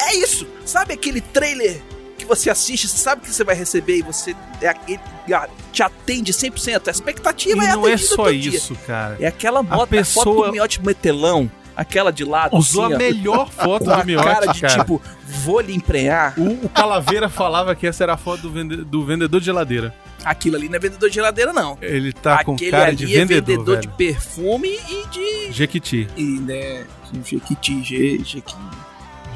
É 0.00 0.14
isso! 0.16 0.44
Sabe 0.64 0.92
aquele 0.94 1.20
trailer 1.20 1.80
que 2.18 2.24
você 2.24 2.50
assiste, 2.50 2.88
você 2.88 2.96
sabe 2.98 3.22
que 3.22 3.30
você 3.32 3.44
vai 3.44 3.54
receber 3.54 3.98
e 3.98 4.02
você 4.02 4.34
é, 4.60 4.74
ele, 4.88 5.00
ah, 5.32 5.48
te 5.72 5.82
atende 5.84 6.32
100%? 6.32 6.88
A 6.88 6.90
E 6.90 6.90
expectativa 6.90 7.64
é 7.64 7.72
não 7.74 7.86
é 7.86 7.96
só 7.96 8.16
todo 8.16 8.36
dia. 8.36 8.56
isso, 8.56 8.74
cara. 8.86 9.16
É 9.20 9.26
aquela 9.28 9.62
bota, 9.62 9.84
a 9.84 9.86
pessoa- 9.86 10.24
foto 10.24 10.46
do 10.46 10.52
Miote 10.52 10.84
metelão, 10.84 11.48
aquela 11.76 12.10
de 12.10 12.24
lado, 12.24 12.56
Usou 12.56 12.84
assim, 12.84 12.92
a 12.94 12.96
ó, 12.96 12.98
melhor 12.98 13.50
foto 13.52 13.84
com 13.84 13.90
a 13.90 13.96
do 14.00 14.06
Miotti, 14.06 14.24
cara 14.26 14.46
de 14.52 14.60
cara. 14.60 14.78
tipo, 14.80 15.02
vou 15.44 15.60
lhe 15.60 15.74
emprenhar. 15.74 16.34
O, 16.38 16.64
o 16.64 16.68
Calaveira 16.68 17.28
falava 17.28 17.74
que 17.74 17.86
essa 17.86 18.02
era 18.04 18.14
a 18.14 18.16
foto 18.16 18.42
do, 18.42 18.50
vende- 18.50 18.76
do 18.84 19.04
vendedor 19.04 19.38
de 19.40 19.46
geladeira. 19.46 19.94
Aquilo 20.24 20.56
ali 20.56 20.68
não 20.68 20.76
é 20.76 20.78
vendedor 20.78 21.08
de 21.08 21.14
geladeira, 21.14 21.52
não. 21.52 21.78
Ele 21.80 22.12
tá 22.12 22.42
com 22.42 22.54
Aquele 22.54 22.70
cara 22.72 22.86
ali 22.86 22.96
de 22.96 23.04
é 23.04 23.18
vendedor, 23.20 23.46
vendedor 23.58 23.76
de 23.80 23.86
velho. 23.86 23.96
perfume 23.96 24.68
e 24.68 25.06
de. 25.08 25.52
Jequiti. 25.52 26.08
E, 26.16 26.22
né? 26.40 26.84
Jequiti, 27.24 27.82
G, 27.84 28.18
Jequiti. 28.24 28.56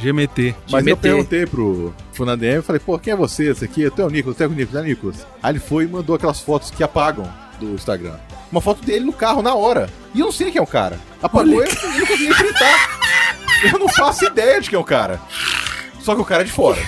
GMT. 0.02 0.54
Mas 0.70 0.80
eu 0.80 0.96
meter. 0.96 0.96
perguntei 0.96 1.46
pro. 1.46 1.94
Fui 2.12 2.26
na 2.26 2.34
DM 2.34 2.58
e 2.60 2.62
falei, 2.62 2.80
pô, 2.80 2.98
quem 2.98 3.12
é 3.12 3.16
você? 3.16 3.50
Esse 3.50 3.64
aqui? 3.66 3.82
Eu 3.82 3.90
tenho 3.90 4.08
o 4.08 4.10
Nicolas, 4.10 4.36
tenho 4.36 4.50
o 4.50 4.52
Nicolas, 4.54 4.82
é 4.82 4.84
o 4.84 4.88
Nicolas. 4.88 5.26
Aí 5.42 5.52
ele 5.52 5.60
foi 5.60 5.84
e 5.84 5.86
mandou 5.88 6.16
aquelas 6.16 6.40
fotos 6.40 6.70
que 6.70 6.82
apagam 6.82 7.30
do 7.60 7.74
Instagram. 7.74 8.14
Uma 8.50 8.60
foto 8.60 8.84
dele 8.84 9.04
no 9.04 9.12
carro 9.12 9.42
na 9.42 9.54
hora. 9.54 9.88
E 10.14 10.20
eu 10.20 10.26
não 10.26 10.32
sei 10.32 10.50
quem 10.50 10.58
é 10.58 10.62
o 10.62 10.66
cara. 10.66 10.98
Apagou 11.22 11.64
e 11.64 11.68
eu 11.68 11.74
não 12.00 12.06
consegui 12.06 12.28
acreditar. 12.32 12.98
Eu 13.72 13.78
não 13.78 13.88
faço 13.88 14.24
ideia 14.24 14.60
de 14.60 14.68
quem 14.70 14.76
é 14.76 14.80
o 14.80 14.84
cara. 14.84 15.20
Só 16.00 16.14
que 16.14 16.20
o 16.20 16.24
cara 16.24 16.42
é 16.42 16.44
de 16.46 16.50
fora. 16.52 16.78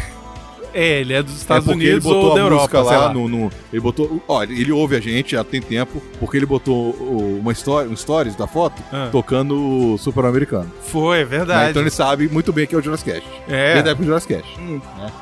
É, 0.75 1.01
ele 1.03 1.13
é 1.13 1.23
dos 1.23 1.37
Estados 1.37 1.69
é 1.69 1.71
porque 1.73 1.85
Unidos 1.87 2.05
ele 2.07 2.15
botou 2.15 2.31
ou 2.31 2.35
da 2.35 2.41
a 2.41 2.45
Europa, 2.45 2.81
lá, 2.81 2.97
lá. 2.99 3.13
No, 3.13 3.29
no- 3.29 3.51
Ele 3.71 3.81
botou. 3.83 4.23
Olha, 4.27 4.51
ele 4.51 4.73
ouve 4.73 4.97
a 4.97 5.01
gente 5.01 5.33
já 5.33 5.45
tem 5.45 5.61
tempo, 5.61 6.03
porque 6.19 6.39
ele 6.39 6.47
botou 6.47 6.93
o- 6.95 7.39
uma 7.43 7.53
história, 7.53 7.91
um 7.91 7.95
stories 7.95 8.35
da 8.37 8.47
foto 8.47 8.83
Ah. 8.91 9.11
tocando 9.13 9.55
o 9.93 9.99
Super 9.99 10.25
Americano. 10.25 10.73
Foi, 10.87 11.19
é 11.19 11.21
Né? 11.21 11.25
verdade. 11.27 11.71
Então 11.71 11.83
ele 11.83 11.91
sabe 11.91 12.27
muito 12.27 12.55
bem 12.55 12.67
que 12.67 12.75
é 12.75 12.79
o 12.79 12.81
Jurassic. 12.83 13.23
É. 13.47 13.75
A 13.75 13.79
época 13.81 13.95
do 13.97 14.05
Jurassic 14.07 14.33
Cast. 14.35 14.51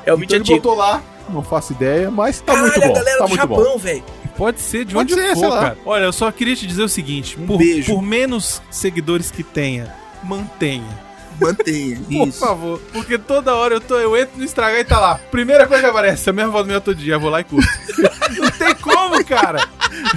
É 0.05 0.13
o 0.13 0.15
Então 0.15 0.15
ele 0.15 0.35
antigo. 0.37 0.55
botou 0.61 0.73
lá, 0.75 1.01
não 1.31 1.43
faço 1.43 1.73
ideia, 1.73 2.09
mas 2.11 2.39
tá 2.41 2.53
Caralho, 2.53 2.71
muito 2.71 2.87
bom. 2.87 2.91
a 2.91 2.95
galera 2.99 3.17
Tá 3.17 3.23
do 3.25 3.29
muito 3.29 3.47
bom. 3.47 3.57
Japão, 3.63 3.77
velho. 3.77 4.03
Pode 4.37 4.59
ser 4.61 4.85
de 4.85 4.93
Pode 4.93 5.13
onde 5.13 5.21
ser, 5.21 5.35
for, 5.35 5.49
lá. 5.49 5.59
cara. 5.61 5.77
Olha, 5.85 6.03
eu 6.05 6.13
só 6.13 6.31
queria 6.31 6.55
te 6.55 6.65
dizer 6.65 6.83
o 6.83 6.89
seguinte: 6.89 7.37
Um 7.39 7.45
por, 7.45 7.57
beijo. 7.57 7.93
por 7.93 8.01
menos 8.01 8.61
seguidores 8.71 9.29
que 9.31 9.43
tenha, 9.43 9.93
mantenha. 10.23 11.11
Mantenha. 11.39 11.97
Por 12.07 12.27
Isso. 12.27 12.39
favor. 12.39 12.79
Porque 12.93 13.17
toda 13.17 13.55
hora 13.55 13.73
eu, 13.75 13.81
tô, 13.81 13.97
eu 13.97 14.15
entro 14.15 14.37
no 14.37 14.43
Instagram 14.43 14.79
e 14.79 14.83
tá 14.83 14.99
lá. 14.99 15.15
Primeira 15.31 15.65
coisa 15.65 15.81
que 15.81 15.89
aparece, 15.89 16.29
a 16.29 16.33
mesma 16.33 16.51
foto 16.51 16.67
minha 16.67 16.79
todo 16.79 16.95
dia. 16.95 17.15
Eu 17.15 17.19
vou 17.19 17.31
lá 17.31 17.39
e 17.41 17.43
curto. 17.43 17.67
Não 18.37 18.51
tem 18.51 18.75
como, 18.75 19.25
cara. 19.25 19.67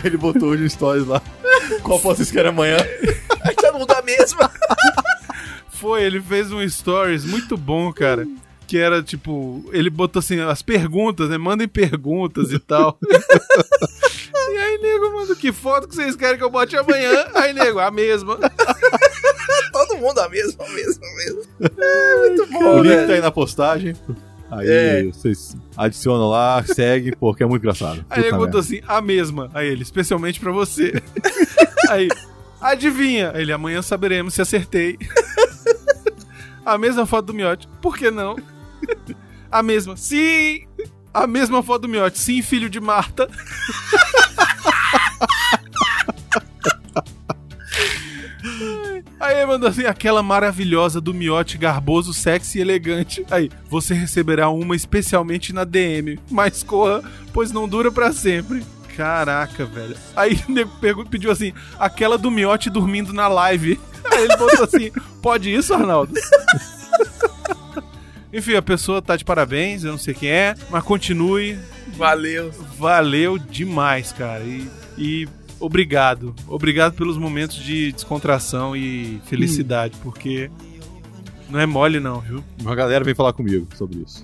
Ele 0.05 0.19
botou 0.19 0.51
hoje 0.51 0.65
um 0.65 0.69
stories 0.69 1.07
lá. 1.07 1.23
Qual 1.83 1.99
foto 1.99 2.17
vocês 2.19 2.31
querem 2.31 2.51
amanhã? 2.51 2.77
Aí 3.43 3.55
todo 3.55 3.79
mundo 3.79 3.91
a 3.93 4.03
mesma. 4.03 4.51
Foi, 5.69 6.03
ele 6.03 6.21
fez 6.21 6.53
um 6.53 6.67
stories 6.69 7.25
muito 7.25 7.57
bom, 7.57 7.91
cara. 7.93 8.27
Que 8.67 8.79
era 8.79 9.03
tipo, 9.03 9.65
ele 9.73 9.91
botou 9.91 10.21
assim, 10.21 10.41
as 10.41 10.63
perguntas, 10.63 11.29
né? 11.29 11.37
Mandem 11.39 11.69
perguntas 11.69 12.51
e 12.53 12.59
tal. 12.59 12.99
e 13.05 14.57
aí, 14.57 14.79
nego, 14.79 15.13
manda 15.13 15.35
que 15.37 15.53
foto 15.53 15.87
que 15.87 15.95
vocês 15.95 16.17
querem 16.17 16.39
que 16.39 16.45
eu 16.45 16.51
bote 16.51 16.77
amanhã? 16.77 17.27
Aí, 17.35 17.53
nego, 17.53 17.79
a 17.79 17.91
mesma. 17.91 18.39
todo 19.73 19.99
mundo 19.99 20.19
a 20.19 20.29
mesma, 20.29 20.65
a 20.65 20.69
mesma, 20.71 21.07
a 21.07 21.15
mesma. 21.17 21.43
É, 21.79 22.17
muito 22.21 22.43
o 22.43 22.47
bom, 22.47 22.83
link 22.83 22.89
velho. 22.95 23.07
tá 23.07 23.13
aí 23.15 23.21
na 23.21 23.31
postagem. 23.31 23.95
Aí 24.51 24.69
É. 24.69 25.03
vocês 25.05 25.57
adicionam 25.77 26.29
lá, 26.29 26.63
seguem, 26.65 27.13
porque 27.19 27.43
é 27.43 27.47
muito 27.47 27.63
engraçado. 27.63 28.05
Aí 28.09 28.23
ele 28.23 28.31
botou 28.33 28.45
merda. 28.47 28.59
assim, 28.61 28.81
a 28.87 29.01
mesma. 29.01 29.51
Aí 29.53 29.67
ele, 29.69 29.83
especialmente 29.83 30.39
pra 30.41 30.53
você. 30.53 31.03
aí, 31.91 32.09
adivinha? 32.61 33.33
Aí 33.35 33.43
ele, 33.43 33.53
amanhã 33.53 33.83
saberemos 33.83 34.33
se 34.35 34.41
acertei. 34.43 34.97
a 36.65 36.79
mesma 36.79 37.05
foto 37.05 37.27
do 37.27 37.35
Miote. 37.35 37.69
Por 37.83 37.97
que 37.97 38.11
não? 38.11 38.37
A 39.51 39.63
mesma. 39.63 39.97
Sim! 39.97 40.67
A 41.13 41.27
mesma 41.27 41.63
foto 41.63 41.83
do 41.83 41.89
Miote. 41.89 42.19
Sim, 42.19 42.43
filho 42.43 42.69
de 42.69 42.81
Marta. 42.81 43.29
Aí 49.21 49.47
mandou 49.47 49.69
assim, 49.69 49.87
aquela 49.87 50.23
maravilhosa 50.23 51.01
do 51.01 51.15
miote 51.15 51.57
garboso, 51.57 52.13
sexy 52.13 52.59
e 52.59 52.61
elegante. 52.61 53.25
Aí, 53.31 53.51
você 53.71 53.95
receberá 53.95 54.51
uma 54.51 54.77
especialmente 54.77 55.53
na 55.53 55.65
DM, 55.65 56.19
mas 56.31 56.63
corra, 56.63 57.03
pois 57.33 57.51
não 57.51 57.67
dura 57.67 57.91
pra 57.91 58.13
sempre. 58.13 58.63
Caraca, 58.97 59.65
velho. 59.65 59.97
Aí 60.15 60.41
nego 60.47 61.09
pediu 61.09 61.31
assim, 61.31 61.53
aquela 61.79 62.19
do 62.19 62.31
miote 62.31 62.69
dormindo 62.69 63.13
na 63.13 63.27
live. 63.27 63.81
Aí 64.13 64.25
ele 64.25 64.37
botou 64.37 64.65
assim, 64.65 64.93
pode 65.23 65.53
isso, 65.53 65.73
Arnaldo? 65.73 66.13
Enfim, 68.37 68.55
a 68.55 68.63
pessoa 68.63 69.01
tá 69.01 69.17
de 69.17 69.25
parabéns, 69.25 69.85
eu 69.85 69.93
não 69.93 69.99
sei 69.99 70.13
quem 70.13 70.29
é, 70.29 70.55
mas 70.71 70.83
continue. 70.83 71.57
Valeu. 71.97 72.51
Valeu 72.77 73.39
demais, 73.39 74.11
cara. 74.13 74.43
E, 74.43 74.69
e 74.99 75.29
obrigado. 75.61 76.35
Obrigado 76.49 76.95
pelos 76.95 77.17
momentos 77.17 77.57
de 77.57 77.93
descontração 77.93 78.75
e 78.77 79.21
felicidade, 79.27 79.97
porque 80.03 80.51
não 81.49 81.61
é 81.61 81.67
mole 81.67 82.01
não, 82.01 82.21
viu? 82.21 82.43
Uma 82.61 82.75
galera 82.75 83.05
vem 83.05 83.15
falar 83.15 83.33
comigo 83.33 83.69
sobre 83.77 83.99
isso. 84.05 84.23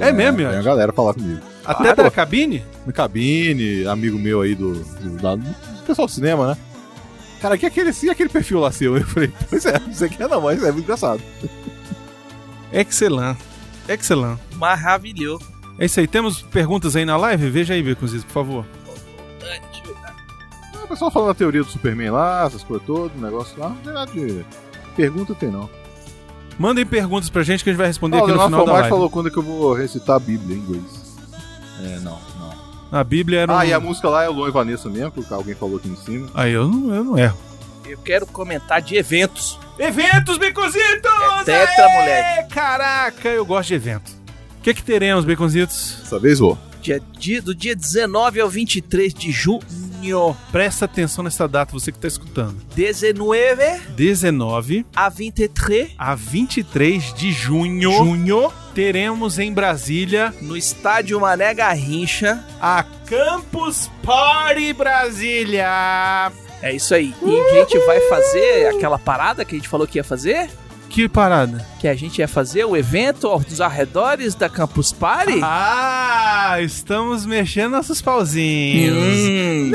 É 0.00 0.12
mesmo, 0.12 0.36
Vem 0.38 0.46
Miotti? 0.46 0.58
a 0.58 0.62
galera 0.62 0.92
falar 0.92 1.14
comigo. 1.14 1.40
Até 1.64 1.90
Ah, 1.90 1.94
da 1.94 2.04
pô. 2.04 2.10
cabine? 2.10 2.62
Na 2.86 2.92
cabine, 2.92 3.86
amigo 3.86 4.18
meu 4.18 4.40
aí 4.42 4.54
do, 4.54 4.74
do, 4.74 5.10
da- 5.20 5.34
do 5.36 5.54
pessoal 5.86 6.06
do 6.06 6.12
cinema, 6.12 6.48
né? 6.48 6.56
Cara, 7.40 7.56
que 7.58 7.66
aquele, 7.66 7.90
e 8.02 8.10
aquele 8.10 8.28
perfil 8.28 8.58
lá 8.60 8.72
seu? 8.72 8.96
Eu 8.96 9.04
falei, 9.04 9.30
pois 9.48 9.64
é, 9.66 9.78
não 9.78 9.92
sei 9.94 10.08
o 10.08 10.10
que 10.10 10.22
é 10.22 10.28
não, 10.28 10.40
mas 10.40 10.60
é 10.62 10.70
muito 10.72 10.84
engraçado. 10.84 11.20
Excelente. 12.72 13.40
Excelente. 13.88 14.40
Maravilhoso. 14.56 15.44
É 15.78 15.84
isso 15.86 16.00
aí. 16.00 16.06
Temos 16.06 16.42
perguntas 16.42 16.96
aí 16.96 17.04
na 17.04 17.16
live? 17.16 17.48
Veja 17.50 17.74
aí, 17.74 17.82
Beconzitos, 17.82 18.24
por 18.24 18.32
favor. 18.32 18.66
Ver. 19.40 19.62
O 20.82 20.88
pessoal 20.88 21.10
falando 21.10 21.28
da 21.28 21.34
teoria 21.34 21.62
do 21.62 21.70
Superman 21.70 22.10
lá, 22.10 22.44
essas 22.46 22.64
coisas 22.64 22.86
todas, 22.86 23.16
o 23.16 23.20
negócio 23.20 23.58
lá. 23.58 23.76
Não 23.84 24.06
tem. 24.06 24.44
Pergunta 24.96 25.34
tem 25.34 25.50
não. 25.50 25.68
Mandem 26.58 26.84
perguntas 26.84 27.30
pra 27.30 27.42
gente 27.42 27.62
que 27.62 27.70
a 27.70 27.72
gente 27.72 27.78
vai 27.78 27.86
responder 27.86 28.16
Ó, 28.16 28.20
o 28.20 28.24
aqui 28.24 28.32
no 28.32 28.44
final 28.44 28.66
da 28.66 28.72
live. 28.72 28.88
falou 28.88 29.08
quando 29.08 29.28
é 29.28 29.30
que 29.30 29.36
eu 29.36 29.42
vou 29.42 29.72
recitar 29.74 30.16
a 30.16 30.18
Bíblia 30.18 30.56
em 30.56 30.60
inglês. 30.60 31.16
É, 31.84 32.00
não, 32.00 32.18
não. 32.38 32.52
A 32.90 33.04
Bíblia 33.04 33.40
era 33.40 33.52
um... 33.52 33.56
Ah, 33.56 33.66
e 33.66 33.72
a 33.72 33.78
música 33.78 34.08
lá 34.08 34.24
é 34.24 34.28
o 34.28 34.32
Luan 34.32 34.48
e 34.48 34.50
Vanessa 34.50 34.88
mesmo, 34.88 35.12
que 35.12 35.32
alguém 35.32 35.54
falou 35.54 35.76
aqui 35.76 35.88
em 35.88 35.96
cima. 35.96 36.28
Aí 36.34 36.52
eu 36.52 36.66
não, 36.66 36.94
eu 36.94 37.04
não 37.04 37.18
erro. 37.18 37.38
Eu 37.88 37.98
quero 37.98 38.26
comentar 38.26 38.80
de 38.82 38.96
eventos. 38.96 39.58
Eventos, 39.78 40.36
Baconzitos! 40.38 41.10
É 41.40 41.44
tetra, 41.44 41.86
Aê! 41.86 41.98
moleque. 41.98 42.54
Caraca, 42.54 43.28
eu 43.28 43.44
gosto 43.46 43.68
de 43.68 43.74
evento. 43.74 44.10
O 44.58 44.62
que 44.62 44.74
que 44.74 44.82
teremos, 44.82 45.24
Baconzitos? 45.24 45.98
Dessa 46.02 46.18
vez 46.18 46.38
vou. 46.38 46.58
Dia, 46.82 47.00
dia- 47.18 47.42
do 47.42 47.54
dia 47.54 47.74
19 47.74 48.40
ao 48.40 48.48
23 48.48 49.12
de 49.14 49.32
junho. 49.32 49.60
Presta 50.52 50.84
atenção 50.84 51.24
nessa 51.24 51.48
data, 51.48 51.72
você 51.72 51.90
que 51.90 51.98
tá 51.98 52.06
escutando. 52.06 52.56
19 52.74 53.62
19 53.96 54.86
a 54.94 55.08
23 55.08 55.90
a 55.98 56.14
23 56.14 57.12
de 57.14 57.32
junho, 57.32 57.90
junho 57.90 58.52
teremos 58.74 59.40
em 59.40 59.52
Brasília 59.52 60.32
no 60.40 60.56
estádio 60.56 61.20
Mané 61.20 61.52
Garrincha. 61.52 62.44
a 62.60 62.84
Campus 63.06 63.90
Party 64.04 64.72
Brasília. 64.72 66.30
É 66.62 66.74
isso 66.74 66.94
aí. 66.94 67.14
E 67.22 67.40
a 67.40 67.54
gente 67.60 67.78
vai 67.80 68.00
fazer 68.08 68.68
aquela 68.74 68.98
parada 68.98 69.44
que 69.44 69.54
a 69.54 69.58
gente 69.58 69.68
falou 69.68 69.86
que 69.86 69.98
ia 69.98 70.04
fazer? 70.04 70.50
Que 70.88 71.08
parada. 71.08 71.64
Que 71.78 71.86
a 71.86 71.94
gente 71.94 72.18
ia 72.18 72.26
fazer 72.26 72.64
o 72.64 72.76
evento 72.76 73.26
aos 73.28 73.60
arredores 73.60 74.34
da 74.34 74.48
Campus 74.48 74.90
Party? 74.90 75.38
Ah, 75.42 76.56
estamos 76.60 77.26
mexendo 77.26 77.72
nossos 77.72 78.00
pauzinhos. 78.00 78.96
Hum. 78.96 79.70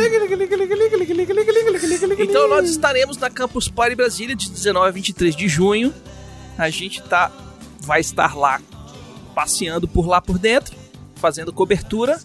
Então 2.19 2.49
nós 2.49 2.69
estaremos 2.69 3.17
na 3.17 3.29
Campus 3.29 3.67
Party 3.67 3.95
Brasília 3.95 4.35
de 4.35 4.49
19 4.49 4.87
a 4.87 4.91
23 4.91 5.35
de 5.35 5.47
junho. 5.47 5.93
A 6.57 6.69
gente 6.69 7.01
tá, 7.03 7.31
vai 7.79 8.01
estar 8.01 8.35
lá 8.35 8.59
passeando 9.33 9.87
por 9.87 10.07
lá 10.07 10.19
por 10.19 10.37
dentro, 10.37 10.75
fazendo 11.15 11.53
cobertura. 11.53 12.19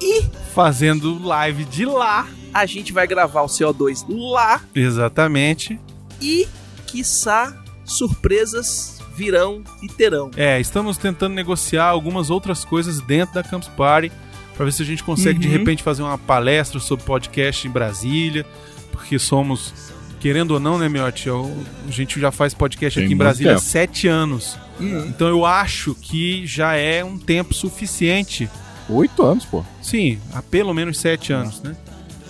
E 0.00 0.24
Fazendo 0.54 1.22
live 1.22 1.64
de 1.64 1.84
lá. 1.84 2.26
A 2.52 2.66
gente 2.66 2.92
vai 2.92 3.06
gravar 3.06 3.42
o 3.42 3.46
CO2 3.46 4.04
lá. 4.08 4.60
Exatamente. 4.74 5.78
E, 6.20 6.46
quiçá, 6.86 7.56
surpresas 7.84 9.00
virão 9.14 9.62
e 9.82 9.88
terão. 9.88 10.30
É, 10.36 10.60
estamos 10.60 10.96
tentando 10.96 11.34
negociar 11.34 11.84
algumas 11.86 12.30
outras 12.30 12.64
coisas 12.64 13.00
dentro 13.00 13.34
da 13.34 13.42
Campus 13.42 13.68
Party 13.68 14.10
para 14.56 14.64
ver 14.64 14.72
se 14.72 14.82
a 14.82 14.86
gente 14.86 15.02
consegue 15.04 15.38
de 15.38 15.46
Uhum. 15.48 15.52
repente 15.58 15.82
fazer 15.82 16.02
uma 16.02 16.18
palestra 16.18 16.80
sobre 16.80 17.04
podcast 17.04 17.66
em 17.66 17.70
Brasília, 17.70 18.44
porque 18.92 19.18
somos, 19.18 19.72
querendo 20.20 20.52
ou 20.52 20.60
não, 20.60 20.78
né, 20.78 20.88
Miotti? 20.88 21.28
A 21.30 21.90
gente 21.90 22.20
já 22.20 22.30
faz 22.30 22.52
podcast 22.54 22.98
Tem 22.98 23.04
aqui 23.06 23.14
em 23.14 23.16
Brasília 23.16 23.54
há 23.54 23.58
sete 23.58 24.06
anos. 24.08 24.58
Então 24.80 25.28
eu 25.28 25.44
acho 25.44 25.94
que 25.94 26.46
já 26.46 26.74
é 26.74 27.04
um 27.04 27.18
tempo 27.18 27.52
suficiente 27.52 28.48
Oito 28.88 29.22
anos, 29.22 29.44
pô. 29.44 29.64
Sim, 29.80 30.18
há 30.34 30.42
pelo 30.42 30.74
menos 30.74 30.98
sete 30.98 31.32
anos, 31.32 31.62
né? 31.62 31.76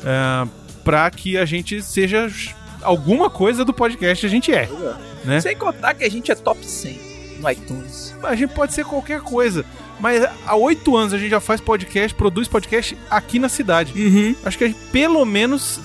É, 0.04 0.48
pra 0.84 1.10
que 1.10 1.36
a 1.36 1.44
gente 1.44 1.82
seja 1.82 2.30
alguma 2.82 3.28
coisa 3.28 3.64
do 3.64 3.72
podcast 3.72 4.24
a 4.24 4.28
gente 4.28 4.52
é, 4.52 4.68
né? 5.24 5.40
Sem 5.40 5.56
contar 5.56 5.94
que 5.94 6.04
a 6.04 6.10
gente 6.10 6.30
é 6.30 6.34
top 6.34 6.64
100 6.64 7.10
no 7.40 7.50
iTunes. 7.50 8.14
A 8.22 8.34
gente 8.34 8.54
pode 8.54 8.72
ser 8.72 8.84
qualquer 8.84 9.20
coisa, 9.20 9.64
mas 9.98 10.26
há 10.46 10.56
oito 10.56 10.96
anos 10.96 11.12
a 11.12 11.18
gente 11.18 11.30
já 11.30 11.40
faz 11.40 11.60
podcast, 11.60 12.14
produz 12.14 12.48
podcast 12.48 12.96
aqui 13.10 13.38
na 13.38 13.48
cidade. 13.48 13.92
Uhum. 13.94 14.34
Acho 14.44 14.58
que 14.58 14.64
a 14.64 14.66
gente, 14.68 14.80
pelo 14.90 15.24
menos, 15.24 15.80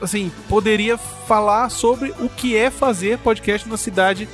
assim, 0.00 0.30
poderia 0.48 0.96
falar 0.98 1.68
sobre 1.70 2.12
o 2.18 2.28
que 2.28 2.56
é 2.56 2.70
fazer 2.70 3.18
podcast 3.18 3.66
numa 3.66 3.78
cidade 3.78 4.28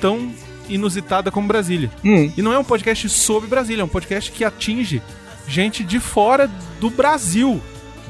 tão 0.00 0.32
inusitada 0.68 1.30
como 1.30 1.46
Brasília. 1.46 1.90
Hum. 2.04 2.32
E 2.36 2.42
não 2.42 2.52
é 2.52 2.58
um 2.58 2.64
podcast 2.64 3.08
sobre 3.08 3.48
Brasília, 3.48 3.82
é 3.82 3.84
um 3.84 3.88
podcast 3.88 4.30
que 4.30 4.44
atinge 4.44 5.02
gente 5.46 5.84
de 5.84 6.00
fora 6.00 6.50
do 6.80 6.88
Brasil, 6.88 7.60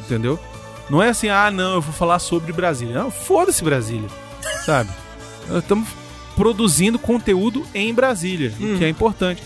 entendeu? 0.04 0.38
Não 0.90 1.02
é 1.02 1.08
assim, 1.08 1.28
ah, 1.28 1.50
não, 1.50 1.74
eu 1.74 1.80
vou 1.80 1.92
falar 1.94 2.18
sobre 2.18 2.52
Brasília. 2.52 2.94
Não, 2.94 3.10
foda-se 3.10 3.64
Brasília, 3.64 4.08
sabe? 4.64 4.90
Estamos 5.56 5.88
produzindo 6.36 6.98
conteúdo 6.98 7.64
em 7.74 7.92
Brasília, 7.94 8.52
Hum. 8.60 8.74
o 8.74 8.78
que 8.78 8.84
é 8.84 8.88
importante. 8.88 9.42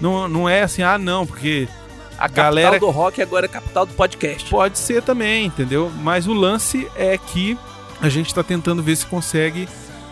Não, 0.00 0.28
não 0.28 0.48
é 0.48 0.62
assim, 0.62 0.82
ah, 0.82 0.96
não, 0.96 1.26
porque 1.26 1.68
A 2.16 2.22
capital 2.22 2.44
Galera- 2.44 2.78
do 2.80 2.90
rock 2.90 3.20
agora 3.20 3.46
é 3.46 3.48
a 3.48 3.52
capital 3.52 3.84
do 3.86 3.94
podcast. 3.94 4.48
pode 4.50 4.78
ser 4.78 5.02
também, 5.02 5.46
entendeu? 5.46 5.90
Mas 6.02 6.26
o 6.26 6.32
lance 6.32 6.88
é 6.96 7.18
que 7.18 7.58
a 8.00 8.08
gente 8.08 8.32
tá 8.34 8.42
tentando 8.42 8.82
ver 8.82 8.96
se 8.96 9.04
consegue 9.06 9.68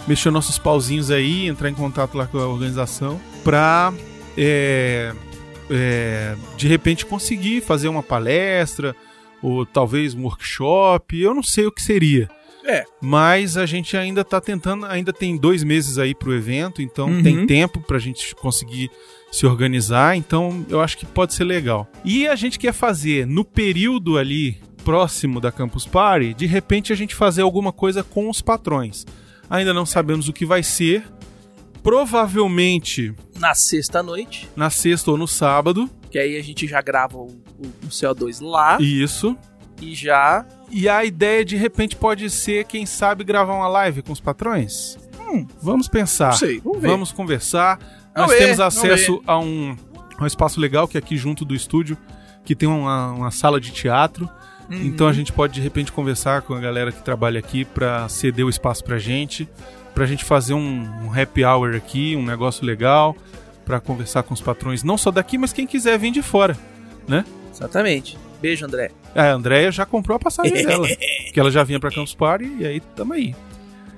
mexer 0.07 0.31
nossos 0.31 0.59
pauzinhos 0.59 1.11
aí, 1.11 1.47
entrar 1.47 1.69
em 1.71 1.75
contato 1.75 2.17
lá 2.17 2.27
com 2.27 2.39
a 2.39 2.47
organização, 2.47 3.21
pra 3.45 3.93
é, 4.37 5.13
é, 5.71 6.35
de 6.57 6.69
repente 6.69 7.07
conseguir 7.07 7.61
fazer 7.61 7.89
uma 7.89 8.03
palestra 8.03 8.95
ou 9.43 9.65
talvez 9.67 10.15
um 10.15 10.23
workshop, 10.25 11.19
eu 11.21 11.35
não 11.35 11.43
sei 11.43 11.67
o 11.67 11.73
que 11.73 11.83
seria. 11.83 12.29
É. 12.65 12.85
Mas 13.01 13.57
a 13.57 13.65
gente 13.65 13.97
ainda 13.97 14.25
tá 14.25 14.41
tentando, 14.41 14.87
ainda 14.87 15.13
tem 15.13 15.37
dois 15.37 15.63
meses 15.63 15.99
aí 15.99 16.15
pro 16.15 16.35
evento, 16.35 16.83
então 16.83 17.09
Uhum. 17.09 17.23
tem 17.23 17.47
tempo 17.47 17.81
pra 17.81 17.99
gente 17.99 18.35
conseguir 18.35 18.91
se 19.31 19.47
organizar, 19.47 20.17
então 20.17 20.65
eu 20.69 20.81
acho 20.81 20.99
que 20.99 21.07
pode 21.07 21.33
ser 21.35 21.45
legal. 21.45 21.89
E 22.05 22.27
a 22.27 22.35
gente 22.35 22.59
quer 22.59 22.73
fazer 22.73 23.25
no 23.27 23.45
período 23.45 24.19
ali 24.19 24.59
próximo 24.85 25.41
da 25.41 25.53
Campus 25.53 25.87
Party, 25.87 26.35
de 26.35 26.47
repente 26.47 26.93
a 26.93 26.97
gente 26.97 27.15
fazer 27.15 27.43
alguma 27.43 27.73
coisa 27.73 28.03
com 28.03 28.29
os 28.29 28.41
patrões. 28.43 29.05
Ainda 29.49 29.73
não 29.73 29.87
sabemos 29.87 30.29
o 30.29 30.33
que 30.33 30.45
vai 30.45 30.63
ser. 30.65 31.05
Provavelmente 31.83 33.15
Na 33.39 33.55
sexta 33.55 34.03
noite, 34.03 34.49
na 34.57 34.71
sexta 34.71 35.11
ou 35.13 35.17
no 35.17 35.29
sábado. 35.29 35.89
Que 36.17 36.21
aí 36.21 36.39
a 36.39 36.43
gente 36.43 36.67
já 36.67 36.81
grava 36.81 37.19
o, 37.19 37.27
o- 37.27 37.67
o 37.85 37.89
CO2 37.91 38.41
lá 38.41 38.79
Isso. 38.81 39.37
e 39.83 39.95
já. 39.95 40.47
E 40.71 40.89
a 40.89 41.05
ideia 41.05 41.45
de 41.45 41.57
repente 41.57 41.95
pode 41.95 42.31
ser, 42.31 42.65
quem 42.65 42.87
sabe, 42.87 43.23
gravar 43.23 43.53
uma 43.55 43.69
live 43.69 44.01
com 44.01 44.15
os 44.15 44.21
patrões? 44.21 44.97
Hum. 45.21 45.47
Vamos 45.61 45.89
pensar. 45.89 46.31
Não 46.31 46.39
sei, 46.39 46.59
vamos 46.61 46.81
ver. 46.81 46.89
Vamos 46.89 47.13
conversar. 47.13 47.79
Nós 48.17 48.33
temos 48.33 48.61
acesso 48.61 49.23
a 49.27 49.39
um, 49.39 49.77
a 50.19 50.25
um 50.25 50.27
espaço 50.27 50.59
legal 50.59 50.89
que 50.89 50.97
é 50.97 51.01
aqui 51.01 51.19
junto 51.19 51.45
do 51.45 51.55
estúdio, 51.55 51.99
que 52.47 52.57
tem 52.57 52.67
uma, 52.67 53.13
uma 53.13 53.31
sala 53.31 53.61
de 53.61 53.71
teatro. 53.71 54.27
Uhum. 54.71 54.85
Então 54.87 55.07
a 55.09 55.13
gente 55.13 55.35
pode 55.35 55.53
de 55.53 55.61
repente 55.61 55.93
conversar 55.93 56.41
com 56.41 56.55
a 56.55 56.61
galera 56.61 56.91
que 56.91 57.03
trabalha 57.03 57.39
aqui 57.41 57.67
pra 57.67 58.09
ceder 58.09 58.47
o 58.47 58.49
espaço 58.49 58.83
pra 58.83 58.97
gente, 58.99 59.47
pra 59.95 60.07
gente 60.07 60.25
fazer 60.25 60.55
um, 60.55 60.83
um 61.05 61.13
happy 61.13 61.45
hour 61.45 61.75
aqui, 61.77 62.17
um 62.17 62.25
negócio 62.25 62.65
legal, 62.65 63.15
pra 63.67 63.81
conversar 63.81 64.23
com 64.23 64.33
os 64.33 64.41
patrões, 64.41 64.83
não 64.83 64.97
só 64.97 65.11
daqui, 65.11 65.37
mas 65.37 65.53
quem 65.53 65.67
quiser 65.67 65.99
vir 65.99 66.11
de 66.13 66.23
fora. 66.23 66.57
Exatamente. 67.53 68.17
Beijo, 68.41 68.65
André. 68.65 68.91
A 69.15 69.31
Andrea 69.33 69.71
já 69.73 69.85
comprou 69.87 70.17
a 70.17 70.19
passagem 70.21 70.53
dela, 70.67 70.87
que 71.33 71.39
ela 71.41 71.51
já 71.51 71.63
vinha 71.65 71.81
pra 71.81 71.91
Campus 71.91 72.15
Party 72.15 72.51
e 72.59 72.67
aí 72.67 72.81
tamo 72.81 73.13
aí. 73.15 73.35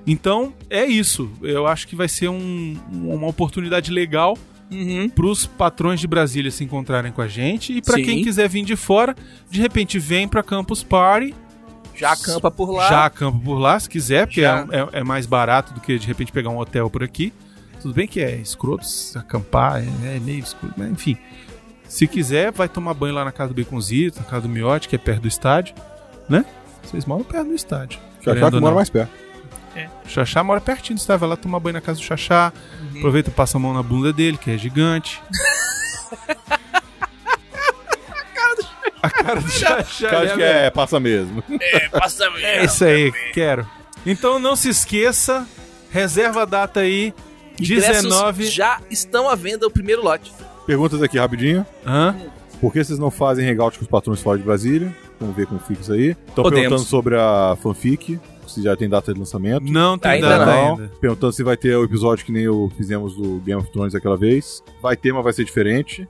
Então 0.07 0.53
é 0.69 0.85
isso. 0.85 1.29
Eu 1.41 1.67
acho 1.67 1.87
que 1.87 1.95
vai 1.95 2.07
ser 2.07 2.29
um- 2.29 2.77
uma 2.91 3.27
oportunidade 3.27 3.91
legal 3.91 4.37
Uhum. 4.71 5.09
pros 5.09 5.45
patrões 5.45 5.99
de 5.99 6.07
Brasília 6.07 6.51
se 6.51 6.63
encontrarem 6.63 7.11
com 7.11 7.21
a 7.21 7.27
gente 7.27 7.73
e 7.73 7.81
pra 7.81 7.95
Sim. 7.95 8.03
quem 8.03 8.23
quiser 8.23 8.47
vir 8.47 8.63
de 8.63 8.75
fora, 8.75 9.15
de 9.49 9.59
repente 9.59 9.97
vem 9.99 10.27
pra 10.27 10.41
Campus 10.43 10.83
Party, 10.83 11.33
Já 11.95 12.11
acampa 12.13 12.49
por 12.51 12.71
lá. 12.71 12.87
já 12.87 13.05
acampa 13.05 13.39
por 13.43 13.57
lá 13.57 13.79
se 13.79 13.89
quiser, 13.89 14.25
porque 14.27 14.41
é, 14.41 14.47
é- 14.47 14.99
é 14.99 15.03
mais 15.03 15.25
barato 15.25 15.73
do 15.73 15.81
que 15.81 15.97
de 15.99 16.07
repente 16.07 16.31
pegar 16.31 16.49
um 16.49 16.57
hotel 16.59 16.89
por 16.89 17.03
aqui. 17.03 17.33
Tudo 17.81 17.93
bem 17.93 18.07
que 18.07 18.19
é 18.21 18.35
escroto 18.35 18.85
acampar, 19.15 19.81
é, 19.81 20.17
é 20.17 20.19
meio 20.19 20.39
escroto, 20.39 20.73
mas 20.77 20.91
enfim. 20.91 21.17
Se 21.87 22.07
quiser, 22.07 22.51
vai 22.51 22.69
tomar 22.69 22.93
banho 22.93 23.15
lá 23.15 23.25
na 23.25 23.31
casa 23.31 23.53
do 23.53 23.63
Baconzito, 23.63 24.19
na 24.19 24.25
casa 24.25 24.41
do 24.43 24.49
Miote, 24.49 24.87
que 24.87 24.95
é 24.95 24.99
perto 24.99 25.21
do 25.21 25.27
estádio, 25.27 25.73
né? 26.27 26.45
Vocês 26.83 27.05
moram 27.05 27.23
perto 27.23 27.47
do 27.47 27.55
estádio. 27.55 27.99
Já 28.21 28.35
que 28.35 28.59
mora 28.59 28.75
mais 28.75 28.89
perto. 28.89 29.11
O 30.05 30.09
Xaxá 30.09 30.43
mora 30.43 30.59
pertinho 30.59 30.97
do 30.97 30.99
estádio, 30.99 31.19
vai 31.21 31.29
lá 31.29 31.35
tomar 31.37 31.59
banho 31.59 31.73
na 31.73 31.81
casa 31.81 31.99
do 31.99 32.03
Xaxá, 32.03 32.51
Uhum. 32.79 32.97
aproveita 32.97 33.29
e 33.29 33.33
passa 33.33 33.57
a 33.57 33.59
mão 33.59 33.73
na 33.73 33.81
bunda 33.81 34.11
dele, 34.11 34.37
que 34.37 34.51
é 34.51 34.57
gigante. 34.57 35.21
a 39.01 39.09
cara 39.09 39.39
do 39.41 39.49
Xaxá. 39.49 39.77
Acho 39.79 40.03
né, 40.03 40.35
que 40.35 40.43
é, 40.43 40.69
passa 40.69 40.99
mesmo. 40.99 41.43
Passa 41.91 42.25
É 42.41 42.65
isso 42.65 42.83
aí, 42.83 43.11
quero. 43.33 43.67
Então 44.05 44.39
não 44.39 44.55
se 44.55 44.69
esqueça, 44.69 45.47
reserva 45.91 46.43
a 46.43 46.45
data 46.45 46.79
aí, 46.81 47.13
Ingressos 47.63 48.03
19. 48.03 48.45
já 48.45 48.81
estão 48.89 49.29
à 49.29 49.35
venda 49.35 49.67
o 49.67 49.71
primeiro 49.71 50.03
lote. 50.03 50.31
Perguntas 50.65 51.01
aqui 51.01 51.17
rapidinho. 51.17 51.65
Hã? 51.85 52.15
Por 52.61 52.73
que 52.73 52.83
vocês 52.83 52.99
não 52.99 53.09
fazem 53.09 53.49
hangout 53.49 53.77
com 53.79 53.83
os 53.85 53.89
patrões 53.89 54.21
fora 54.21 54.37
de 54.37 54.43
Brasília? 54.43 54.93
Vamos 55.19 55.35
ver 55.35 55.45
como 55.47 55.59
fica 55.59 55.81
isso 55.81 55.93
aí. 55.93 56.15
Estão 56.27 56.43
perguntando 56.49 56.79
sobre 56.79 57.15
a 57.15 57.57
fanfic, 57.61 58.19
se 58.47 58.61
já 58.61 58.75
tem 58.75 58.89
data 58.89 59.13
de 59.13 59.19
lançamento. 59.19 59.71
Não 59.71 59.97
tem 59.97 60.11
Ainda 60.11 60.29
data 60.29 60.45
não. 60.45 60.71
ainda. 60.75 60.91
Perguntando 60.99 61.33
se 61.33 61.43
vai 61.43 61.55
ter 61.55 61.75
o 61.75 61.83
episódio 61.83 62.25
que 62.25 62.31
nem 62.31 62.47
o 62.47 62.69
fizemos 62.75 63.15
do 63.15 63.39
Game 63.39 63.61
of 63.61 63.71
Thrones 63.71 63.95
aquela 63.95 64.17
vez. 64.17 64.61
Vai 64.81 64.97
ter, 64.97 65.13
mas 65.13 65.23
vai 65.23 65.33
ser 65.33 65.45
diferente. 65.45 66.07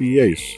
E 0.00 0.18
é 0.18 0.26
isso. 0.26 0.56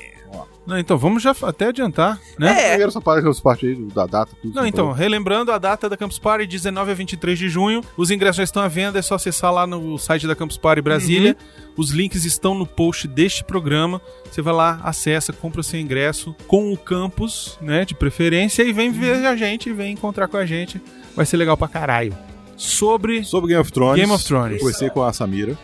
Não, 0.70 0.78
então, 0.78 0.96
vamos 0.96 1.20
já 1.20 1.34
até 1.42 1.66
adiantar, 1.66 2.20
né? 2.38 2.52
É. 2.52 2.68
Primeiro 2.68 2.90
essa 2.90 3.00
parte, 3.00 3.28
essa 3.28 3.42
parte 3.42 3.66
aí 3.66 3.74
da 3.74 4.06
data, 4.06 4.30
tudo. 4.40 4.54
Não, 4.54 4.64
então, 4.64 4.92
relembrando 4.92 5.50
a 5.50 5.58
data 5.58 5.88
da 5.88 5.96
Campus 5.96 6.16
Party, 6.16 6.46
19 6.46 6.92
a 6.92 6.94
23 6.94 7.36
de 7.36 7.48
junho. 7.48 7.82
Os 7.96 8.12
ingressos 8.12 8.36
já 8.36 8.44
estão 8.44 8.62
à 8.62 8.68
venda, 8.68 8.96
é 8.96 9.02
só 9.02 9.16
acessar 9.16 9.52
lá 9.52 9.66
no 9.66 9.98
site 9.98 10.28
da 10.28 10.36
Campus 10.36 10.56
Party 10.56 10.80
Brasília. 10.80 11.36
Os 11.76 11.90
links 11.90 12.24
estão 12.24 12.54
no 12.54 12.64
post 12.64 13.08
deste 13.08 13.42
programa. 13.42 14.00
Você 14.30 14.40
vai 14.40 14.54
lá, 14.54 14.80
acessa, 14.84 15.32
compra 15.32 15.60
o 15.60 15.64
seu 15.64 15.80
ingresso 15.80 16.36
com 16.46 16.72
o 16.72 16.76
campus, 16.76 17.58
né, 17.60 17.84
de 17.84 17.96
preferência, 17.96 18.62
e 18.62 18.72
vem 18.72 18.92
ver 18.92 19.26
a 19.26 19.34
gente, 19.34 19.72
vem 19.72 19.94
encontrar 19.94 20.28
com 20.28 20.36
a 20.36 20.46
gente. 20.46 20.80
Vai 21.16 21.26
ser 21.26 21.36
legal 21.36 21.56
pra 21.56 21.66
caralho. 21.66 22.16
Sobre. 22.56 23.24
Sobre 23.24 23.48
Game 23.48 23.60
of 23.60 23.72
Thrones. 23.72 24.00
Game 24.00 24.12
of 24.12 24.24
Thrones. 24.24 24.52
Eu 24.52 24.58
conversei 24.60 24.88
com 24.90 25.02
a 25.02 25.12
Samira. 25.12 25.58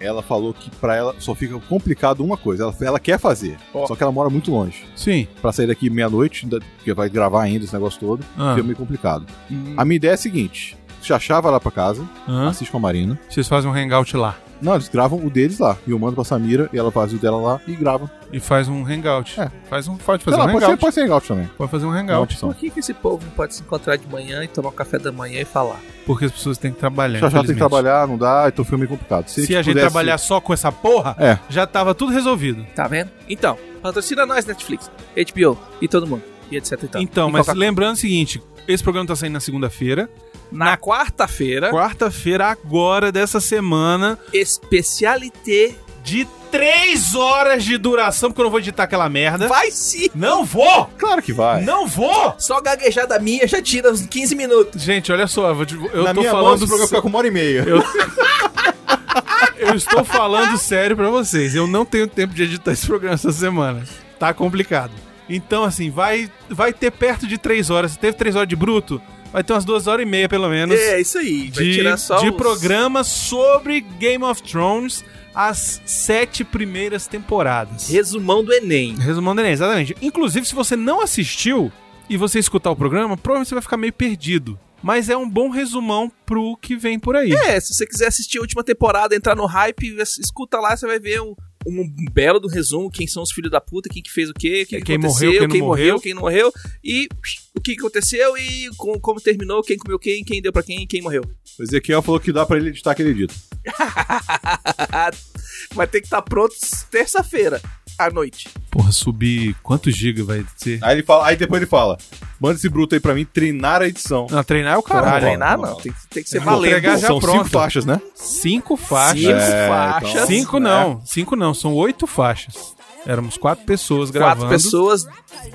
Ela 0.00 0.22
falou 0.22 0.52
que 0.52 0.70
pra 0.76 0.94
ela 0.96 1.14
só 1.18 1.34
fica 1.34 1.58
complicado 1.60 2.24
uma 2.24 2.36
coisa. 2.36 2.64
Ela, 2.64 2.74
ela 2.82 3.00
quer 3.00 3.18
fazer, 3.18 3.56
Ó. 3.74 3.86
só 3.86 3.94
que 3.94 4.02
ela 4.02 4.12
mora 4.12 4.28
muito 4.30 4.50
longe. 4.50 4.84
Sim. 4.96 5.26
Pra 5.40 5.52
sair 5.52 5.66
daqui 5.66 5.88
meia-noite, 5.90 6.46
porque 6.76 6.92
vai 6.94 7.08
gravar 7.08 7.42
ainda 7.42 7.64
esse 7.64 7.72
negócio 7.74 7.98
todo, 8.00 8.24
Ah. 8.38 8.52
fica 8.54 8.64
meio 8.64 8.76
complicado. 8.76 9.26
Hum. 9.50 9.74
A 9.76 9.84
minha 9.84 9.96
ideia 9.96 10.12
é 10.12 10.14
a 10.14 10.18
seguinte: 10.18 10.76
Xaxá 11.02 11.40
vai 11.40 11.50
lá 11.52 11.58
pra 11.60 11.70
casa, 11.70 12.04
assiste 12.48 12.70
com 12.70 12.78
a 12.78 12.80
Marina. 12.80 13.18
Vocês 13.28 13.48
fazem 13.48 13.70
um 13.70 13.74
hangout 13.74 14.16
lá. 14.16 14.36
Não, 14.62 14.74
eles 14.74 14.88
gravam 14.88 15.18
o 15.24 15.28
deles 15.28 15.58
lá. 15.58 15.76
E 15.86 15.90
eu 15.90 15.98
mando 15.98 16.14
pra 16.14 16.24
Samira 16.24 16.70
e 16.72 16.78
ela 16.78 16.90
faz 16.92 17.12
o 17.12 17.18
dela 17.18 17.36
lá 17.36 17.60
e 17.66 17.74
grava. 17.74 18.10
E 18.32 18.38
faz 18.40 18.68
um 18.68 18.86
hangout. 18.86 19.38
É. 19.40 19.50
Faz 19.68 19.88
um, 19.88 19.96
pode 19.96 20.22
fazer 20.24 20.36
lá, 20.36 20.44
um 20.44 20.46
pode, 20.52 20.58
ser, 20.60 20.64
hangout. 20.66 20.80
pode 20.80 20.94
ser 20.94 21.00
hangout 21.02 21.28
também. 21.28 21.50
Pode 21.58 21.70
fazer 21.70 21.86
um 21.86 21.94
É 21.94 22.00
hangout. 22.00 22.36
Por 22.38 22.54
que, 22.54 22.70
que 22.70 22.80
esse 22.80 22.94
povo 22.94 23.24
não 23.24 23.32
pode 23.32 23.54
se 23.54 23.62
encontrar 23.62 23.96
de 23.96 24.06
manhã 24.06 24.42
e 24.44 24.48
tomar 24.48 24.68
um 24.68 24.72
café 24.72 24.98
da 24.98 25.10
manhã 25.10 25.40
e 25.40 25.44
falar? 25.44 25.80
Porque 26.06 26.24
as 26.26 26.32
pessoas 26.32 26.56
têm 26.58 26.72
que 26.72 26.78
trabalhar. 26.78 27.18
Xaxá 27.20 27.40
tem 27.40 27.48
que 27.48 27.54
trabalhar, 27.56 28.06
não 28.08 28.16
dá, 28.16 28.44
então 28.48 28.64
fica 28.64 28.76
meio 28.76 28.88
complicado. 28.88 29.28
Se, 29.28 29.42
gente 29.42 29.54
a 29.56 29.62
gente 29.62 29.74
pudesse- 29.74 29.90
trabalhar 29.90 30.18
só 30.18 30.40
com 30.40 30.52
essa 30.54 30.70
porra, 30.72 31.16
É. 31.18 31.38
já 31.48 31.66
tava 31.66 31.94
tudo 31.94 32.12
resolvido. 32.12 32.64
Tá 32.74 32.86
vendo? 32.88 33.10
Então, 33.28 33.58
patrocina 33.82 34.24
nós, 34.24 34.46
Netflix, 34.46 34.90
HBO 35.16 35.58
e 35.80 35.88
todo 35.88 36.06
mundo. 36.06 36.22
E 36.50 36.56
etc 36.56 36.72
e 36.82 36.88
tal. 36.88 37.02
Então, 37.02 37.28
E 37.28 37.32
mas 37.32 37.46
lembrando 37.48 37.94
o 37.94 37.98
seguinte: 37.98 38.42
esse 38.68 38.82
programa 38.82 39.06
tá 39.08 39.16
saindo 39.16 39.32
na 39.34 39.40
segunda-feira. 39.40 40.08
Na 40.52 40.76
quarta-feira, 40.76 41.70
Quarta-feira, 41.70 42.46
agora 42.46 43.10
dessa 43.10 43.40
semana, 43.40 44.18
especialité 44.32 45.74
de 46.04 46.26
3 46.50 47.14
horas 47.14 47.64
de 47.64 47.78
duração, 47.78 48.28
porque 48.30 48.40
eu 48.40 48.44
não 48.44 48.50
vou 48.50 48.60
editar 48.60 48.82
aquela 48.82 49.08
merda. 49.08 49.48
vai 49.48 49.70
sim. 49.70 50.08
Não 50.14 50.44
vou! 50.44 50.90
Claro 50.98 51.22
que 51.22 51.32
vai. 51.32 51.62
Não 51.62 51.86
vou! 51.86 52.34
Só 52.38 52.60
gaguejada 52.60 53.18
minha 53.18 53.46
já 53.46 53.62
tira 53.62 53.90
uns 53.90 54.04
15 54.04 54.34
minutos. 54.34 54.82
Gente, 54.82 55.10
olha 55.12 55.26
só, 55.26 55.48
eu, 55.48 55.54
vou 55.54 55.64
te- 55.64 55.74
eu 55.74 56.02
Na 56.04 56.12
tô 56.12 56.20
minha 56.20 56.32
mão, 56.32 56.42
falando. 56.42 56.56
esse 56.58 56.66
programa 56.66 56.88
fica 56.88 57.00
com 57.02 57.08
uma 57.08 57.18
hora 57.18 57.28
e 57.28 57.30
meia. 57.30 57.64
Eu... 57.66 57.82
eu 59.58 59.74
estou 59.74 60.04
falando 60.04 60.56
sério 60.58 60.96
pra 60.96 61.08
vocês. 61.08 61.54
Eu 61.54 61.66
não 61.66 61.84
tenho 61.84 62.06
tempo 62.06 62.34
de 62.34 62.42
editar 62.42 62.72
esse 62.72 62.86
programa 62.86 63.14
essa 63.14 63.32
semana. 63.32 63.84
Tá 64.18 64.34
complicado. 64.34 64.92
Então, 65.28 65.64
assim, 65.64 65.88
vai, 65.90 66.30
vai 66.50 66.72
ter 66.72 66.90
perto 66.90 67.26
de 67.26 67.38
3 67.38 67.70
horas. 67.70 67.92
Se 67.92 67.98
teve 67.98 68.16
3 68.16 68.36
horas 68.36 68.48
de 68.48 68.56
bruto, 68.56 69.00
vai 69.32 69.42
ter 69.42 69.52
umas 69.52 69.64
2 69.64 69.86
horas 69.86 70.06
e 70.06 70.08
meia, 70.08 70.28
pelo 70.28 70.48
menos. 70.48 70.78
É, 70.78 71.00
isso 71.00 71.18
aí. 71.18 71.50
Vai 71.50 71.64
de, 71.64 71.74
tirar 71.74 71.96
só 71.96 72.18
de 72.18 72.30
os- 72.30 72.36
programa 72.36 73.02
sobre 73.02 73.80
Game 73.80 74.22
of 74.24 74.42
Thrones, 74.42 75.04
as 75.34 75.80
sete 75.86 76.44
primeiras 76.44 77.06
temporadas. 77.06 77.88
Resumão 77.88 78.44
do 78.44 78.52
Enem. 78.52 78.94
Resumando 78.96 79.40
Enem, 79.40 79.52
exatamente. 79.52 79.96
Inclusive, 80.02 80.46
se 80.46 80.54
você 80.54 80.76
não 80.76 81.00
assistiu 81.00 81.72
e 82.08 82.16
você 82.16 82.38
escutar 82.38 82.70
o 82.70 82.76
programa, 82.76 83.16
provavelmente 83.16 83.48
você 83.48 83.54
vai 83.54 83.62
ficar 83.62 83.76
meio 83.76 83.92
perdido. 83.92 84.58
Mas 84.82 85.08
é 85.08 85.16
um 85.16 85.28
bom 85.30 85.48
resumão 85.48 86.10
pro 86.26 86.56
que 86.56 86.74
vem 86.76 86.98
por 86.98 87.14
aí. 87.14 87.32
É, 87.32 87.60
se 87.60 87.72
você 87.72 87.86
quiser 87.86 88.08
assistir 88.08 88.38
a 88.38 88.40
última 88.40 88.64
temporada, 88.64 89.14
entrar 89.14 89.36
no 89.36 89.46
hype, 89.46 89.96
escuta 90.18 90.58
lá, 90.58 90.76
você 90.76 90.86
vai 90.88 90.98
ver 90.98 91.22
um, 91.22 91.36
um 91.66 91.86
belo 92.12 92.40
do 92.40 92.48
resumo, 92.48 92.90
quem 92.90 93.06
são 93.06 93.22
os 93.22 93.32
filhos 93.32 93.50
da 93.50 93.60
puta, 93.60 93.88
quem 93.88 94.02
que 94.02 94.10
fez 94.10 94.28
o 94.30 94.34
quê, 94.34 94.64
quem, 94.66 94.78
que 94.80 94.86
Quem 94.86 94.96
aconteceu, 94.96 95.26
morreu, 95.28 95.40
quem 95.40 95.48
quem 95.50 95.60
morreu, 95.60 95.84
morreu. 95.86 96.00
quem 96.00 96.14
não 96.14 96.22
morreu, 96.22 96.52
e 96.82 97.08
psh, 97.20 97.42
o 97.56 97.60
que 97.60 97.72
aconteceu 97.72 98.36
e 98.36 98.68
com- 98.76 98.98
como 99.00 99.20
terminou, 99.20 99.62
quem 99.62 99.76
comeu 99.76 99.98
quem, 99.98 100.24
quem 100.24 100.40
deu 100.42 100.52
pra 100.52 100.62
quem 100.62 100.82
e 100.82 100.86
quem 100.86 101.02
morreu. 101.02 101.22
O 101.58 101.62
Ezequiel 101.62 102.02
falou 102.02 102.18
que 102.20 102.32
dá 102.32 102.46
pra 102.46 102.56
ele 102.56 102.70
editar 102.70 102.92
aquele 102.92 103.10
edito. 103.10 103.34
Vai 105.74 105.86
ter 105.86 106.00
que 106.00 106.06
estar 106.06 106.22
pronto 106.22 106.54
terça-feira 106.90 107.60
à 107.98 108.10
noite. 108.10 108.48
Porra, 108.70 108.90
subir 108.92 109.54
quantos 109.62 109.94
gigas 109.94 110.26
vai 110.26 110.44
ser? 110.56 110.78
Aí, 110.82 110.96
ele 110.96 111.02
fala, 111.02 111.26
aí 111.26 111.36
depois 111.36 111.60
ele 111.62 111.68
fala: 111.68 111.96
manda 112.40 112.54
esse 112.56 112.68
bruto 112.68 112.94
aí 112.94 113.00
pra 113.00 113.14
mim 113.14 113.24
treinar 113.24 113.82
a 113.82 113.86
edição. 113.88 114.26
Não, 114.30 114.42
treinar 114.42 114.74
é 114.74 114.76
o 114.78 114.82
Caralho, 114.82 115.14
bom. 115.14 115.20
Treinar 115.20 115.58
não, 115.58 115.74
tem, 115.76 115.92
que- 115.92 116.06
tem 116.08 116.22
que 116.22 116.28
ser 116.30 116.40
valendo. 116.40 116.82
já 116.82 116.98
São 116.98 117.18
pronto. 117.20 117.38
cinco 117.38 117.48
faixas, 117.50 117.84
né? 117.84 118.00
Cinco 118.14 118.76
faixas. 118.76 119.20
Cinco 119.20 119.32
É, 119.32 119.68
faixas. 119.68 120.10
então- 120.14 120.26
Cinco 120.26 120.58
né? 120.58 120.70
não, 120.70 121.02
cinco 121.04 121.36
não, 121.36 121.54
são 121.54 121.74
oito 121.74 122.06
faixas. 122.06 122.74
Éramos 123.04 123.36
quatro 123.36 123.64
pessoas 123.64 124.10
gravando. 124.12 124.42
Quatro 124.46 124.56
pessoas 124.62 125.04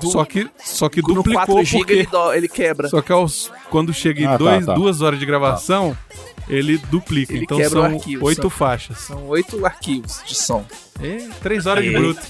do, 0.02 0.10
Só 0.12 0.22
que, 0.26 0.50
só 0.62 0.86
que 0.90 1.00
duplicou 1.00 1.46
4 1.46 1.64
GB 1.64 1.78
porque... 1.78 1.92
ele, 1.94 2.06
do- 2.06 2.32
ele 2.34 2.46
quebra. 2.46 2.88
Só 2.90 3.00
que 3.00 3.10
aos, 3.10 3.50
quando 3.70 3.90
chega 3.94 4.20
em 4.20 4.26
Ah, 4.26 4.32
tá, 4.32 4.36
dois, 4.36 4.66
tá. 4.66 4.74
duas 4.74 5.00
horas 5.00 5.18
de 5.18 5.24
gravação, 5.24 5.96
ele 6.48 6.78
duplica. 6.90 7.32
Ele 7.32 7.44
então 7.44 7.62
são 7.68 7.82
arquivo, 7.84 8.26
oito 8.26 8.42
são- 8.42 8.50
faixas. 8.50 8.98
São 8.98 9.26
oito 9.28 9.64
arquivos 9.64 10.20
de 10.26 10.34
som. 10.34 10.64
É, 11.00 11.28
três 11.42 11.66
horas 11.66 11.82
de 11.84 11.90
Aí. 11.90 11.96
bruto. 11.96 12.20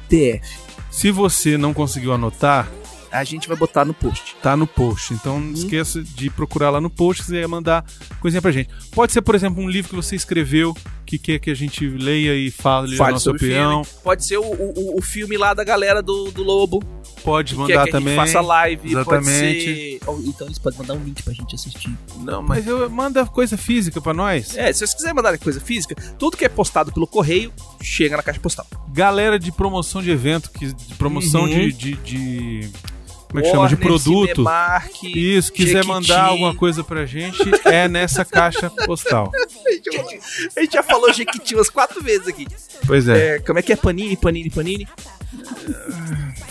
DF. 0.09 0.68
Se 0.89 1.11
você 1.11 1.57
não 1.57 1.73
conseguiu 1.73 2.13
anotar, 2.13 2.67
A 3.11 3.23
gente 3.23 3.47
vai 3.47 3.57
botar 3.57 3.85
no 3.85 3.93
post. 3.93 4.35
tá 4.41 4.55
no 4.55 4.67
post. 4.67 5.13
Então 5.13 5.39
não 5.39 5.53
esqueça 5.53 6.03
de 6.03 6.29
procurar 6.29 6.69
lá 6.69 6.79
no 6.79 6.89
post 6.89 7.23
se 7.23 7.29
você 7.29 7.47
mandar 7.47 7.83
coisinha 8.19 8.41
pra 8.41 8.51
gente. 8.51 8.69
Pode 8.93 9.11
ser, 9.11 9.21
por 9.21 9.33
exemplo, 9.35 9.63
um 9.63 9.69
livro 9.69 9.89
que 9.89 9.95
você 9.95 10.15
escreveu 10.15 10.75
que 11.09 11.17
quer 11.17 11.39
que 11.39 11.49
a 11.49 11.55
gente 11.55 11.87
leia 11.87 12.35
e 12.35 12.51
fale, 12.51 12.93
a 12.93 12.97
Fale 12.97 13.13
nossa 13.13 13.23
sobre 13.23 13.47
opinião. 13.47 13.83
filme. 13.83 13.99
Pode 14.03 14.25
ser 14.25 14.37
o, 14.37 14.43
o, 14.43 14.97
o 14.99 15.01
filme 15.01 15.37
lá 15.37 15.55
da 15.55 15.63
galera 15.63 16.03
do, 16.03 16.29
do 16.29 16.43
Lobo. 16.43 16.83
Pode 17.23 17.53
que 17.55 17.59
mandar 17.59 17.73
quer 17.79 17.85
que 17.85 17.91
também. 17.91 18.17
a 18.17 18.25
gente 18.25 18.33
faça 18.33 18.45
live. 18.45 18.81
Pode 18.81 18.91
Exatamente. 18.93 19.63
ser... 19.63 19.99
Então 20.27 20.45
eles 20.47 20.59
podem 20.59 20.77
mandar 20.79 20.93
um 20.93 21.03
link 21.03 21.23
pra 21.23 21.33
gente 21.33 21.55
assistir. 21.55 21.89
Não, 22.17 22.43
mas 22.43 22.67
eu 22.67 22.87
manda 22.91 23.25
coisa 23.25 23.57
física 23.57 23.99
pra 23.99 24.13
nós. 24.13 24.55
É, 24.55 24.71
se 24.71 24.79
vocês 24.79 24.93
quiserem 24.93 25.15
mandar 25.15 25.35
coisa 25.39 25.59
física, 25.59 25.95
tudo 26.19 26.37
que 26.37 26.45
é 26.45 26.49
postado 26.49 26.91
pelo 26.93 27.07
correio 27.07 27.51
chega 27.81 28.15
na 28.15 28.21
caixa 28.23 28.39
postal. 28.39 28.67
Galera 28.93 29.39
de 29.39 29.51
promoção 29.51 30.03
de 30.03 30.11
evento, 30.11 30.51
que, 30.51 30.71
de 30.71 30.93
promoção 30.95 31.41
Uhum. 31.41 31.49
de, 31.49 31.71
de, 31.73 31.93
de- 31.95 32.69
Como 33.29 33.39
é 33.39 33.43
que 33.43 33.51
chama? 33.51 33.67
De 33.69 33.77
produto. 33.77 34.35
Cinemark, 34.35 35.03
Isso, 35.03 35.53
quiser 35.53 35.83
Jequiti. 35.83 35.87
mandar 35.87 36.23
alguma 36.25 36.55
coisa 36.55 36.83
pra 36.83 37.05
gente, 37.05 37.37
é 37.63 37.87
nessa 37.87 38.25
caixa 38.25 38.69
postal. 38.71 39.31
A 40.57 40.61
gente 40.61 40.73
já 40.73 40.81
falou 40.83 41.13
Jequiti 41.13 41.53
umas 41.55 41.69
quatro 41.69 42.01
vezes 42.03 42.27
aqui. 42.27 42.47
Pois 42.87 43.07
é. 43.07 43.35
É, 43.35 43.39
como 43.39 43.59
é 43.59 43.61
que 43.61 43.71
é? 43.71 43.75
Panini, 43.75 44.17
Panini, 44.17 44.49
Panini? 44.49 44.87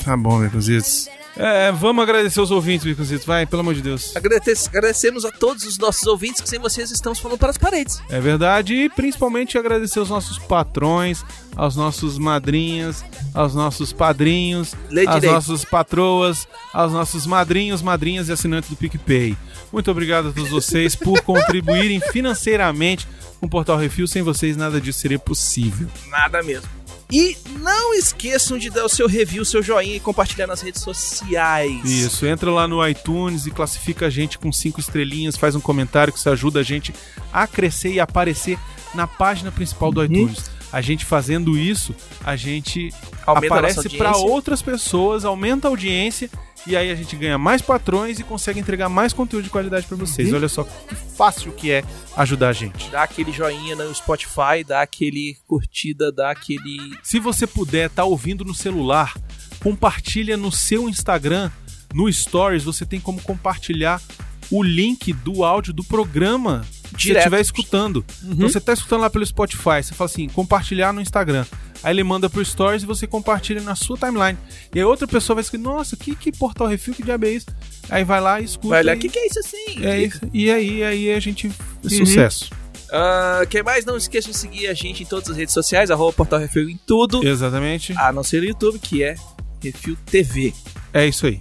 Tá 0.04 0.16
bom, 0.16 0.40
Bicuzitos. 0.40 1.08
É, 1.40 1.70
vamos 1.70 2.02
agradecer 2.02 2.40
os 2.40 2.50
ouvintes, 2.50 2.84
Bicuzitos. 2.84 3.24
Vai, 3.24 3.46
pelo 3.46 3.60
amor 3.60 3.72
de 3.74 3.80
Deus. 3.80 4.14
Agradece- 4.16 4.68
agradecemos 4.68 5.24
a 5.24 5.30
todos 5.30 5.64
os 5.64 5.78
nossos 5.78 6.04
ouvintes 6.08 6.40
que 6.40 6.48
sem 6.48 6.58
vocês 6.58 6.90
estamos 6.90 7.20
falando 7.20 7.38
para 7.38 7.50
as 7.50 7.56
paredes. 7.56 8.02
É 8.10 8.20
verdade. 8.20 8.74
E 8.74 8.88
principalmente 8.90 9.56
agradecer 9.56 10.00
aos 10.00 10.10
nossos 10.10 10.36
patrões, 10.38 11.24
aos 11.56 11.76
nossos 11.76 12.18
madrinhas, 12.18 13.04
aos 13.32 13.54
nossos 13.54 13.92
padrinhos, 13.92 14.74
às 14.74 14.90
direito. 14.90 15.26
nossas 15.32 15.64
patroas, 15.64 16.48
aos 16.72 16.92
nossos 16.92 17.24
madrinhos, 17.24 17.82
madrinhas 17.82 18.28
e 18.28 18.32
assinantes 18.32 18.68
do 18.70 18.76
PicPay. 18.76 19.36
Muito 19.72 19.90
obrigado 19.92 20.30
a 20.30 20.32
todos 20.32 20.50
vocês 20.50 20.96
por 20.96 21.22
contribuírem 21.22 22.00
financeiramente 22.10 23.06
com 23.38 23.46
o 23.46 23.48
Portal 23.48 23.76
Refil. 23.78 24.08
Sem 24.08 24.22
vocês, 24.22 24.56
nada 24.56 24.80
disso 24.80 24.98
seria 24.98 25.18
possível. 25.20 25.86
Nada 26.08 26.42
mesmo. 26.42 26.77
E 27.10 27.36
não 27.60 27.94
esqueçam 27.94 28.58
de 28.58 28.68
dar 28.68 28.84
o 28.84 28.88
seu 28.88 29.06
review, 29.06 29.44
seu 29.44 29.62
joinha 29.62 29.96
e 29.96 30.00
compartilhar 30.00 30.46
nas 30.46 30.60
redes 30.60 30.82
sociais. 30.82 31.84
Isso, 31.84 32.26
entra 32.26 32.50
lá 32.50 32.68
no 32.68 32.86
iTunes 32.86 33.46
e 33.46 33.50
classifica 33.50 34.06
a 34.06 34.10
gente 34.10 34.38
com 34.38 34.52
cinco 34.52 34.78
estrelinhas, 34.78 35.36
faz 35.36 35.54
um 35.54 35.60
comentário 35.60 36.12
que 36.12 36.18
isso 36.18 36.28
ajuda 36.28 36.60
a 36.60 36.62
gente 36.62 36.94
a 37.32 37.46
crescer 37.46 37.92
e 37.92 38.00
aparecer 38.00 38.58
na 38.94 39.06
página 39.06 39.50
principal 39.50 39.90
do 39.90 40.04
iTunes. 40.04 40.57
A 40.72 40.80
gente 40.80 41.04
fazendo 41.04 41.56
isso, 41.56 41.94
a 42.24 42.36
gente 42.36 42.92
Aumenta 43.26 43.54
aparece 43.54 43.88
para 43.90 44.16
outras 44.16 44.60
pessoas, 44.60 45.24
aumenta 45.24 45.68
a 45.68 45.70
audiência 45.70 46.30
E 46.66 46.76
aí 46.76 46.90
a 46.90 46.94
gente 46.94 47.16
ganha 47.16 47.38
mais 47.38 47.62
patrões 47.62 48.18
e 48.18 48.24
consegue 48.24 48.60
entregar 48.60 48.88
mais 48.88 49.12
conteúdo 49.12 49.44
de 49.44 49.50
qualidade 49.50 49.86
pra 49.86 49.96
vocês. 49.96 50.28
Uhum. 50.28 50.36
Olha 50.36 50.48
só 50.48 50.64
que 50.64 50.94
fácil 50.94 51.52
que 51.52 51.70
é 51.70 51.82
ajudar 52.16 52.50
a 52.50 52.52
gente. 52.52 52.90
Dá 52.90 53.02
aquele 53.02 53.32
joinha 53.32 53.74
no 53.74 53.94
Spotify, 53.94 54.62
dá 54.66 54.82
aquele 54.82 55.36
curtida, 55.46 56.12
dá 56.12 56.30
aquele. 56.30 56.96
Se 57.02 57.18
você 57.18 57.46
puder 57.46 57.86
estar 57.86 58.04
ouvindo 58.04 58.44
no 58.44 58.54
celular, 58.54 59.14
compartilha 59.60 60.36
no 60.36 60.52
seu 60.52 60.88
Instagram, 60.88 61.50
no 61.94 62.12
Stories, 62.12 62.64
você 62.64 62.84
tem 62.84 63.00
como 63.00 63.20
compartilhar 63.22 64.02
o 64.50 64.62
link 64.62 65.12
do 65.12 65.44
áudio 65.44 65.72
do 65.72 65.84
programa 65.84 66.64
que 66.96 67.02
você 67.08 67.18
estiver 67.18 67.40
escutando. 67.40 68.04
Uhum. 68.22 68.32
Então 68.32 68.48
você 68.48 68.60
tá 68.60 68.72
escutando 68.72 69.00
lá 69.02 69.10
pelo 69.10 69.24
Spotify, 69.26 69.82
você 69.82 69.94
fala 69.94 70.08
assim, 70.10 70.28
compartilhar 70.28 70.92
no 70.92 71.00
Instagram. 71.00 71.44
Aí 71.82 71.92
ele 71.94 72.02
manda 72.02 72.28
pro 72.28 72.44
Stories 72.44 72.82
e 72.82 72.86
você 72.86 73.06
compartilha 73.06 73.60
na 73.60 73.76
sua 73.76 73.96
timeline. 73.96 74.36
E 74.74 74.78
aí 74.78 74.84
outra 74.84 75.06
pessoa 75.06 75.36
vai 75.36 75.42
escrever, 75.42 75.62
nossa, 75.64 75.96
que, 75.96 76.14
que 76.16 76.32
portal 76.32 76.66
refil, 76.66 76.92
que 76.94 77.02
diabo 77.04 77.26
é 77.26 77.30
isso? 77.30 77.46
Aí 77.88 78.02
vai 78.02 78.20
lá 78.20 78.40
e 78.40 78.44
escuta. 78.44 78.82
Vai 78.82 78.94
e- 78.94 78.96
o 78.96 78.98
que, 78.98 79.08
que 79.08 79.18
é 79.18 79.26
isso 79.26 79.38
assim? 79.38 79.84
é 79.84 80.02
isso. 80.02 80.20
E 80.32 80.50
aí, 80.50 80.82
aí 80.82 81.12
a 81.12 81.20
gente. 81.20 81.46
Uhum. 81.46 81.88
Sucesso. 81.90 82.50
Ah, 82.90 83.42
quem 83.48 83.62
mais? 83.62 83.84
Não 83.84 83.96
esqueça 83.96 84.30
de 84.30 84.36
seguir 84.36 84.66
a 84.66 84.74
gente 84.74 85.02
em 85.02 85.06
todas 85.06 85.30
as 85.30 85.36
redes 85.36 85.52
sociais, 85.54 85.90
arroba 85.90 86.12
Portal 86.12 86.40
Refil 86.40 86.68
em 86.68 86.80
tudo, 86.86 87.26
Exatamente. 87.26 87.92
a 87.96 88.10
não 88.12 88.24
ser 88.24 88.40
no 88.40 88.48
YouTube, 88.48 88.78
que 88.78 89.02
é 89.04 89.14
Refil 89.62 89.96
TV. 90.06 90.52
É 90.92 91.06
isso 91.06 91.26
aí. 91.26 91.40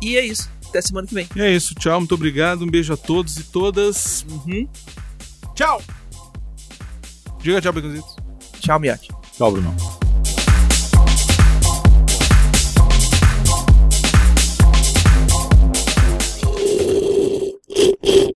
E 0.00 0.16
é 0.16 0.24
isso. 0.24 0.48
Até 0.68 0.82
semana 0.82 1.06
que 1.06 1.14
vem. 1.14 1.28
E 1.34 1.40
é 1.40 1.50
isso. 1.50 1.74
Tchau, 1.74 2.00
muito 2.00 2.14
obrigado. 2.14 2.62
Um 2.62 2.70
beijo 2.70 2.92
a 2.92 2.96
todos 2.96 3.36
e 3.36 3.44
todas. 3.44 4.24
Uhum. 4.28 4.68
Tchau! 5.54 5.82
Diga 7.40 7.60
tchau, 7.60 7.72
Baconzitos. 7.72 8.16
Tchau, 8.60 8.78
Miotti. 8.78 9.08
Tchau, 9.36 9.52
Bruno. 9.52 9.97